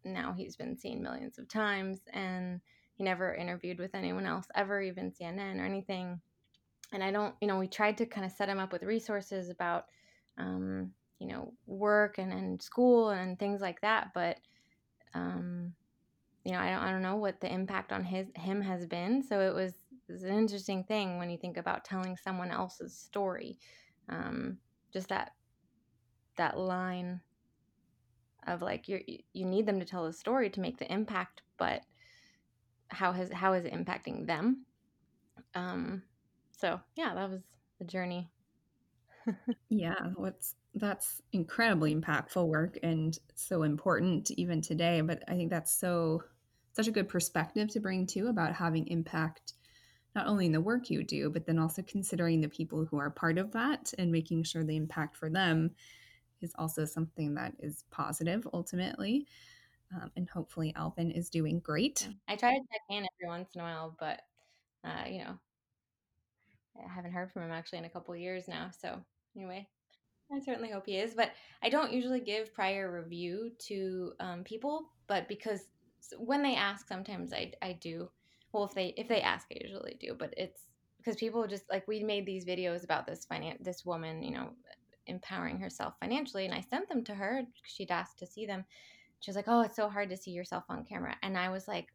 now 0.03 0.33
he's 0.33 0.55
been 0.55 0.77
seen 0.77 1.01
millions 1.01 1.37
of 1.37 1.47
times 1.47 1.99
and 2.13 2.61
he 2.95 3.03
never 3.03 3.35
interviewed 3.35 3.79
with 3.79 3.93
anyone 3.93 4.25
else 4.25 4.47
ever 4.55 4.81
even 4.81 5.11
cnn 5.11 5.59
or 5.59 5.65
anything. 5.65 6.19
And 6.93 7.03
i 7.03 7.11
don't 7.11 7.35
you 7.41 7.47
know 7.47 7.59
we 7.59 7.67
tried 7.67 7.97
to 7.97 8.05
kind 8.05 8.25
of 8.25 8.31
set 8.31 8.49
him 8.49 8.59
up 8.59 8.71
with 8.71 8.83
resources 8.83 9.49
about 9.49 9.85
um, 10.37 10.91
you 11.19 11.27
know 11.27 11.53
work 11.65 12.17
and, 12.17 12.31
and 12.31 12.61
school 12.61 13.09
and 13.09 13.37
things 13.37 13.59
like 13.59 13.81
that 13.81 14.09
but 14.13 14.37
um, 15.13 15.73
you 16.43 16.51
know 16.51 16.59
I 16.59 16.69
don't, 16.69 16.79
I 16.79 16.91
don't 16.91 17.01
know 17.01 17.15
what 17.15 17.41
the 17.41 17.51
impact 17.51 17.91
on 17.91 18.03
his 18.03 18.27
him 18.35 18.61
has 18.61 18.85
been 18.85 19.23
so 19.23 19.41
it 19.41 19.53
was 19.53 19.73
is 20.09 20.23
an 20.23 20.37
interesting 20.37 20.83
thing 20.83 21.17
when 21.17 21.29
you 21.29 21.37
think 21.37 21.57
about 21.57 21.85
telling 21.85 22.17
someone 22.17 22.51
else's 22.51 22.97
story. 22.97 23.57
Um, 24.09 24.57
just 24.93 25.09
that 25.09 25.33
that 26.37 26.57
line 26.57 27.21
of 28.45 28.61
like 28.61 28.87
you 28.87 29.01
you 29.33 29.45
need 29.45 29.65
them 29.65 29.79
to 29.79 29.85
tell 29.85 30.05
a 30.05 30.13
story 30.13 30.49
to 30.49 30.61
make 30.61 30.77
the 30.77 30.91
impact, 30.91 31.41
but 31.57 31.81
how 32.89 33.11
has 33.11 33.31
how 33.31 33.53
is 33.53 33.65
it 33.65 33.73
impacting 33.73 34.25
them? 34.25 34.65
Um, 35.53 36.03
so 36.51 36.79
yeah, 36.95 37.13
that 37.13 37.29
was 37.29 37.41
the 37.79 37.85
journey. 37.85 38.29
yeah, 39.69 39.95
what's 40.15 40.55
that's 40.75 41.21
incredibly 41.33 41.95
impactful 41.95 42.47
work 42.47 42.77
and 42.83 43.17
so 43.35 43.63
important 43.63 44.31
even 44.31 44.61
today. 44.61 45.01
But 45.01 45.23
I 45.27 45.33
think 45.33 45.49
that's 45.49 45.77
so 45.77 46.23
such 46.73 46.87
a 46.87 46.91
good 46.91 47.09
perspective 47.09 47.69
to 47.69 47.79
bring 47.79 48.05
to 48.05 48.27
about 48.27 48.53
having 48.53 48.87
impact 48.87 49.53
not 50.17 50.25
only 50.25 50.47
in 50.47 50.51
the 50.51 50.59
work 50.59 50.89
you 50.89 51.03
do, 51.03 51.29
but 51.29 51.45
then 51.45 51.59
also 51.59 51.83
considering 51.83 52.41
the 52.41 52.49
people 52.49 52.83
who 52.83 52.97
are 52.97 53.11
part 53.11 53.37
of 53.37 53.51
that 53.51 53.93
and 53.99 54.11
making 54.11 54.41
sure 54.41 54.63
the 54.63 54.75
impact 54.75 55.15
for 55.15 55.29
them 55.29 55.69
is 56.41 56.51
also 56.57 56.85
something 56.85 57.35
that 57.35 57.53
is 57.59 57.85
positive 57.91 58.47
ultimately. 58.51 59.27
Um, 59.95 60.11
and 60.15 60.27
hopefully, 60.27 60.73
Alvin 60.75 61.11
is 61.11 61.29
doing 61.29 61.59
great. 61.59 62.09
I 62.27 62.35
try 62.35 62.53
to 62.53 62.59
check 62.59 62.81
in 62.89 63.05
every 63.05 63.27
once 63.27 63.49
in 63.53 63.61
a 63.61 63.63
while, 63.63 63.95
but 63.99 64.21
uh, 64.83 65.03
you 65.07 65.19
know, 65.19 65.37
I 66.83 66.91
haven't 66.91 67.13
heard 67.13 67.31
from 67.31 67.43
him 67.43 67.51
actually 67.51 67.77
in 67.77 67.85
a 67.85 67.89
couple 67.89 68.15
years 68.15 68.47
now. 68.47 68.71
So 68.81 68.99
anyway, 69.35 69.67
I 70.33 70.39
certainly 70.39 70.71
hope 70.71 70.87
he 70.87 70.97
is. 70.97 71.13
But 71.13 71.31
I 71.61 71.69
don't 71.69 71.93
usually 71.93 72.21
give 72.21 72.55
prior 72.55 72.91
review 72.91 73.51
to 73.67 74.13
um, 74.19 74.43
people, 74.43 74.89
but 75.05 75.27
because 75.27 75.61
when 76.17 76.41
they 76.41 76.55
ask, 76.55 76.87
sometimes 76.87 77.33
I 77.33 77.53
I 77.61 77.73
do. 77.73 78.09
Well, 78.53 78.65
if 78.65 78.73
they 78.73 78.87
if 78.97 79.07
they 79.07 79.21
ask, 79.21 79.47
I 79.51 79.57
usually 79.61 79.95
do. 79.99 80.15
But 80.15 80.33
it's 80.37 80.67
because 80.97 81.15
people 81.17 81.45
just 81.47 81.69
like 81.69 81.87
we 81.87 82.03
made 82.03 82.25
these 82.25 82.45
videos 82.45 82.83
about 82.83 83.05
this 83.07 83.25
finance 83.25 83.59
this 83.63 83.85
woman, 83.85 84.23
you 84.23 84.31
know, 84.31 84.55
empowering 85.05 85.59
herself 85.59 85.95
financially, 85.99 86.45
and 86.45 86.53
I 86.53 86.61
sent 86.61 86.89
them 86.89 87.03
to 87.05 87.15
her. 87.15 87.43
She'd 87.63 87.91
asked 87.91 88.19
to 88.19 88.25
see 88.27 88.45
them. 88.45 88.65
She 89.19 89.31
was 89.31 89.35
like, 89.37 89.47
"Oh, 89.49 89.61
it's 89.61 89.75
so 89.75 89.89
hard 89.89 90.09
to 90.11 90.17
see 90.17 90.31
yourself 90.31 90.65
on 90.69 90.85
camera," 90.85 91.17
and 91.23 91.37
I 91.37 91.49
was 91.49 91.67
like, 91.67 91.93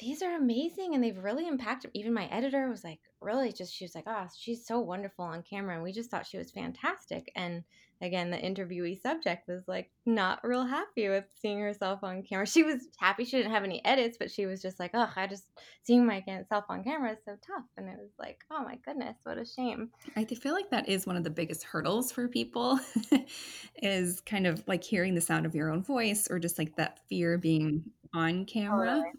these 0.00 0.22
are 0.22 0.36
amazing 0.36 0.94
and 0.94 1.02
they've 1.02 1.18
really 1.18 1.48
impacted 1.48 1.90
even 1.94 2.12
my 2.12 2.26
editor 2.26 2.68
was 2.68 2.84
like 2.84 3.00
really 3.20 3.52
just 3.52 3.74
she 3.74 3.84
was 3.84 3.94
like 3.94 4.04
oh 4.06 4.26
she's 4.36 4.64
so 4.64 4.78
wonderful 4.78 5.24
on 5.24 5.42
camera 5.42 5.74
and 5.74 5.82
we 5.82 5.92
just 5.92 6.10
thought 6.10 6.26
she 6.26 6.38
was 6.38 6.52
fantastic 6.52 7.32
and 7.34 7.64
again 8.00 8.30
the 8.30 8.36
interviewee 8.36 9.00
subject 9.00 9.48
was 9.48 9.66
like 9.66 9.90
not 10.06 10.38
real 10.44 10.64
happy 10.64 11.08
with 11.08 11.24
seeing 11.40 11.58
herself 11.58 12.04
on 12.04 12.22
camera. 12.22 12.46
She 12.46 12.62
was 12.62 12.86
happy 12.96 13.24
she 13.24 13.38
didn't 13.38 13.50
have 13.50 13.64
any 13.64 13.84
edits 13.84 14.16
but 14.16 14.30
she 14.30 14.46
was 14.46 14.62
just 14.62 14.78
like 14.78 14.92
oh 14.94 15.10
i 15.16 15.26
just 15.26 15.46
seeing 15.82 16.06
myself 16.06 16.64
on 16.68 16.84
camera 16.84 17.12
is 17.12 17.18
so 17.24 17.36
tough 17.44 17.64
and 17.76 17.88
it 17.88 17.96
was 17.98 18.12
like 18.20 18.44
oh 18.52 18.62
my 18.62 18.76
goodness 18.84 19.16
what 19.24 19.36
a 19.36 19.44
shame. 19.44 19.90
I 20.16 20.24
feel 20.24 20.52
like 20.52 20.70
that 20.70 20.88
is 20.88 21.06
one 21.06 21.16
of 21.16 21.24
the 21.24 21.30
biggest 21.30 21.64
hurdles 21.64 22.12
for 22.12 22.28
people 22.28 22.78
is 23.82 24.20
kind 24.20 24.46
of 24.46 24.62
like 24.68 24.84
hearing 24.84 25.16
the 25.16 25.20
sound 25.20 25.44
of 25.44 25.56
your 25.56 25.72
own 25.72 25.82
voice 25.82 26.28
or 26.30 26.38
just 26.38 26.56
like 26.56 26.76
that 26.76 27.00
fear 27.08 27.36
being 27.36 27.82
on 28.14 28.42
oh, 28.42 28.44
camera. 28.44 28.86
totally 28.86 29.12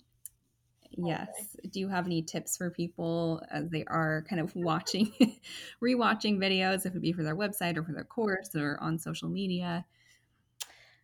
Yes. 1.05 1.55
Do 1.71 1.79
you 1.79 1.87
have 1.87 2.05
any 2.05 2.21
tips 2.21 2.57
for 2.57 2.69
people 2.69 3.41
as 3.49 3.69
they 3.69 3.85
are 3.85 4.25
kind 4.29 4.41
of 4.41 4.55
watching, 4.55 5.11
rewatching 5.83 6.37
videos, 6.37 6.85
if 6.85 6.95
it 6.95 7.01
be 7.01 7.13
for 7.13 7.23
their 7.23 7.35
website 7.35 7.77
or 7.77 7.83
for 7.83 7.93
their 7.93 8.03
course 8.03 8.55
or 8.55 8.77
on 8.81 8.97
social 8.97 9.29
media? 9.29 9.85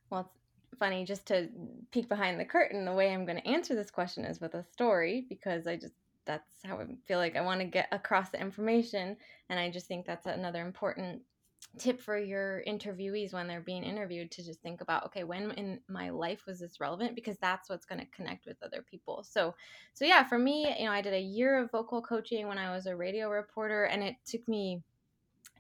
Well, 0.10 0.32
it's 0.70 0.80
funny 0.80 1.06
just 1.06 1.26
to 1.28 1.50
peek 1.92 2.10
behind 2.10 2.40
the 2.40 2.46
curtain. 2.46 2.86
The 2.86 2.94
way 2.94 3.14
I'm 3.14 3.26
going 3.26 3.42
to 3.42 3.48
answer 3.48 3.76
this 3.76 3.92
question 3.92 4.26
is 4.26 4.42
with 4.42 4.54
a 4.56 4.64
story 4.64 5.26
because 5.30 5.68
I 5.68 5.76
just 5.76 5.94
that's 6.26 6.52
how 6.64 6.80
I 6.80 6.86
feel 7.08 7.20
like 7.20 7.36
I 7.36 7.42
want 7.42 7.62
to 7.62 7.68
get 7.68 7.88
across 7.92 8.30
the 8.30 8.42
information, 8.42 9.16
and 9.50 9.60
I 9.60 9.70
just 9.70 9.88
think 9.88 10.06
that's 10.06 10.26
another 10.26 10.66
important 10.66 11.22
tip 11.78 12.02
for 12.02 12.18
your 12.18 12.64
interviewees 12.68 13.34
when 13.34 13.48
they're 13.48 13.62
being 13.62 13.84
interviewed 13.84 14.32
to 14.32 14.44
just 14.44 14.62
think 14.62 14.82
about 14.82 15.06
okay 15.06 15.24
when 15.24 15.52
in 15.52 15.80
my 15.90 16.10
life 16.10 16.46
was 16.46 16.60
this 16.60 16.80
relevant 16.80 17.16
because 17.16 17.38
that's 17.40 17.70
what's 17.70 17.86
going 17.86 18.00
to 18.00 18.06
connect 18.08 18.46
with 18.46 18.58
other 18.64 18.78
people 18.82 18.85
so 19.36 19.54
so 19.94 20.06
yeah 20.06 20.24
for 20.24 20.40
me 20.40 20.74
you 20.80 20.86
know 20.86 20.92
i 20.92 21.02
did 21.02 21.14
a 21.14 21.20
year 21.20 21.62
of 21.62 21.72
vocal 21.72 22.02
coaching 22.02 22.48
when 22.48 22.58
i 22.58 22.74
was 22.74 22.86
a 22.86 22.96
radio 22.96 23.30
reporter 23.30 23.84
and 23.86 24.02
it 24.02 24.16
took 24.26 24.48
me 24.48 24.82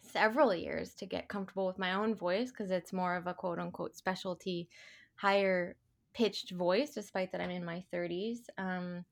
several 0.01 0.55
years 0.55 0.93
to 0.95 1.05
get 1.05 1.27
comfortable 1.27 1.67
with 1.67 1.77
my 1.77 1.93
own 1.93 2.15
voice 2.15 2.49
because 2.49 2.71
it's 2.71 2.93
more 2.93 3.15
of 3.15 3.27
a 3.27 3.33
quote 3.33 3.59
unquote 3.59 3.95
specialty 3.95 4.69
higher 5.15 5.75
pitched 6.13 6.51
voice 6.51 6.93
despite 6.93 7.31
that 7.31 7.41
i'm 7.41 7.49
in 7.49 7.65
my 7.65 7.83
30s 7.93 8.39
um, 8.57 9.03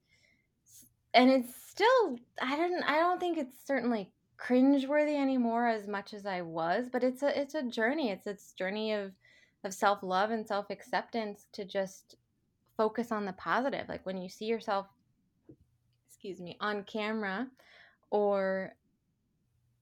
and 1.14 1.30
it's 1.30 1.54
still 1.68 2.18
i 2.42 2.56
don't 2.56 2.84
i 2.84 2.98
don't 3.00 3.20
think 3.20 3.38
it's 3.38 3.58
certainly 3.68 4.10
cringeworthy 4.40 5.20
anymore 5.20 5.68
as 5.68 5.88
much 5.88 6.14
as 6.14 6.26
I 6.26 6.42
was, 6.42 6.90
but 6.92 7.04
it's 7.04 7.24
a 7.24 7.40
it's 7.40 7.56
a 7.56 7.64
journey. 7.64 8.10
It's 8.12 8.28
it's 8.28 8.54
journey 8.54 8.94
of 8.94 9.14
of 9.64 9.74
self 9.74 10.04
love 10.04 10.32
and 10.32 10.46
self 10.46 10.70
acceptance 10.70 11.48
to 11.54 11.66
just 11.66 12.18
focus 12.84 13.14
on 13.14 13.24
the 13.24 13.32
positive. 13.34 13.88
Like 13.88 14.06
when 14.06 14.22
you 14.22 14.28
see 14.28 14.44
yourself, 14.44 14.88
excuse 16.06 16.42
me, 16.42 16.58
on 16.60 16.84
camera, 16.84 17.48
or 18.12 18.76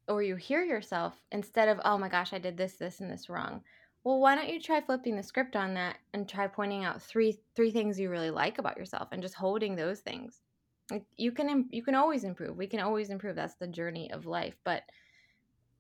or 0.08 0.22
you 0.22 0.36
hear 0.36 0.64
yourself 0.64 1.16
instead 1.32 1.68
of 1.68 1.80
oh 1.84 1.98
my 1.98 2.10
gosh 2.10 2.32
I 2.32 2.38
did 2.38 2.58
this 2.58 2.74
this 2.74 3.00
and 3.00 3.10
this 3.10 3.28
wrong. 3.28 3.62
Well, 4.04 4.20
why 4.20 4.36
don't 4.36 4.50
you 4.50 4.62
try 4.62 4.82
flipping 4.82 5.16
the 5.16 5.24
script 5.24 5.56
on 5.56 5.74
that 5.76 5.98
and 6.14 6.30
try 6.30 6.46
pointing 6.46 6.84
out 6.84 7.02
three 7.02 7.40
three 7.56 7.72
things 7.72 8.00
you 8.00 8.12
really 8.12 8.30
like 8.30 8.60
about 8.60 8.78
yourself 8.78 9.08
and 9.12 9.22
just 9.24 9.34
holding 9.34 9.76
those 9.76 10.02
things 10.02 10.42
you 11.16 11.32
can 11.32 11.68
you 11.72 11.84
can 11.84 11.96
always 11.96 12.24
improve 12.24 12.58
we 12.58 12.68
can 12.68 12.80
always 12.80 13.10
improve 13.10 13.36
that's 13.36 13.56
the 13.56 13.68
journey 13.68 14.12
of 14.12 14.26
life 14.26 14.56
but 14.66 14.84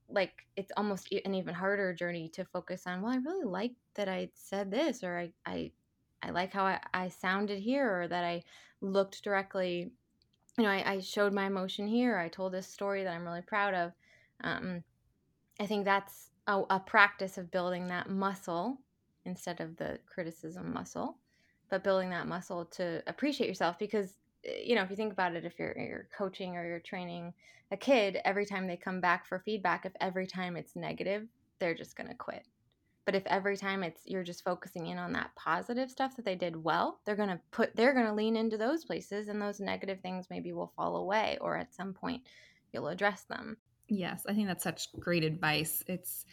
like 0.09 0.31
it's 0.55 0.71
almost 0.77 1.11
an 1.25 1.35
even 1.35 1.53
harder 1.53 1.93
journey 1.93 2.29
to 2.29 2.45
focus 2.45 2.83
on 2.87 3.01
well 3.01 3.11
i 3.11 3.17
really 3.17 3.45
like 3.45 3.73
that 3.95 4.07
i 4.07 4.29
said 4.33 4.71
this 4.71 5.03
or 5.03 5.17
i 5.17 5.31
i, 5.45 5.71
I 6.23 6.31
like 6.31 6.53
how 6.53 6.65
I, 6.65 6.79
I 6.93 7.09
sounded 7.09 7.59
here 7.59 8.01
or 8.01 8.07
that 8.07 8.23
i 8.23 8.43
looked 8.81 9.23
directly 9.23 9.91
you 10.57 10.63
know 10.63 10.69
I, 10.69 10.93
I 10.93 10.99
showed 10.99 11.33
my 11.33 11.47
emotion 11.47 11.87
here 11.87 12.17
i 12.17 12.27
told 12.27 12.53
this 12.53 12.67
story 12.67 13.03
that 13.03 13.13
i'm 13.13 13.25
really 13.25 13.41
proud 13.41 13.73
of 13.73 13.91
um, 14.43 14.83
i 15.59 15.65
think 15.65 15.85
that's 15.85 16.31
a, 16.47 16.61
a 16.69 16.79
practice 16.79 17.37
of 17.37 17.51
building 17.51 17.87
that 17.87 18.09
muscle 18.09 18.77
instead 19.25 19.61
of 19.61 19.77
the 19.77 19.99
criticism 20.07 20.73
muscle 20.73 21.17
but 21.69 21.83
building 21.83 22.09
that 22.09 22.27
muscle 22.27 22.65
to 22.65 23.01
appreciate 23.07 23.47
yourself 23.47 23.77
because 23.79 24.15
Eh, 24.45 24.63
you 24.65 24.75
know, 24.75 24.83
if 24.83 24.89
you 24.89 24.95
think 24.95 25.13
about 25.13 25.35
it, 25.35 25.45
if 25.45 25.57
you're, 25.59 25.77
you're 25.77 26.07
coaching 26.15 26.55
or 26.55 26.65
you're 26.65 26.79
training 26.79 27.33
a 27.71 27.77
kid, 27.77 28.19
every 28.25 28.45
time 28.45 28.67
they 28.67 28.77
come 28.77 29.01
back 29.01 29.25
for 29.25 29.39
feedback, 29.39 29.85
if 29.85 29.93
every 30.01 30.27
time 30.27 30.57
it's 30.57 30.75
negative, 30.75 31.27
they're 31.59 31.75
just 31.75 31.95
going 31.95 32.09
to 32.09 32.15
quit. 32.15 32.45
But 33.05 33.15
if 33.15 33.25
every 33.25 33.57
time 33.57 33.83
it's 33.83 34.01
you're 34.05 34.23
just 34.23 34.43
focusing 34.43 34.87
in 34.87 34.97
on 34.97 35.13
that 35.13 35.33
positive 35.35 35.89
stuff 35.89 36.15
that 36.15 36.25
they 36.25 36.35
did 36.35 36.55
well, 36.55 36.99
they're 37.05 37.15
going 37.15 37.29
to 37.29 37.39
put 37.51 37.75
they're 37.75 37.93
going 37.93 38.05
to 38.05 38.13
lean 38.13 38.35
into 38.35 38.57
those 38.57 38.85
places 38.85 39.27
and 39.27 39.41
those 39.41 39.59
negative 39.59 39.99
things 40.01 40.27
maybe 40.29 40.53
will 40.53 40.73
fall 40.75 40.97
away 40.97 41.37
or 41.41 41.57
at 41.57 41.73
some 41.73 41.93
point 41.93 42.21
you'll 42.71 42.87
address 42.87 43.23
them. 43.23 43.57
Yes, 43.87 44.25
I 44.27 44.33
think 44.33 44.47
that's 44.47 44.63
such 44.63 44.87
great 44.99 45.23
advice. 45.23 45.83
It's 45.87 46.25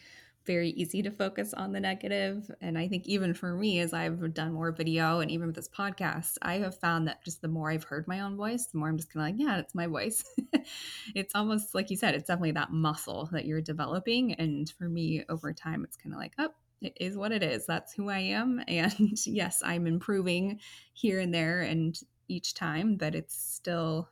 very 0.49 0.71
easy 0.71 1.03
to 1.03 1.11
focus 1.11 1.53
on 1.53 1.73
the 1.73 1.79
negative. 1.79 2.49
And 2.59 2.75
I 2.75 2.87
think 2.87 3.05
even 3.05 3.35
for 3.35 3.53
me, 3.53 3.81
as 3.81 3.93
I've 3.93 4.33
done 4.33 4.51
more 4.51 4.71
video 4.71 5.19
and 5.19 5.29
even 5.29 5.45
with 5.45 5.55
this 5.55 5.69
podcast, 5.69 6.39
I 6.41 6.55
have 6.55 6.79
found 6.79 7.07
that 7.07 7.23
just 7.23 7.43
the 7.43 7.47
more 7.47 7.69
I've 7.69 7.83
heard 7.83 8.07
my 8.07 8.21
own 8.21 8.35
voice, 8.35 8.65
the 8.65 8.79
more 8.79 8.89
I'm 8.89 8.97
just 8.97 9.13
kind 9.13 9.27
of 9.27 9.31
like, 9.31 9.47
yeah, 9.47 9.59
it's 9.59 9.75
my 9.75 9.85
voice. 9.85 10.23
it's 11.13 11.35
almost 11.35 11.75
like 11.75 11.91
you 11.91 11.97
said, 11.97 12.15
it's 12.15 12.25
definitely 12.25 12.53
that 12.53 12.71
muscle 12.71 13.29
that 13.31 13.45
you're 13.45 13.61
developing. 13.61 14.33
And 14.33 14.67
for 14.71 14.89
me, 14.89 15.23
over 15.29 15.53
time, 15.53 15.83
it's 15.83 15.97
kind 15.97 16.15
of 16.15 16.19
like, 16.19 16.33
oh, 16.39 16.49
it 16.81 16.97
is 16.99 17.15
what 17.15 17.31
it 17.31 17.43
is. 17.43 17.67
That's 17.67 17.93
who 17.93 18.09
I 18.09 18.17
am. 18.17 18.59
And 18.67 19.23
yes, 19.27 19.61
I'm 19.63 19.85
improving 19.85 20.61
here 20.93 21.19
and 21.19 21.31
there 21.31 21.61
and 21.61 21.95
each 22.27 22.55
time, 22.55 22.95
but 22.95 23.13
it's 23.13 23.35
still 23.35 24.09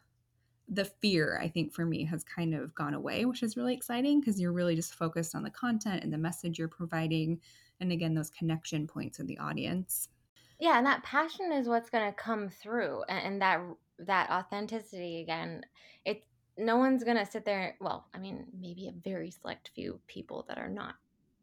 the 0.70 0.86
fear, 0.86 1.40
I 1.42 1.48
think, 1.48 1.74
for 1.74 1.86
me 1.86 2.04
has 2.06 2.24
kind 2.24 2.54
of 2.54 2.76
gone 2.76 2.94
away, 2.94 3.26
which 3.26 3.44
is 3.44 3.56
really 3.56 3.74
exciting 3.74 4.20
because 4.20 4.40
you're 4.40 4.52
really 4.52 4.76
just 4.76 4.96
focused 4.96 5.34
on 5.36 5.44
the 5.44 5.50
content 5.50 6.04
and 6.04 6.12
the 6.12 6.18
message 6.18 6.60
you're 6.60 6.68
providing. 6.68 7.40
And 7.80 7.92
again, 7.92 8.14
those 8.14 8.30
connection 8.30 8.88
points 8.88 9.18
with 9.18 9.28
the 9.28 9.38
audience. 9.38 10.10
Yeah, 10.60 10.78
and 10.78 10.86
that 10.86 11.04
passion 11.04 11.52
is 11.52 11.68
what's 11.68 11.90
going 11.90 12.08
to 12.10 12.16
come 12.16 12.50
through, 12.50 13.04
and, 13.04 13.42
that 13.42 13.62
that 14.00 14.30
authenticity 14.30 15.22
again. 15.22 15.64
It 16.06 16.24
no 16.58 16.78
one's 16.78 17.04
going 17.04 17.18
to 17.18 17.26
sit 17.26 17.46
there. 17.46 17.76
Well, 17.80 18.08
I 18.14 18.18
mean, 18.18 18.46
maybe 18.60 18.88
a 18.88 18.92
very 19.04 19.32
select 19.32 19.72
few 19.76 20.00
people 20.08 20.46
that 20.48 20.58
are 20.58 20.70
not 20.70 20.96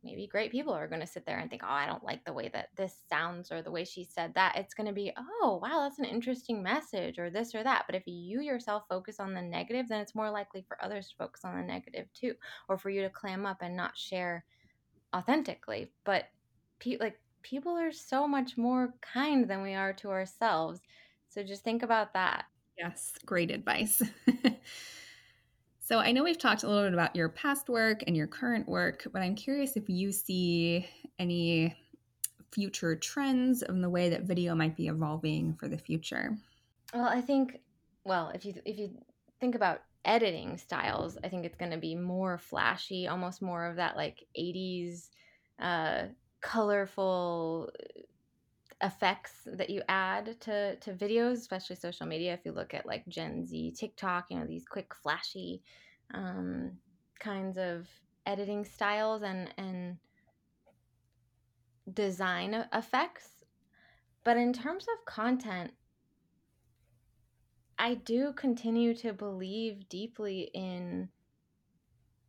maybe 0.05 0.27
great 0.27 0.53
people 0.53 0.75
are 0.75 0.87
going 0.87 1.01
to 1.01 1.07
sit 1.07 1.25
there 1.25 1.39
and 1.39 1.49
think, 1.49 1.63
oh, 1.65 1.73
I 1.73 1.87
don't 1.87 2.05
like 2.05 2.25
the 2.25 2.33
way 2.33 2.51
that 2.53 2.69
this 2.77 2.95
sounds 3.09 3.51
or 3.51 3.63
the 3.63 3.71
way 3.71 3.85
she 3.85 4.05
said 4.05 4.35
that. 4.35 4.57
It's 4.57 4.75
going 4.75 4.87
to 4.87 4.93
be, 4.93 5.13
oh, 5.17 5.59
wow, 5.63 5.81
that's 5.83 5.99
an 5.99 6.05
interesting 6.05 6.63
message 6.63 7.19
or 7.19 7.31
this 7.31 7.55
or 7.55 7.65
that. 7.65 7.85
But 7.87 7.95
if 7.95 8.03
you 8.07 8.41
yourself 8.41 8.85
focus 8.89 9.19
on 9.19 9.35
the 9.35 9.43
negative, 9.43 9.89
then 9.89 10.01
it's 10.01 10.15
more 10.15 10.31
likely 10.31 10.63
for 10.69 10.83
others 10.85 11.09
to 11.09 11.17
focus 11.17 11.45
on 11.45 11.57
the 11.57 11.63
negative 11.63 12.07
too, 12.13 12.35
or 12.69 12.77
for 12.77 12.91
you 12.91 13.03
to 13.03 13.11
clam 13.11 13.47
up 13.47 13.59
and 13.63 13.77
not 13.77 13.97
share 13.97 14.45
authentically. 15.15 15.91
But 16.05 16.27
pe- 16.79 16.99
like 16.99 17.19
people 17.43 17.73
are 17.73 17.93
so 17.93 18.29
much 18.29 18.57
more 18.59 18.95
kind 19.01 19.49
than 19.49 19.63
we 19.63 19.75
are 19.75 19.93
to 19.95 20.11
ourselves. 20.11 20.81
So 21.29 21.43
just 21.43 21.65
think 21.65 21.83
about 21.83 22.13
that. 22.13 22.45
Yes, 22.79 23.15
great 23.25 23.51
advice. 23.51 24.03
So 25.85 25.99
I 25.99 26.13
know 26.13 26.25
we've 26.25 26.39
talked 26.39 26.63
a 26.63 26.67
little 26.67 26.85
bit 26.85 26.95
about 26.95 27.15
your 27.15 27.29
past 27.29 27.69
work 27.69 28.05
and 28.07 28.17
your 28.17 28.27
current 28.27 28.67
work, 28.67 29.07
but 29.13 29.21
I'm 29.21 29.35
curious 29.35 29.77
if 29.77 29.87
you 29.87 30.13
see 30.13 30.89
any 31.19 31.77
future 32.53 32.97
trends 32.97 33.61
in 33.61 33.83
the 33.83 33.91
way 33.91 34.09
that 34.09 34.23
video 34.23 34.55
might 34.55 34.79
be 34.79 34.89
evolving 34.89 35.53
for 35.53 35.69
the 35.69 35.77
future. 35.77 36.39
Well, 36.95 37.05
I 37.05 37.21
think 37.21 37.61
well, 38.03 38.31
if 38.35 38.47
you 38.47 38.55
if 38.65 38.79
you 38.79 38.93
think 39.41 39.55
about 39.55 39.83
editing 40.07 40.57
styles, 40.57 41.19
I 41.23 41.29
think 41.29 41.45
it's 41.45 41.57
going 41.59 41.73
to 41.73 41.77
be 41.77 41.95
more 41.95 42.39
flashy, 42.39 43.07
almost 43.07 43.43
more 43.43 43.67
of 43.67 43.77
that 43.77 43.95
like 43.95 44.25
80s 44.39 45.11
uh 45.61 46.05
colorful 46.41 47.71
effects 48.83 49.47
that 49.47 49.71
you 49.71 49.83
add 49.89 50.41
to 50.43 50.77
to 50.77 50.93
videos, 50.93 51.35
especially 51.35 51.77
social 51.77 52.07
media. 52.07 52.35
If 52.35 52.45
you 52.45 52.53
look 52.53 52.75
at 52.75 52.87
like 52.87 53.07
Gen 53.09 53.47
Z, 53.47 53.73
TikTok, 53.79 54.27
you 54.31 54.39
know 54.39 54.47
these 54.47 54.67
quick, 54.67 54.95
flashy 54.95 55.63
um, 56.13 56.79
kinds 57.19 57.57
of 57.59 57.89
editing 58.27 58.65
styles 58.65 59.23
and 59.23 59.53
and 59.59 59.99
design 61.93 62.55
effects. 62.73 63.45
but 64.25 64.37
in 64.37 64.53
terms 64.53 64.87
of 64.89 65.05
content, 65.07 65.73
I 67.79 67.95
do 67.95 68.33
continue 68.33 68.95
to 68.97 69.13
believe 69.13 69.89
deeply 69.89 70.51
in 70.55 71.11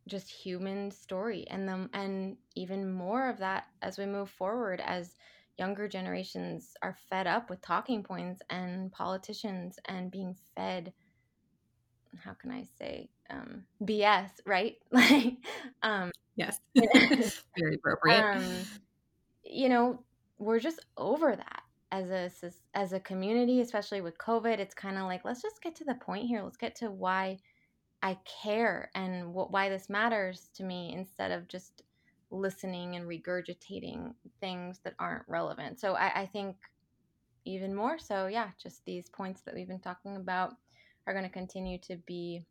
just 0.08 0.30
human 0.30 0.90
story 0.90 1.46
and 1.48 1.68
them 1.68 1.90
and 1.92 2.36
even 2.54 2.92
more 2.92 3.28
of 3.28 3.38
that 3.38 3.66
as 3.82 3.98
we 3.98 4.06
move 4.06 4.30
forward 4.30 4.80
as 4.80 5.16
younger 5.58 5.88
generations 5.88 6.74
are 6.82 6.96
fed 7.08 7.26
up 7.26 7.50
with 7.50 7.60
talking 7.62 8.02
points 8.02 8.42
and 8.50 8.92
politicians 8.92 9.78
and 9.86 10.10
being 10.10 10.36
fed 10.54 10.92
how 12.24 12.32
can 12.32 12.50
I 12.50 12.64
say 12.78 13.08
um, 13.30 13.64
BS, 13.82 14.30
right? 14.44 14.76
like, 14.90 15.34
um, 15.82 16.10
yes, 16.36 16.60
very 16.74 17.74
appropriate. 17.74 18.20
Um, 18.20 18.44
you 19.44 19.68
know, 19.68 20.02
we're 20.38 20.60
just 20.60 20.84
over 20.96 21.34
that 21.34 21.62
as 21.92 22.10
a 22.10 22.30
as 22.74 22.92
a 22.92 23.00
community, 23.00 23.60
especially 23.60 24.00
with 24.00 24.18
COVID. 24.18 24.58
It's 24.58 24.74
kind 24.74 24.98
of 24.98 25.04
like 25.04 25.24
let's 25.24 25.42
just 25.42 25.62
get 25.62 25.76
to 25.76 25.84
the 25.84 25.94
point 25.94 26.26
here. 26.26 26.42
Let's 26.42 26.56
get 26.56 26.74
to 26.76 26.90
why 26.90 27.38
I 28.02 28.18
care 28.42 28.90
and 28.94 29.32
what 29.32 29.50
why 29.52 29.68
this 29.68 29.88
matters 29.88 30.50
to 30.56 30.64
me 30.64 30.92
instead 30.94 31.30
of 31.30 31.48
just 31.48 31.82
listening 32.30 32.96
and 32.96 33.06
regurgitating 33.06 34.14
things 34.40 34.80
that 34.84 34.94
aren't 34.98 35.28
relevant. 35.28 35.80
So 35.80 35.94
I, 35.94 36.22
I 36.22 36.26
think 36.26 36.56
even 37.44 37.74
more 37.74 37.98
so, 37.98 38.26
yeah, 38.26 38.48
just 38.60 38.84
these 38.84 39.08
points 39.08 39.42
that 39.42 39.54
we've 39.54 39.68
been 39.68 39.78
talking 39.78 40.16
about 40.16 40.54
are 41.06 41.12
going 41.12 41.24
to 41.24 41.30
continue 41.30 41.78
to 41.78 41.96
be 42.06 42.44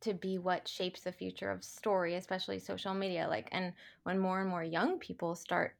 to 0.00 0.14
be 0.14 0.36
what 0.36 0.66
shapes 0.66 1.02
the 1.02 1.12
future 1.12 1.50
of 1.50 1.62
story 1.62 2.16
especially 2.16 2.58
social 2.58 2.92
media 2.92 3.26
like 3.28 3.48
and 3.52 3.72
when 4.02 4.18
more 4.18 4.40
and 4.40 4.50
more 4.50 4.64
young 4.64 4.98
people 4.98 5.34
start 5.34 5.76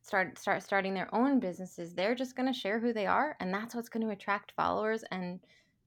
start 0.00 0.38
start 0.38 0.62
starting 0.62 0.94
their 0.94 1.12
own 1.12 1.40
businesses 1.40 1.92
they're 1.92 2.14
just 2.14 2.36
going 2.36 2.46
to 2.46 2.58
share 2.58 2.78
who 2.78 2.92
they 2.92 3.06
are 3.06 3.36
and 3.40 3.52
that's 3.52 3.74
what's 3.74 3.88
going 3.88 4.04
to 4.04 4.12
attract 4.12 4.52
followers 4.52 5.04
and 5.10 5.40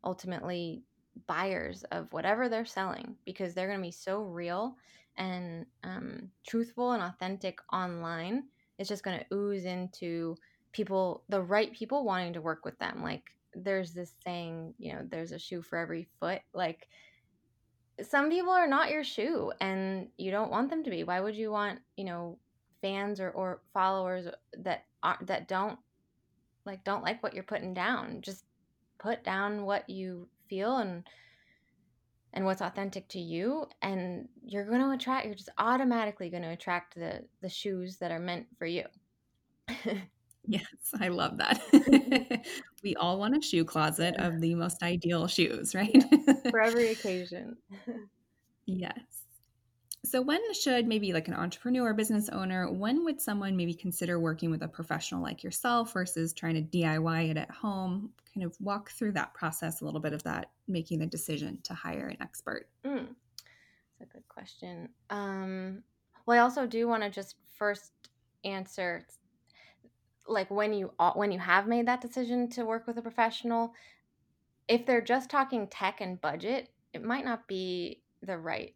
ultimately 0.03 0.84
buyers 1.28 1.84
of 1.91 2.11
whatever 2.11 2.49
they're 2.49 2.65
selling 2.65 3.15
because 3.26 3.53
they're 3.53 3.67
going 3.67 3.80
to 3.80 3.84
be 3.84 3.91
so 3.91 4.24
real 4.24 4.76
and 5.20 5.65
um, 5.84 6.30
truthful 6.47 6.93
and 6.93 7.03
authentic 7.03 7.59
online 7.72 8.43
it's 8.80 8.89
just 8.89 9.03
going 9.03 9.20
to 9.20 9.36
ooze 9.36 9.65
into 9.65 10.36
people 10.72 11.24
the 11.30 11.41
right 11.41 11.74
people 11.74 12.03
wanting 12.03 12.34
to 12.34 12.41
work 12.41 12.65
with 12.65 12.78
them 12.80 13.03
like 13.03 13.24
there's 13.53 13.93
this 13.93 14.13
saying, 14.24 14.74
you 14.78 14.93
know, 14.93 15.05
there's 15.09 15.32
a 15.32 15.39
shoe 15.39 15.61
for 15.61 15.78
every 15.78 16.07
foot. 16.20 16.41
Like 16.53 16.88
some 18.01 18.30
people 18.30 18.51
are 18.51 18.67
not 18.67 18.91
your 18.91 19.03
shoe 19.03 19.51
and 19.59 20.07
you 20.17 20.32
don't 20.32 20.51
want 20.51 20.70
them 20.70 20.84
to 20.84 20.89
be. 20.89 21.03
Why 21.03 21.20
would 21.20 21.36
you 21.36 21.51
want, 21.51 21.80
you 21.97 22.05
know, 22.05 22.38
fans 22.82 23.20
or, 23.20 23.32
or 23.32 23.61
followers 23.74 24.28
that 24.57 24.86
are, 25.03 25.17
that 25.22 25.47
don't 25.47 25.78
like 26.65 26.84
don't 26.84 27.03
like 27.03 27.22
what 27.24 27.34
you're 27.34 27.43
putting 27.43 27.74
down? 27.74 28.22
Just 28.22 28.45
put 28.99 29.24
down 29.24 29.65
what 29.65 29.89
you 29.89 30.28
feel 30.49 30.78
and 30.78 31.03
and 32.34 32.46
what's 32.46 32.62
authentic 32.62 33.08
to 33.10 33.20
you 33.20 33.66
and 33.82 34.28
you're 34.44 34.66
going 34.66 34.82
to 34.82 34.92
attract 34.92 35.26
you're 35.26 35.36
just 35.36 35.50
automatically 35.58 36.30
going 36.30 36.44
to 36.44 36.50
attract 36.50 36.96
the 36.96 37.24
the 37.42 37.50
shoes 37.50 37.98
that 37.98 38.12
are 38.12 38.20
meant 38.20 38.48
for 38.58 38.66
you. 38.66 38.84
Yes, 40.50 40.66
I 41.00 41.10
love 41.10 41.38
that. 41.38 41.62
we 42.84 42.96
all 42.96 43.20
want 43.20 43.38
a 43.38 43.42
shoe 43.42 43.64
closet 43.64 44.16
of 44.18 44.42
the 44.42 44.56
most 44.56 44.82
ideal 44.82 45.28
shoes, 45.28 45.76
right? 45.76 46.04
For 46.50 46.60
every 46.60 46.90
occasion. 46.90 47.56
yes. 48.66 49.00
So, 50.06 50.22
when 50.22 50.39
should 50.54 50.88
maybe 50.88 51.12
like 51.12 51.28
an 51.28 51.34
entrepreneur, 51.34 51.93
business 51.93 52.30
owner, 52.30 52.72
when 52.72 53.04
would 53.04 53.20
someone 53.20 53.58
maybe 53.58 53.74
consider 53.74 54.20
working 54.20 54.50
with 54.50 54.64
a 54.64 54.68
professional 54.68 55.22
like 55.22 55.43
yourself 55.43 55.93
versus 55.93 56.32
trying 56.32 56.56
to 56.56 56.62
DIY 56.62 57.32
it 57.32 57.38
at 57.38 57.52
home? 57.52 58.12
Kind 58.34 58.45
of 58.45 58.56
walk 58.62 58.91
through 58.91 59.12
that 59.14 59.34
process 59.34 59.82
a 59.82 59.86
little 59.86 60.00
bit 60.00 60.14
of 60.14 60.24
that, 60.24 60.52
making 60.68 61.00
the 61.00 61.06
decision 61.06 61.60
to 61.64 61.74
hire 61.74 62.08
an 62.08 62.18
expert. 62.22 62.70
Mm, 62.86 63.08
that's 64.00 64.12
a 64.12 64.14
good 64.14 64.28
question. 64.30 64.88
Um, 65.10 65.84
well, 66.26 66.38
I 66.38 66.41
also 66.41 66.66
do 66.66 66.88
want 66.88 67.04
to 67.04 67.10
just 67.10 67.36
first 67.58 67.91
answer 68.45 69.06
like 70.28 70.50
when 70.50 70.74
you 70.74 70.91
when 71.16 71.32
you 71.32 71.39
have 71.39 71.68
made 71.68 71.88
that 71.88 72.02
decision 72.02 72.50
to 72.50 72.64
work 72.64 72.88
with 72.88 72.97
a 72.97 73.02
professional 73.02 73.74
if 74.68 74.86
they're 74.86 75.02
just 75.02 75.30
talking 75.30 75.68
tech 75.68 76.00
and 76.02 76.22
budget 76.22 76.70
it 76.93 77.04
might 77.04 77.26
not 77.26 77.47
be 77.47 78.02
the 78.22 78.38
right 78.38 78.76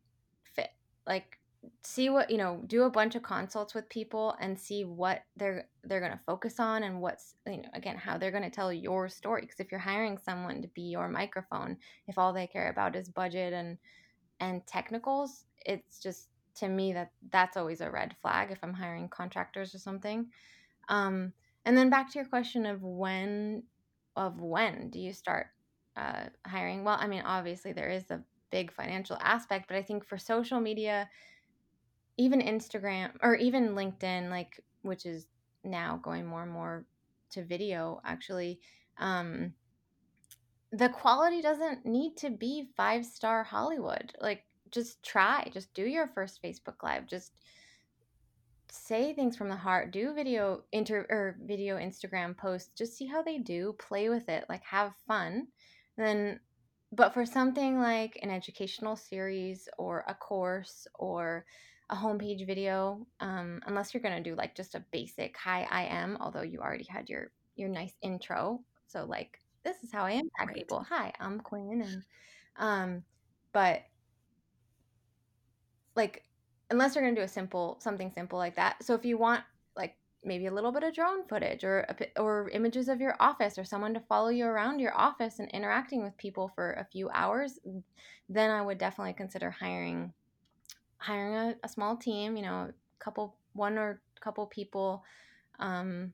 like 1.07 1.39
see 1.81 2.09
what 2.09 2.29
you 2.29 2.37
know 2.37 2.61
do 2.67 2.83
a 2.83 2.89
bunch 2.89 3.15
of 3.15 3.23
consults 3.23 3.73
with 3.73 3.87
people 3.87 4.35
and 4.39 4.59
see 4.59 4.83
what 4.83 5.23
they're 5.37 5.67
they're 5.85 6.01
going 6.01 6.11
to 6.11 6.19
focus 6.25 6.59
on 6.59 6.83
and 6.83 6.99
what's 6.99 7.35
you 7.47 7.57
know 7.57 7.69
again 7.73 7.95
how 7.95 8.17
they're 8.17 8.31
going 8.31 8.43
to 8.43 8.49
tell 8.49 8.71
your 8.71 9.07
story 9.07 9.41
because 9.41 9.59
if 9.59 9.71
you're 9.71 9.79
hiring 9.79 10.17
someone 10.17 10.61
to 10.61 10.67
be 10.69 10.81
your 10.81 11.07
microphone 11.07 11.77
if 12.07 12.17
all 12.17 12.33
they 12.33 12.47
care 12.47 12.69
about 12.69 12.95
is 12.95 13.07
budget 13.09 13.53
and 13.53 13.77
and 14.41 14.65
technicals 14.67 15.45
it's 15.65 15.99
just 15.99 16.27
to 16.55 16.67
me 16.67 16.91
that 16.91 17.11
that's 17.31 17.55
always 17.55 17.79
a 17.79 17.89
red 17.89 18.15
flag 18.21 18.51
if 18.51 18.59
i'm 18.61 18.73
hiring 18.73 19.07
contractors 19.07 19.73
or 19.73 19.79
something 19.79 20.27
um 20.89 21.31
and 21.65 21.77
then 21.77 21.89
back 21.89 22.11
to 22.11 22.19
your 22.19 22.27
question 22.27 22.65
of 22.65 22.83
when 22.83 23.63
of 24.15 24.41
when 24.41 24.89
do 24.89 24.99
you 24.99 25.13
start 25.13 25.47
uh, 25.95 26.25
hiring? 26.45 26.83
Well, 26.83 26.97
I 26.99 27.07
mean, 27.07 27.21
obviously 27.21 27.73
there 27.73 27.89
is 27.89 28.09
a 28.09 28.21
big 28.53 28.71
financial 28.71 29.17
aspect, 29.19 29.67
but 29.67 29.75
I 29.75 29.81
think 29.81 30.05
for 30.05 30.19
social 30.19 30.59
media, 30.59 31.09
even 32.19 32.39
Instagram 32.39 33.09
or 33.23 33.35
even 33.35 33.69
LinkedIn, 33.69 34.29
like 34.29 34.63
which 34.83 35.07
is 35.07 35.25
now 35.63 35.99
going 36.03 36.23
more 36.27 36.43
and 36.43 36.51
more 36.51 36.85
to 37.31 37.43
video, 37.43 37.99
actually, 38.05 38.59
um, 38.99 39.53
the 40.71 40.89
quality 40.89 41.41
doesn't 41.41 41.83
need 41.83 42.15
to 42.17 42.29
be 42.29 42.69
five 42.77 43.07
star 43.07 43.43
Hollywood. 43.43 44.13
Like, 44.21 44.43
just 44.69 45.01
try, 45.01 45.49
just 45.51 45.73
do 45.73 45.87
your 45.87 46.07
first 46.13 46.41
Facebook 46.43 46.83
Live, 46.83 47.07
just 47.07 47.31
say 48.69 49.13
things 49.13 49.37
from 49.37 49.49
the 49.49 49.55
heart 49.55 49.91
do 49.91 50.15
video 50.15 50.63
inter 50.71 51.05
or 51.11 51.37
video 51.45 51.77
instagram 51.77 52.35
posts 52.35 52.71
just 52.75 52.97
see 52.97 53.05
how 53.05 53.21
they 53.21 53.37
do 53.37 53.75
play 53.77 54.09
with 54.09 54.27
it 54.29 54.45
like 54.49 54.63
have 54.63 54.95
fun 55.07 55.45
then 55.95 56.39
but 56.95 57.13
for 57.13 57.25
something 57.25 57.79
like 57.79 58.19
an 58.21 58.29
educational 58.29 58.95
series 58.95 59.67
or 59.77 60.03
a 60.07 60.13
course 60.13 60.87
or 60.95 61.45
a 61.89 61.95
homepage 61.95 62.45
video 62.47 63.05
um, 63.19 63.61
unless 63.65 63.93
you're 63.93 64.03
going 64.03 64.15
to 64.23 64.29
do 64.29 64.35
like 64.35 64.55
just 64.55 64.75
a 64.75 64.83
basic 64.91 65.35
hi 65.37 65.67
i 65.69 65.83
am 65.83 66.17
although 66.21 66.41
you 66.41 66.59
already 66.59 66.85
had 66.85 67.09
your 67.09 67.31
your 67.55 67.69
nice 67.69 67.93
intro 68.01 68.59
so 68.87 69.05
like 69.05 69.39
this 69.63 69.83
is 69.83 69.91
how 69.91 70.05
i 70.05 70.11
impact 70.11 70.47
right. 70.47 70.55
people 70.55 70.85
hi 70.87 71.11
i'm 71.19 71.39
quinn 71.39 71.81
and 71.83 72.03
um 72.57 73.03
but 73.51 73.81
like 75.95 76.23
unless 76.73 76.95
you're 76.95 77.03
going 77.03 77.15
to 77.15 77.21
do 77.21 77.25
a 77.25 77.29
simple 77.29 77.77
something 77.79 78.11
simple 78.11 78.37
like 78.37 78.55
that. 78.55 78.83
So 78.83 78.93
if 78.95 79.05
you 79.05 79.17
want 79.17 79.43
maybe 80.25 80.45
a 80.45 80.53
little 80.53 80.71
bit 80.71 80.83
of 80.83 80.93
drone 80.93 81.25
footage 81.27 81.63
or 81.63 81.85
or 82.17 82.49
images 82.49 82.87
of 82.89 83.01
your 83.01 83.15
office 83.19 83.57
or 83.57 83.65
someone 83.65 83.93
to 83.93 83.99
follow 83.99 84.29
you 84.29 84.45
around 84.45 84.79
your 84.79 84.95
office 84.97 85.39
and 85.39 85.49
interacting 85.51 86.03
with 86.03 86.17
people 86.17 86.51
for 86.55 86.73
a 86.73 86.85
few 86.85 87.09
hours, 87.09 87.59
then 88.29 88.51
I 88.51 88.61
would 88.61 88.77
definitely 88.77 89.13
consider 89.13 89.51
hiring 89.51 90.13
hiring 90.97 91.35
a, 91.35 91.55
a 91.63 91.69
small 91.69 91.97
team, 91.97 92.37
you 92.37 92.43
know, 92.43 92.69
a 92.69 92.73
couple 93.03 93.35
one 93.53 93.77
or 93.77 94.01
couple 94.21 94.45
people 94.47 95.03
um, 95.59 96.13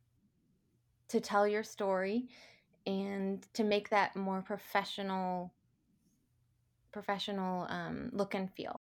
to 1.07 1.20
tell 1.20 1.47
your 1.47 1.64
story 1.64 2.28
and 2.88 3.45
to 3.53 3.64
make 3.64 3.89
that 3.89 4.16
more 4.16 4.41
professional 4.41 5.53
professional 6.91 7.68
um, 7.70 8.10
look 8.14 8.34
and 8.34 8.51
feel 8.53 8.80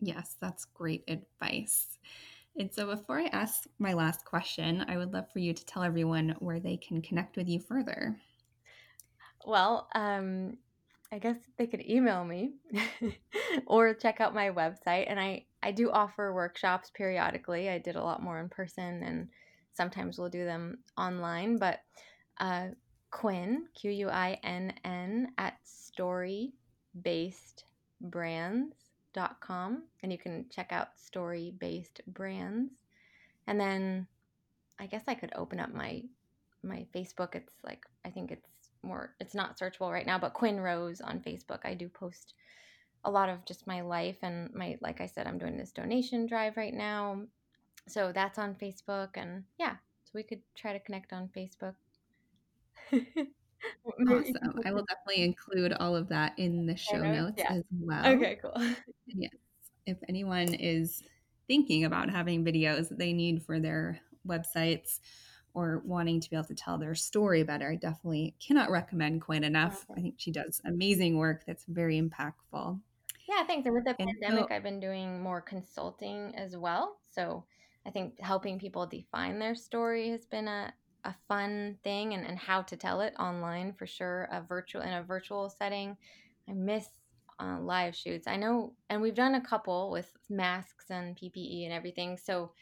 Yes, 0.00 0.36
that's 0.40 0.64
great 0.66 1.04
advice. 1.08 1.98
And 2.56 2.72
so, 2.72 2.86
before 2.86 3.18
I 3.18 3.26
ask 3.26 3.64
my 3.78 3.94
last 3.94 4.24
question, 4.24 4.84
I 4.88 4.96
would 4.96 5.12
love 5.12 5.30
for 5.32 5.40
you 5.40 5.52
to 5.52 5.66
tell 5.66 5.82
everyone 5.82 6.36
where 6.38 6.60
they 6.60 6.76
can 6.76 7.02
connect 7.02 7.36
with 7.36 7.48
you 7.48 7.58
further. 7.58 8.16
Well, 9.44 9.88
um, 9.94 10.56
I 11.12 11.18
guess 11.18 11.36
they 11.58 11.66
could 11.66 11.88
email 11.88 12.24
me 12.24 12.54
or 13.66 13.94
check 13.94 14.20
out 14.20 14.34
my 14.34 14.50
website. 14.50 15.04
And 15.08 15.20
I, 15.20 15.44
I 15.62 15.70
do 15.70 15.90
offer 15.90 16.32
workshops 16.32 16.90
periodically. 16.94 17.68
I 17.68 17.78
did 17.78 17.96
a 17.96 18.02
lot 18.02 18.22
more 18.22 18.40
in 18.40 18.48
person 18.48 19.02
and 19.02 19.28
sometimes 19.72 20.18
we'll 20.18 20.28
do 20.28 20.44
them 20.44 20.78
online. 20.96 21.58
But 21.58 21.80
uh, 22.40 22.68
Quinn, 23.10 23.66
Q 23.74 23.90
U 23.92 24.08
I 24.08 24.38
N 24.42 24.72
N, 24.84 25.28
at 25.38 25.54
story 25.62 26.52
based 27.02 27.64
brands 28.00 28.74
com 29.40 29.84
and 30.02 30.12
you 30.12 30.18
can 30.18 30.46
check 30.50 30.72
out 30.72 30.98
story 30.98 31.54
based 31.58 32.00
brands. 32.06 32.72
And 33.46 33.60
then 33.60 34.06
I 34.78 34.86
guess 34.86 35.04
I 35.06 35.14
could 35.14 35.32
open 35.34 35.60
up 35.60 35.72
my 35.72 36.02
my 36.62 36.86
Facebook. 36.94 37.34
It's 37.34 37.54
like 37.62 37.84
I 38.04 38.10
think 38.10 38.30
it's 38.30 38.48
more 38.82 39.14
it's 39.20 39.34
not 39.34 39.58
searchable 39.58 39.92
right 39.92 40.06
now, 40.06 40.18
but 40.18 40.34
Quinn 40.34 40.60
Rose 40.60 41.00
on 41.00 41.20
Facebook. 41.20 41.60
I 41.64 41.74
do 41.74 41.88
post 41.88 42.34
a 43.04 43.10
lot 43.10 43.28
of 43.28 43.44
just 43.44 43.66
my 43.66 43.82
life 43.82 44.16
and 44.22 44.52
my 44.54 44.76
like 44.80 45.00
I 45.00 45.06
said, 45.06 45.26
I'm 45.26 45.38
doing 45.38 45.56
this 45.56 45.72
donation 45.72 46.26
drive 46.26 46.56
right 46.56 46.74
now. 46.74 47.22
So 47.86 48.12
that's 48.12 48.38
on 48.38 48.54
Facebook 48.54 49.10
and 49.14 49.44
yeah. 49.58 49.76
So 50.04 50.12
we 50.14 50.22
could 50.22 50.40
try 50.54 50.72
to 50.72 50.80
connect 50.80 51.12
on 51.12 51.28
Facebook. 51.36 51.74
awesome. 54.08 54.60
I 54.64 54.72
will 54.72 54.84
definitely 54.84 55.24
include 55.24 55.72
all 55.74 55.96
of 55.96 56.08
that 56.08 56.38
in 56.38 56.66
the 56.66 56.76
show 56.76 56.98
notes 56.98 57.38
yeah. 57.38 57.52
as 57.52 57.62
well. 57.78 58.06
Okay, 58.06 58.38
cool. 58.40 58.54
yes. 59.06 59.32
If 59.86 59.98
anyone 60.08 60.54
is 60.54 61.02
thinking 61.46 61.84
about 61.84 62.10
having 62.10 62.44
videos 62.44 62.88
that 62.88 62.98
they 62.98 63.12
need 63.12 63.42
for 63.42 63.60
their 63.60 64.00
websites 64.26 65.00
or 65.52 65.82
wanting 65.84 66.20
to 66.20 66.30
be 66.30 66.36
able 66.36 66.46
to 66.46 66.54
tell 66.54 66.78
their 66.78 66.94
story 66.94 67.42
better, 67.42 67.70
I 67.70 67.76
definitely 67.76 68.34
cannot 68.44 68.70
recommend 68.70 69.20
Quinn 69.20 69.44
enough. 69.44 69.86
Okay. 69.90 70.00
I 70.00 70.02
think 70.02 70.14
she 70.18 70.32
does 70.32 70.60
amazing 70.64 71.18
work 71.18 71.44
that's 71.46 71.64
very 71.68 72.00
impactful. 72.00 72.80
Yeah, 73.28 73.44
thanks. 73.46 73.66
And 73.66 73.74
with 73.74 73.84
the 73.84 73.94
and 73.98 74.10
pandemic, 74.10 74.48
so, 74.48 74.54
I've 74.54 74.62
been 74.62 74.80
doing 74.80 75.22
more 75.22 75.40
consulting 75.40 76.34
as 76.36 76.56
well. 76.56 76.98
So 77.10 77.44
I 77.86 77.90
think 77.90 78.20
helping 78.20 78.58
people 78.58 78.86
define 78.86 79.38
their 79.38 79.54
story 79.54 80.10
has 80.10 80.26
been 80.26 80.48
a, 80.48 80.72
a 81.04 81.14
fun 81.28 81.78
thing 81.84 82.14
and, 82.14 82.26
and 82.26 82.38
how 82.38 82.62
to 82.62 82.76
tell 82.76 83.00
it 83.00 83.14
online 83.18 83.72
for 83.72 83.86
sure. 83.86 84.28
A 84.32 84.40
virtual 84.40 84.82
in 84.82 84.92
a 84.92 85.02
virtual 85.02 85.50
setting. 85.50 85.96
I 86.48 86.52
miss 86.52 86.88
uh, 87.40 87.58
live 87.60 87.94
shoots. 87.94 88.26
I 88.26 88.36
know, 88.36 88.74
and 88.90 89.00
we've 89.00 89.14
done 89.14 89.34
a 89.34 89.40
couple 89.40 89.90
with 89.90 90.10
masks 90.28 90.86
and 90.90 91.16
PPE 91.16 91.64
and 91.64 91.72
everything. 91.72 92.16
So 92.16 92.52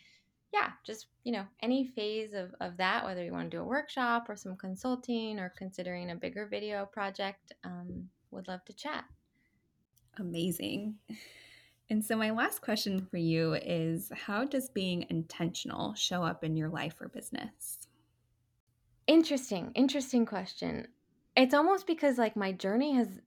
yeah, 0.53 0.71
just 0.85 1.07
you 1.25 1.33
know, 1.33 1.45
any 1.63 1.87
phase 1.87 2.35
of, 2.35 2.55
of 2.61 2.77
that, 2.77 3.05
whether 3.05 3.25
you 3.25 3.33
want 3.33 3.51
to 3.51 3.57
do 3.57 3.63
a 3.63 3.67
workshop 3.67 4.27
or 4.29 4.37
some 4.37 4.57
consulting 4.57 5.39
or 5.39 5.53
considering 5.57 6.11
a 6.11 6.17
bigger 6.17 6.47
video 6.47 6.85
project, 6.87 7.53
um, 7.65 8.09
would 8.31 8.49
love 8.49 8.65
to 8.67 8.73
chat. 8.73 9.05
Amazing. 10.19 10.97
And 11.89 12.05
so, 12.05 12.17
my 12.17 12.31
last 12.31 12.61
question 12.61 13.07
for 13.11 13.17
you 13.17 13.55
is 13.55 14.11
How 14.15 14.45
does 14.45 14.69
being 14.69 15.07
intentional 15.11 15.95
show 15.95 16.23
up 16.23 16.45
in 16.45 16.57
your 16.57 16.69
life 16.69 17.01
or 17.01 17.09
business? 17.09 17.82
Interesting, 19.13 19.73
interesting 19.75 20.25
question. 20.25 20.89
It's 21.37 21.53
almost 21.53 21.87
because 21.87 22.17
like 22.17 22.35
my 22.35 22.51
journey 22.51 22.95
has 22.95 23.21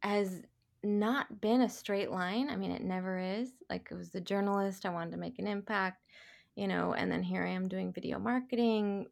has 0.00 0.40
not 0.82 1.42
been 1.42 1.60
a 1.60 1.68
straight 1.68 2.10
line. 2.10 2.48
I 2.48 2.56
mean, 2.56 2.70
it 2.70 2.82
never 2.82 3.18
is. 3.18 3.50
Like, 3.68 3.88
it 3.90 3.94
was 3.94 4.08
the 4.08 4.22
journalist, 4.22 4.86
I 4.86 4.90
wanted 4.90 5.10
to 5.10 5.18
make 5.18 5.38
an 5.38 5.46
impact, 5.46 6.06
you 6.54 6.66
know, 6.66 6.94
and 6.94 7.12
then 7.12 7.22
here 7.22 7.44
I 7.44 7.50
am 7.50 7.68
doing 7.68 7.92
video 7.92 8.18
marketing. 8.18 9.08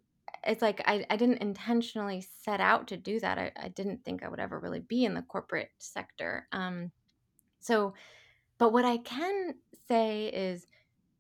It's 0.47 0.63
like 0.63 0.81
I, 0.87 1.05
I 1.11 1.17
didn't 1.17 1.43
intentionally 1.43 2.27
set 2.43 2.63
out 2.63 2.87
to 2.87 2.97
do 2.97 3.21
that. 3.21 3.37
I, 3.37 3.53
I 3.55 3.69
didn't 3.69 4.07
think 4.07 4.23
I 4.23 4.29
would 4.29 4.41
ever 4.41 4.59
really 4.59 4.81
be 4.81 5.05
in 5.05 5.13
the 5.13 5.21
corporate 5.21 5.69
sector. 5.77 6.49
Um, 6.51 6.93
so, 7.61 7.93
but 8.57 8.73
what 8.73 8.87
I 8.87 8.97
can 8.97 9.57
say 9.87 10.29
is 10.29 10.67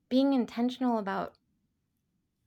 being 0.08 0.32
intentional 0.32 1.00
about 1.00 1.34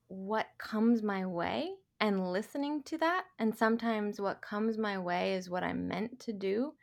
what 0.07 0.47
comes 0.57 1.03
my 1.03 1.23
way 1.23 1.73
and 1.99 2.31
listening 2.31 2.83
to 2.83 2.97
that. 2.99 3.25
And 3.39 3.55
sometimes 3.55 4.21
what 4.21 4.41
comes 4.41 4.77
my 4.77 4.97
way 4.97 5.33
is 5.33 5.49
what 5.49 5.63
I'm 5.63 5.87
meant 5.87 6.19
to 6.21 6.33
do 6.33 6.73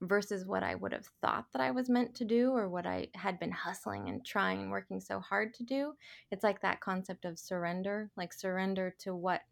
versus 0.00 0.44
what 0.44 0.62
I 0.62 0.74
would 0.74 0.92
have 0.92 1.06
thought 1.20 1.46
that 1.52 1.62
I 1.62 1.70
was 1.70 1.88
meant 1.88 2.14
to 2.16 2.24
do 2.24 2.50
or 2.50 2.68
what 2.68 2.86
I 2.86 3.08
had 3.14 3.38
been 3.38 3.52
hustling 3.52 4.08
and 4.08 4.24
trying 4.24 4.60
and 4.60 4.70
working 4.70 5.00
so 5.00 5.20
hard 5.20 5.54
to 5.54 5.62
do. 5.62 5.94
It's 6.30 6.44
like 6.44 6.60
that 6.62 6.80
concept 6.80 7.24
of 7.24 7.38
surrender, 7.38 8.10
like 8.16 8.32
surrender 8.32 8.94
to 9.00 9.14
what 9.14 9.42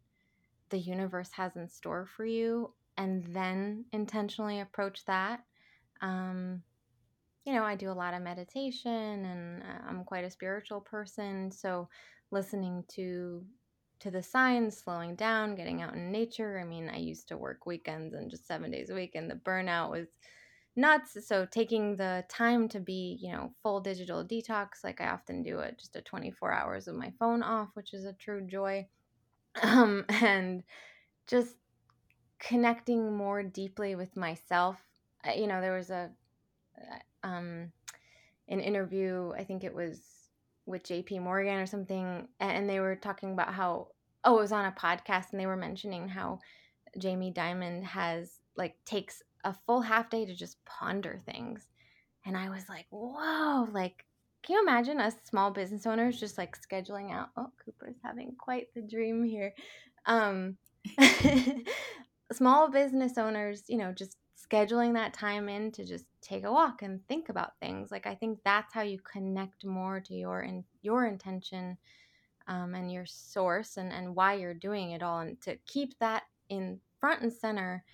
the 0.71 0.79
universe 0.79 1.31
has 1.33 1.57
in 1.57 1.69
store 1.69 2.07
for 2.07 2.25
you 2.25 2.73
and 2.97 3.25
then 3.35 3.85
intentionally 3.93 4.61
approach 4.61 5.05
that. 5.07 5.41
Um, 6.01 6.63
you 7.45 7.53
know, 7.53 7.65
I 7.65 7.75
do 7.75 7.91
a 7.91 7.93
lot 7.93 8.15
of 8.15 8.23
meditation 8.23 9.25
and 9.25 9.63
uh, 9.63 9.89
I'm 9.89 10.05
quite 10.05 10.25
a 10.25 10.31
spiritual 10.31 10.81
person. 10.81 11.51
So 11.51 11.89
listening 12.31 12.85
to 12.95 13.45
to 14.03 14.11
the 14.11 14.23
signs, 14.23 14.77
slowing 14.77 15.15
down, 15.15 15.55
getting 15.55 15.81
out 15.81 15.95
in 15.95 16.11
nature. 16.11 16.59
I 16.59 16.65
mean, 16.65 16.91
I 16.93 16.99
used 16.99 17.29
to 17.29 17.37
work 17.37 17.67
weekends 17.67 18.15
and 18.15 18.31
just 18.31 18.47
seven 18.47 18.71
days 18.71 18.91
a 18.91 18.95
week, 18.95 19.13
and 19.15 19.31
the 19.31 19.37
burnout 19.37 19.91
was 19.91 20.09
nuts. 20.75 21.17
So 21.27 21.47
taking 21.47 21.97
the 21.97 22.25
time 22.29 22.69
to 22.71 22.81
be, 22.81 23.19
you 23.21 23.31
know, 23.31 23.53
full 23.63 23.81
digital 23.81 24.25
detox, 24.25 24.83
like 24.83 25.01
I 25.01 25.09
often 25.09 25.43
do 25.45 25.61
it, 25.61 25.79
just 25.79 25.95
a 25.95 26.03
24 26.03 26.53
hours 26.53 26.89
of 26.89 26.97
my 26.97 27.13
phone 27.19 27.43
off, 27.43 27.69
which 27.75 27.95
is 27.95 28.05
a 28.05 28.13
true 28.13 28.47
joy. 28.47 28.87
Um, 29.63 30.07
and 30.09 30.63
just 31.27 31.57
connecting 32.39 33.15
more 33.15 33.43
deeply 33.43 33.95
with 33.95 34.17
myself. 34.17 34.83
You 35.37 35.47
know, 35.47 35.61
there 35.61 35.77
was 35.77 35.91
a 35.91 36.11
uh, 36.79 37.27
um 37.27 37.71
an 38.49 38.61
interview, 38.61 39.33
I 39.37 39.45
think 39.45 39.63
it 39.63 39.75
was 39.75 40.01
with 40.67 40.85
JP 40.85 41.23
Morgan 41.23 41.59
or 41.59 41.67
something, 41.67 42.29
and 42.41 42.69
they 42.69 42.81
were 42.81 42.97
talking 42.97 43.33
about 43.33 43.55
how 43.55 43.89
oh, 44.25 44.39
it 44.39 44.41
was 44.41 44.53
on 44.53 44.65
a 44.65 44.73
podcast 44.73 45.33
and 45.33 45.41
they 45.41 45.47
were 45.47 45.57
mentioning 45.57 46.09
how 46.09 46.39
Jamie 46.99 47.33
Dimon 47.33 47.83
has 47.83 48.39
like 48.57 48.77
takes 48.85 49.23
a 49.45 49.55
full 49.67 49.81
half 49.81 50.11
day 50.11 50.25
to 50.25 50.35
just 50.35 50.65
ponder 50.65 51.21
things. 51.27 51.67
And 52.25 52.37
I 52.37 52.51
was 52.51 52.69
like, 52.69 52.87
whoa, 52.91 53.69
like, 53.73 54.05
can 54.45 54.55
you 54.55 54.63
imagine 54.63 55.01
us 55.01 55.15
small 55.25 55.51
business 55.51 55.87
owners 55.87 56.21
just 56.21 56.39
like 56.39 56.57
scheduling 56.57 57.13
out? 57.13 57.31
Oh, 57.37 57.51
Cooper's 57.65 57.97
having 58.05 58.35
quite 58.39 58.69
the 58.75 58.83
dream 58.83 59.25
here. 59.25 59.55
Um, 60.07 60.57
small 62.33 62.71
business 62.71 63.19
owners, 63.19 63.65
you 63.69 63.79
know, 63.79 63.93
just 63.93 64.17
scheduling 64.53 64.95
that 64.95 65.15
time 65.15 65.49
in 65.49 65.73
to 65.73 65.85
just 65.85 66.05
take 66.21 66.45
a 66.45 66.53
walk 66.53 66.83
and 66.83 67.07
think 67.09 67.29
about 67.29 67.59
things. 67.61 67.91
Like 67.91 68.07
I 68.07 68.15
think 68.15 68.41
that's 68.45 68.75
how 68.75 68.83
you 68.83 68.99
connect 69.01 69.65
more 69.65 70.01
to 70.01 70.15
your 70.15 70.43
in 70.43 70.65
your 70.83 71.07
intention 71.07 71.79
um, 72.49 72.75
and 72.75 72.93
your 72.93 73.07
source 73.07 73.77
and 73.77 73.93
and 73.93 74.15
why 74.15 74.35
you're 74.35 74.55
doing 74.55 74.91
it 74.93 75.03
all, 75.03 75.21
and 75.21 75.41
to 75.43 75.57
keep 75.67 75.99
that 76.01 76.25
in 76.49 76.81
front 77.01 77.23
and 77.23 77.33
center 77.33 77.85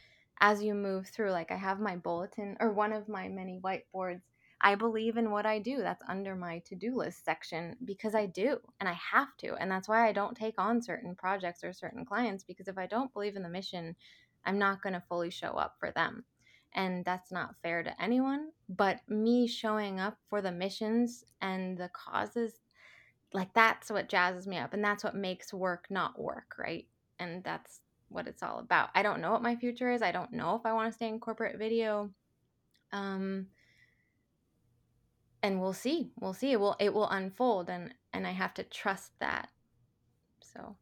as 0.41 0.63
you 0.63 0.75
move 0.75 1.09
through. 1.09 1.31
Like 1.31 1.51
I 1.53 1.57
have 1.57 1.81
my 1.81 1.97
bulletin 1.97 2.57
or 2.61 2.73
one 2.73 2.93
of 2.93 3.09
my 3.09 3.29
many 3.29 3.61
whiteboards. 3.63 4.23
I 4.61 4.75
believe 4.75 5.17
in 5.17 5.31
what 5.31 5.47
I 5.47 5.61
do. 5.61 5.79
That's 5.79 6.03
under 6.09 6.35
my 6.35 6.59
to 6.67 6.75
do 6.75 6.97
list 6.97 7.25
section 7.25 7.77
because 7.85 8.17
I 8.17 8.27
do 8.27 8.59
and 8.81 8.89
I 8.89 8.95
have 8.95 9.37
to. 9.39 9.55
And 9.55 9.71
that's 9.71 9.89
why 9.89 10.09
I 10.09 10.13
don't 10.13 10.37
take 10.37 10.55
on 10.59 10.83
certain 10.83 11.15
projects 11.15 11.63
or 11.63 11.73
certain 11.73 12.05
clients 12.05 12.43
because 12.43 12.67
if 12.67 12.77
I 12.77 12.87
don't 12.87 13.13
believe 13.13 13.37
in 13.37 13.45
the 13.45 13.49
mission, 13.49 13.95
I'm 14.45 14.59
not 14.59 14.83
going 14.83 14.95
to 14.95 15.03
fully 15.09 15.31
show 15.31 15.53
up 15.53 15.77
for 15.79 15.93
them. 15.93 16.25
And 16.75 17.05
that's 17.05 17.33
not 17.33 17.57
fair 17.63 17.83
to 17.83 18.03
anyone. 18.03 18.51
But 18.69 19.01
me 19.09 19.47
showing 19.47 19.99
up 20.01 20.19
for 20.29 20.43
the 20.43 20.53
missions 20.53 21.25
and 21.41 21.77
the 21.79 21.89
causes, 21.89 22.61
like 23.33 23.53
that's 23.55 23.91
what 23.91 24.09
jazzes 24.09 24.47
me 24.47 24.59
up. 24.59 24.75
And 24.75 24.85
that's 24.85 25.03
what 25.03 25.15
makes 25.15 25.53
work 25.53 25.87
not 25.91 26.19
work, 26.19 26.57
right? 26.59 26.87
And 27.19 27.43
that's 27.43 27.81
what 28.09 28.27
it's 28.27 28.43
all 28.43 28.59
about. 28.59 28.91
I 28.95 29.03
don't 29.03 29.21
know 29.21 29.33
what 29.33 29.43
my 29.43 29.57
future 29.57 29.91
is. 29.91 30.03
I 30.03 30.13
don't 30.13 30.33
know 30.33 30.55
if 30.57 30.65
I 30.65 30.73
want 30.73 30.91
to 30.91 30.95
stay 30.95 31.09
in 31.09 31.21
corporate 31.21 31.59
video. 31.59 32.11
Um 32.93 33.49
and 35.43 35.61
we'll 35.61 35.73
see. 35.73 36.11
We'll 36.19 36.35
see. 36.35 36.53
It 36.53 36.61
will 36.61 36.77
it 36.79 36.93
will 36.93 37.09
unfold 37.09 37.69
and 37.69 37.95
and 38.13 38.27
I 38.27 38.33
have 38.33 38.55
to 38.55 38.63
trust 38.63 39.13
that. 39.21 39.49
So 40.41 40.77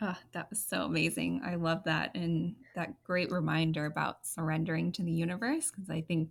Oh, 0.00 0.16
that 0.32 0.50
was 0.50 0.62
so 0.62 0.82
amazing. 0.82 1.40
I 1.44 1.54
love 1.54 1.84
that. 1.84 2.14
And 2.14 2.54
that 2.74 3.02
great 3.04 3.30
reminder 3.30 3.86
about 3.86 4.26
surrendering 4.26 4.92
to 4.92 5.02
the 5.02 5.12
universe, 5.12 5.70
because 5.70 5.90
I 5.90 6.02
think 6.02 6.30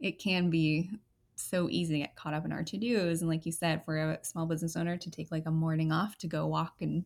it 0.00 0.18
can 0.18 0.50
be 0.50 0.90
so 1.34 1.68
easy 1.68 1.94
to 1.94 2.00
get 2.00 2.16
caught 2.16 2.34
up 2.34 2.44
in 2.44 2.52
our 2.52 2.62
to 2.62 2.76
dos. 2.76 3.20
And 3.20 3.28
like 3.28 3.44
you 3.44 3.52
said, 3.52 3.84
for 3.84 3.96
a 3.96 4.24
small 4.24 4.46
business 4.46 4.76
owner 4.76 4.96
to 4.96 5.10
take 5.10 5.32
like 5.32 5.46
a 5.46 5.50
morning 5.50 5.90
off 5.90 6.16
to 6.18 6.28
go 6.28 6.46
walk 6.46 6.74
and 6.80 7.04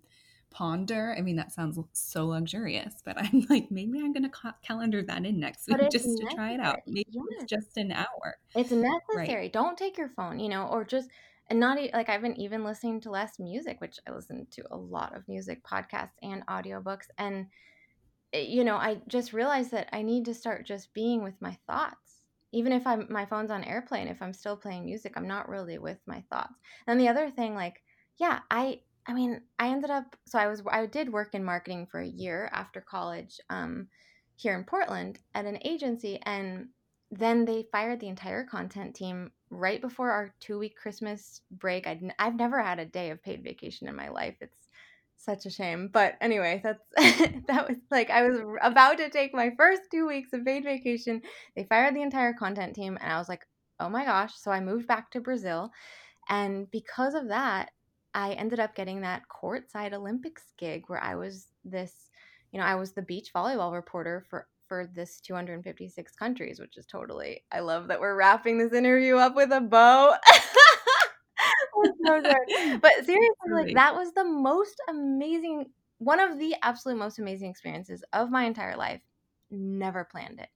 ponder. 0.50 1.14
I 1.16 1.20
mean, 1.20 1.36
that 1.36 1.52
sounds 1.52 1.78
so 1.92 2.26
luxurious, 2.26 2.94
but 3.04 3.18
I'm 3.22 3.46
like, 3.48 3.70
maybe 3.70 3.98
I'm 3.98 4.12
going 4.12 4.22
to 4.22 4.28
ca- 4.28 4.56
calendar 4.62 5.02
that 5.02 5.24
in 5.24 5.40
next 5.40 5.66
week 5.68 5.78
just 5.90 6.06
necessary. 6.06 6.30
to 6.30 6.34
try 6.34 6.52
it 6.52 6.60
out. 6.60 6.80
Maybe 6.86 7.10
yes. 7.12 7.24
it's 7.30 7.50
just 7.50 7.76
an 7.76 7.92
hour. 7.92 8.38
It's 8.54 8.70
necessary. 8.70 9.34
Right. 9.34 9.52
Don't 9.52 9.76
take 9.76 9.98
your 9.98 10.08
phone, 10.08 10.38
you 10.38 10.48
know, 10.48 10.66
or 10.66 10.84
just, 10.84 11.08
and 11.48 11.60
not 11.60 11.78
like 11.92 12.08
I've 12.08 12.22
been 12.22 12.40
even 12.40 12.64
listening 12.64 13.00
to 13.02 13.10
less 13.10 13.38
music, 13.38 13.80
which 13.80 13.98
I 14.06 14.12
listen 14.12 14.46
to 14.52 14.64
a 14.70 14.76
lot 14.76 15.16
of 15.16 15.28
music 15.28 15.62
podcasts 15.64 16.14
and 16.22 16.46
audiobooks. 16.46 17.06
And, 17.18 17.48
eh, 18.32 18.40
you 18.40 18.64
know, 18.64 18.76
I 18.76 19.02
just 19.08 19.32
realized 19.32 19.70
that 19.72 19.88
I 19.92 20.02
need 20.02 20.24
to 20.26 20.34
start 20.34 20.66
just 20.66 20.94
being 20.94 21.22
with 21.22 21.40
my 21.40 21.58
thoughts. 21.66 22.22
Even 22.52 22.72
if 22.72 22.86
I'm 22.86 23.06
my 23.10 23.26
phone's 23.26 23.50
on 23.50 23.64
airplane, 23.64 24.08
if 24.08 24.22
I'm 24.22 24.32
still 24.32 24.56
playing 24.56 24.84
music, 24.86 25.14
I'm 25.16 25.26
not 25.28 25.48
really 25.48 25.78
with 25.78 26.00
my 26.06 26.22
thoughts. 26.30 26.54
And 26.86 27.00
the 27.00 27.08
other 27.08 27.30
thing, 27.30 27.54
like, 27.54 27.82
yeah, 28.18 28.42
I 28.50 28.82
I 29.06 29.12
mean, 29.14 29.42
I 29.58 29.68
ended 29.68 29.90
up 29.90 30.16
so 30.26 30.38
I 30.38 30.46
was 30.48 30.62
I 30.70 30.86
did 30.86 31.12
work 31.12 31.34
in 31.34 31.44
marketing 31.44 31.86
for 31.86 32.00
a 32.00 32.06
year 32.06 32.48
after 32.52 32.80
college 32.80 33.40
um, 33.50 33.88
here 34.36 34.56
in 34.56 34.64
Portland 34.64 35.20
at 35.34 35.44
an 35.46 35.58
agency, 35.64 36.20
and 36.22 36.70
then 37.18 37.44
they 37.44 37.66
fired 37.72 38.00
the 38.00 38.08
entire 38.08 38.44
content 38.44 38.94
team 38.94 39.30
right 39.50 39.80
before 39.80 40.10
our 40.10 40.34
two 40.40 40.58
week 40.58 40.76
Christmas 40.76 41.40
break. 41.50 41.86
I'd, 41.86 42.12
I've 42.18 42.36
never 42.36 42.62
had 42.62 42.78
a 42.78 42.84
day 42.84 43.10
of 43.10 43.22
paid 43.22 43.42
vacation 43.42 43.88
in 43.88 43.96
my 43.96 44.08
life. 44.08 44.36
It's 44.40 44.68
such 45.16 45.46
a 45.46 45.50
shame. 45.50 45.88
But 45.92 46.14
anyway, 46.20 46.60
that's 46.62 46.82
that 47.46 47.68
was 47.68 47.78
like 47.90 48.10
I 48.10 48.28
was 48.28 48.40
about 48.62 48.98
to 48.98 49.10
take 49.10 49.34
my 49.34 49.52
first 49.56 49.82
two 49.90 50.06
weeks 50.06 50.32
of 50.32 50.44
paid 50.44 50.64
vacation. 50.64 51.22
They 51.54 51.64
fired 51.64 51.94
the 51.94 52.02
entire 52.02 52.32
content 52.32 52.74
team, 52.74 52.98
and 53.00 53.12
I 53.12 53.18
was 53.18 53.28
like, 53.28 53.46
oh 53.80 53.88
my 53.88 54.04
gosh. 54.04 54.32
So 54.36 54.50
I 54.50 54.60
moved 54.60 54.86
back 54.86 55.10
to 55.10 55.20
Brazil. 55.20 55.70
And 56.28 56.70
because 56.70 57.14
of 57.14 57.28
that, 57.28 57.70
I 58.14 58.32
ended 58.32 58.60
up 58.60 58.74
getting 58.74 59.02
that 59.02 59.22
courtside 59.28 59.92
Olympics 59.92 60.44
gig 60.56 60.84
where 60.86 61.02
I 61.02 61.14
was 61.14 61.48
this, 61.64 62.10
you 62.50 62.58
know, 62.58 62.66
I 62.66 62.74
was 62.74 62.92
the 62.92 63.02
beach 63.02 63.30
volleyball 63.34 63.72
reporter 63.72 64.24
for 64.28 64.48
for 64.68 64.90
this 64.94 65.20
256 65.20 66.14
countries, 66.16 66.60
which 66.60 66.76
is 66.76 66.86
totally 66.86 67.44
I 67.52 67.60
love 67.60 67.88
that 67.88 68.00
we're 68.00 68.16
wrapping 68.16 68.58
this 68.58 68.72
interview 68.72 69.16
up 69.16 69.34
with 69.34 69.52
a 69.52 69.60
bow. 69.60 70.14
so. 72.06 72.22
But 72.80 72.92
seriously, 73.04 73.52
like 73.52 73.74
that 73.74 73.94
was 73.94 74.12
the 74.12 74.24
most 74.24 74.80
amazing 74.88 75.66
one 75.98 76.20
of 76.20 76.38
the 76.38 76.54
absolute 76.62 76.98
most 76.98 77.18
amazing 77.18 77.50
experiences 77.50 78.04
of 78.12 78.30
my 78.30 78.44
entire 78.44 78.76
life. 78.76 79.00
Never 79.50 80.04
planned 80.04 80.40
it. 80.40 80.48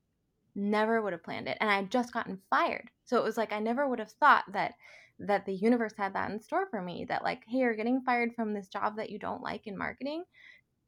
Never 0.55 1.01
would 1.01 1.13
have 1.13 1.25
planned 1.25 1.49
it. 1.49 1.57
And 1.61 1.71
I 1.71 1.77
had 1.77 1.91
just 1.91 2.13
gotten 2.13 2.41
fired. 2.51 2.91
So 3.05 3.17
it 3.17 3.25
was 3.25 3.37
like 3.37 3.53
I 3.53 3.59
never 3.59 3.89
would 3.89 3.99
have 3.99 4.13
thought 4.13 4.45
that 4.53 4.75
that 5.21 5.45
the 5.45 5.55
universe 5.55 5.93
had 5.97 6.15
that 6.15 6.31
in 6.31 6.41
store 6.41 6.67
for 6.71 6.81
me 6.81 7.05
that 7.07 7.23
like 7.23 7.43
hey 7.47 7.59
you're 7.59 7.75
getting 7.75 8.01
fired 8.01 8.35
from 8.35 8.55
this 8.55 8.69
job 8.69 8.97
that 8.97 9.11
you 9.11 9.19
don't 9.19 9.43
like 9.43 9.67
in 9.67 9.77
marketing 9.77 10.25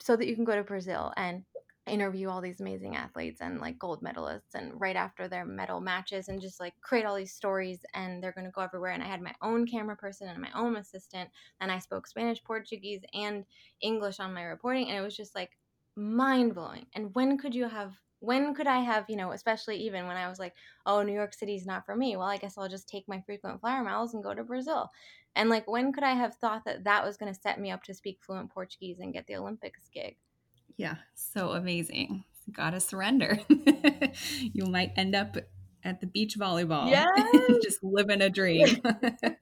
so 0.01 0.17
that 0.17 0.27
you 0.27 0.35
can 0.35 0.45
go 0.45 0.57
to 0.57 0.63
brazil 0.63 1.13
and 1.17 1.45
interview 1.87 2.29
all 2.29 2.41
these 2.41 2.61
amazing 2.61 2.95
athletes 2.95 3.41
and 3.41 3.61
like 3.61 3.79
gold 3.79 4.03
medalists 4.03 4.55
and 4.55 4.81
right 4.81 4.95
after 4.95 5.27
their 5.27 5.45
medal 5.45 5.81
matches 5.81 6.29
and 6.29 6.41
just 6.41 6.61
like 6.61 6.75
create 6.81 7.05
all 7.05 7.17
these 7.17 7.35
stories 7.35 7.85
and 7.95 8.23
they're 8.23 8.33
going 8.33 8.45
to 8.45 8.53
go 8.53 8.61
everywhere 8.61 8.93
and 8.93 9.03
i 9.03 9.07
had 9.07 9.21
my 9.21 9.35
own 9.43 9.67
camera 9.67 9.97
person 9.97 10.29
and 10.29 10.41
my 10.41 10.51
own 10.55 10.77
assistant 10.77 11.29
and 11.61 11.73
i 11.73 11.79
spoke 11.79 12.07
spanish 12.07 12.43
portuguese 12.45 13.03
and 13.15 13.45
english 13.81 14.21
on 14.21 14.33
my 14.33 14.43
reporting 14.43 14.89
and 14.89 14.97
it 14.97 15.01
was 15.01 15.17
just 15.17 15.35
like 15.35 15.59
mind 15.97 16.55
blowing 16.55 16.87
and 16.95 17.15
when 17.15 17.37
could 17.37 17.55
you 17.55 17.69
have 17.69 17.95
when 18.21 18.55
could 18.55 18.69
I 18.69 18.79
have, 18.79 19.11
you 19.11 19.17
know, 19.17 19.33
especially 19.33 19.79
even 19.79 20.07
when 20.07 20.17
I 20.17 20.29
was 20.29 20.39
like, 20.39 20.55
oh, 20.87 21.03
New 21.03 21.13
York 21.13 21.35
City's 21.35 21.67
not 21.67 21.85
for 21.85 21.97
me. 21.97 22.17
Well, 22.17 22.29
I 22.29 22.37
guess 22.37 22.57
I'll 22.57 22.69
just 22.69 22.89
take 22.89 23.09
my 23.09 23.21
frequent 23.21 23.61
flyer 23.61 23.83
miles 23.83 24.15
and 24.15 24.23
go 24.23 24.33
to 24.33 24.45
Brazil. 24.45 24.91
And 25.35 25.51
like, 25.51 25.67
when 25.69 25.93
could 25.93 26.05
I 26.05 26.13
have 26.15 26.37
thought 26.37 26.65
that 26.67 26.85
that 26.85 27.05
was 27.05 27.17
going 27.17 27.35
to 27.35 27.41
set 27.41 27.59
me 27.59 27.73
up 27.73 27.83
to 27.83 27.95
speak 27.95 28.21
fluent 28.23 28.53
Portuguese 28.53 29.01
and 29.01 29.13
get 29.13 29.27
the 29.27 29.35
Olympics 29.35 29.89
gig? 29.89 30.19
Yeah, 30.77 30.97
so 31.15 31.51
amazing. 31.51 32.25
Gotta 32.51 32.81
surrender. 32.81 33.39
you 34.41 34.67
might 34.67 34.93
end 34.97 35.15
up 35.15 35.37
at 35.85 36.01
the 36.01 36.07
beach 36.07 36.39
volleyball. 36.39 36.89
Yes. 36.93 37.63
Just 37.63 37.83
living 37.83 38.21
a 38.21 38.31
dream. 38.31 38.67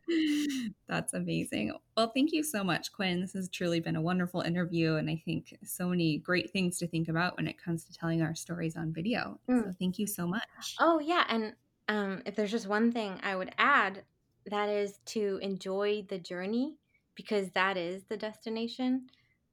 That's 0.88 1.14
amazing. 1.14 1.72
Well, 1.96 2.12
thank 2.14 2.32
you 2.32 2.42
so 2.42 2.62
much, 2.62 2.92
Quinn. 2.92 3.20
This 3.20 3.32
has 3.32 3.48
truly 3.48 3.80
been 3.80 3.96
a 3.96 4.00
wonderful 4.00 4.40
interview. 4.40 4.94
And 4.94 5.10
I 5.10 5.20
think 5.24 5.56
so 5.64 5.88
many 5.88 6.18
great 6.18 6.50
things 6.50 6.78
to 6.78 6.86
think 6.86 7.08
about 7.08 7.36
when 7.36 7.46
it 7.46 7.62
comes 7.62 7.84
to 7.84 7.92
telling 7.92 8.22
our 8.22 8.34
stories 8.34 8.76
on 8.76 8.92
video. 8.92 9.38
Mm. 9.48 9.64
So 9.64 9.72
thank 9.78 9.98
you 9.98 10.06
so 10.06 10.26
much. 10.26 10.76
Oh, 10.78 11.00
yeah. 11.00 11.24
And 11.28 11.54
um, 11.88 12.22
if 12.24 12.36
there's 12.36 12.50
just 12.50 12.68
one 12.68 12.92
thing 12.92 13.18
I 13.22 13.36
would 13.36 13.52
add, 13.58 14.02
that 14.46 14.68
is 14.68 14.98
to 15.06 15.38
enjoy 15.42 16.04
the 16.08 16.18
journey 16.18 16.76
because 17.14 17.50
that 17.50 17.76
is 17.76 18.04
the 18.04 18.16
destination. 18.16 19.08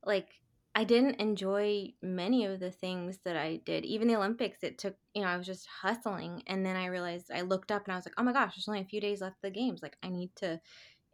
Like, 0.05 0.29
I 0.77 0.83
didn't 0.83 1.15
enjoy 1.15 1.93
many 2.03 2.45
of 2.45 2.59
the 2.59 2.69
things 2.69 3.17
that 3.25 3.35
I 3.35 3.61
did. 3.65 3.83
Even 3.83 4.07
the 4.07 4.15
Olympics, 4.15 4.59
it 4.61 4.77
took, 4.77 4.95
you 5.15 5.23
know, 5.23 5.27
I 5.27 5.35
was 5.35 5.47
just 5.47 5.65
hustling. 5.81 6.43
And 6.45 6.63
then 6.63 6.75
I 6.75 6.85
realized 6.85 7.31
I 7.33 7.41
looked 7.41 7.71
up 7.71 7.85
and 7.85 7.93
I 7.93 7.95
was 7.95 8.05
like, 8.05 8.13
oh 8.19 8.21
my 8.21 8.31
gosh, 8.31 8.53
there's 8.55 8.67
only 8.67 8.81
a 8.81 8.85
few 8.85 9.01
days 9.01 9.19
left 9.19 9.37
of 9.37 9.41
the 9.41 9.59
games. 9.59 9.81
Like, 9.81 9.97
I 10.03 10.09
need 10.09 10.29
to 10.35 10.61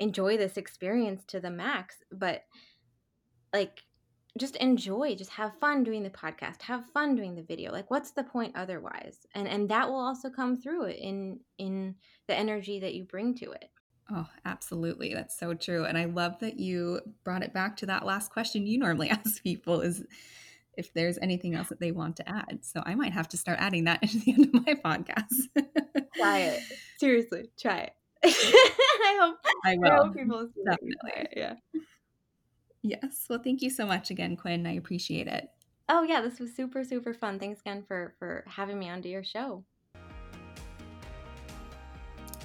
enjoy 0.02 0.36
this 0.36 0.58
experience 0.58 1.24
to 1.28 1.40
the 1.40 1.50
max. 1.50 1.96
But, 2.12 2.42
like, 3.54 3.84
just 4.38 4.58
enjoy, 4.58 5.16
just 5.16 5.30
have 5.30 5.58
fun 5.62 5.86
doing 5.86 6.04
the 6.04 6.10
podcast, 6.10 6.64
have 6.64 6.84
fun 6.94 7.16
doing 7.16 7.34
the 7.34 7.44
video. 7.44 7.72
Like, 7.72 7.90
what's 7.90 8.12
the 8.12 8.26
point 8.26 8.58
otherwise? 8.58 9.20
And 9.34 9.48
and 9.48 9.70
that 9.70 9.88
will 9.88 9.96
also 9.96 10.30
come 10.30 10.58
through 10.58 10.88
in 10.88 11.40
in 11.58 11.96
the 12.28 12.36
energy 12.36 12.82
that 12.82 12.96
you 12.96 13.06
bring 13.06 13.34
to 13.36 13.52
it. 13.52 13.70
Oh, 14.12 14.28
absolutely. 14.46 15.14
That's 15.14 15.38
so 15.38 15.54
true. 15.54 15.86
And 15.86 15.98
I 15.98 16.06
love 16.06 16.40
that 16.40 16.60
you 16.60 17.00
brought 17.24 17.44
it 17.44 17.54
back 17.54 17.78
to 17.78 17.86
that 17.88 18.06
last 18.06 18.32
question 18.32 18.68
you 18.68 18.78
normally 18.78 19.10
ask 19.12 19.42
people 19.42 19.82
is 19.82 20.04
if 20.76 20.94
there's 20.94 21.18
anything 21.20 21.56
else 21.56 21.70
that 21.70 21.80
they 21.80 21.92
want 21.92 22.18
to 22.18 22.30
add. 22.30 22.60
So 22.62 22.82
I 22.86 22.96
might 22.96 23.14
have 23.14 23.30
to 23.30 23.38
start 23.38 23.60
adding 23.60 23.86
that 23.86 24.02
into 24.04 24.20
the 24.20 24.34
end 24.34 24.46
of 24.54 24.66
my 24.66 24.74
podcast. 24.74 25.66
try 26.18 26.40
it. 26.40 26.62
Seriously, 26.98 27.50
try 27.60 27.80
it. 27.80 27.94
I 28.26 29.20
hope 29.22 29.38
I 29.66 29.76
will. 29.78 29.92
I 29.92 29.96
hope 29.96 30.16
people 30.16 30.50
definitely. 30.66 31.28
Yeah. 31.36 31.56
Yes. 32.82 33.26
Well, 33.30 33.40
thank 33.44 33.62
you 33.62 33.70
so 33.70 33.86
much 33.86 34.12
again, 34.12 34.38
Quinn. 34.38 34.66
I 34.66 34.74
appreciate 34.74 35.28
it. 35.28 35.50
Oh 35.90 36.04
yeah, 36.04 36.22
this 36.22 36.40
was 36.40 36.56
super 36.56 36.86
super 36.86 37.14
fun. 37.14 37.40
Thanks 37.40 37.60
again 37.60 37.84
for 37.86 38.16
for 38.20 38.46
having 38.48 38.80
me 38.80 38.90
onto 38.90 39.10
your 39.10 39.24
show. 39.24 39.66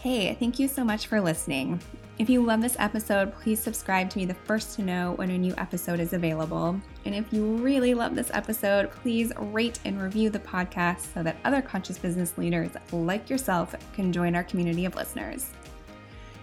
Hey, 0.00 0.32
thank 0.34 0.60
you 0.60 0.68
so 0.68 0.84
much 0.84 1.08
for 1.08 1.20
listening. 1.20 1.80
If 2.20 2.30
you 2.30 2.40
love 2.40 2.60
this 2.60 2.76
episode, 2.78 3.34
please 3.34 3.58
subscribe 3.58 4.08
to 4.10 4.18
be 4.18 4.24
the 4.24 4.32
first 4.32 4.76
to 4.76 4.82
know 4.82 5.14
when 5.16 5.30
a 5.30 5.36
new 5.36 5.52
episode 5.58 5.98
is 5.98 6.12
available. 6.12 6.80
And 7.04 7.16
if 7.16 7.32
you 7.32 7.56
really 7.56 7.94
love 7.94 8.14
this 8.14 8.30
episode, 8.32 8.92
please 8.92 9.32
rate 9.36 9.80
and 9.84 10.00
review 10.00 10.30
the 10.30 10.38
podcast 10.38 11.12
so 11.12 11.24
that 11.24 11.38
other 11.44 11.60
conscious 11.60 11.98
business 11.98 12.38
leaders 12.38 12.70
like 12.92 13.28
yourself 13.28 13.74
can 13.92 14.12
join 14.12 14.36
our 14.36 14.44
community 14.44 14.84
of 14.84 14.94
listeners. 14.94 15.50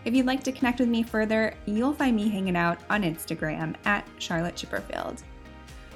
If 0.03 0.13
you'd 0.13 0.25
like 0.25 0.43
to 0.43 0.51
connect 0.51 0.81
with 0.81 0.89
me 0.89 1.01
further, 1.01 1.53
you'll 1.65 1.93
find 1.93 2.13
me 2.13 2.27
hanging 2.27 2.57
out 2.57 2.79
on 2.89 3.03
Instagram 3.03 3.75
at 3.85 4.05
Charlotte 4.17 4.55
Chipperfield. 4.55 5.23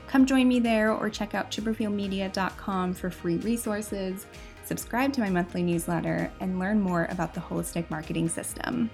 Come 0.07 0.26
join 0.26 0.47
me 0.47 0.60
there 0.60 0.91
or 0.91 1.10
check 1.10 1.36
out 1.36 1.51
chipperfieldmedia.com 1.51 2.93
for 2.93 3.10
free 3.12 3.38
resources 3.38 4.26
subscribe 4.70 5.11
to 5.11 5.22
my 5.22 5.32
monthly 5.32 5.63
newsletter, 5.63 6.32
and 6.41 6.59
learn 6.59 6.80
more 6.80 7.05
about 7.09 7.34
the 7.34 7.41
holistic 7.41 7.89
marketing 7.89 8.30
system. 8.30 8.88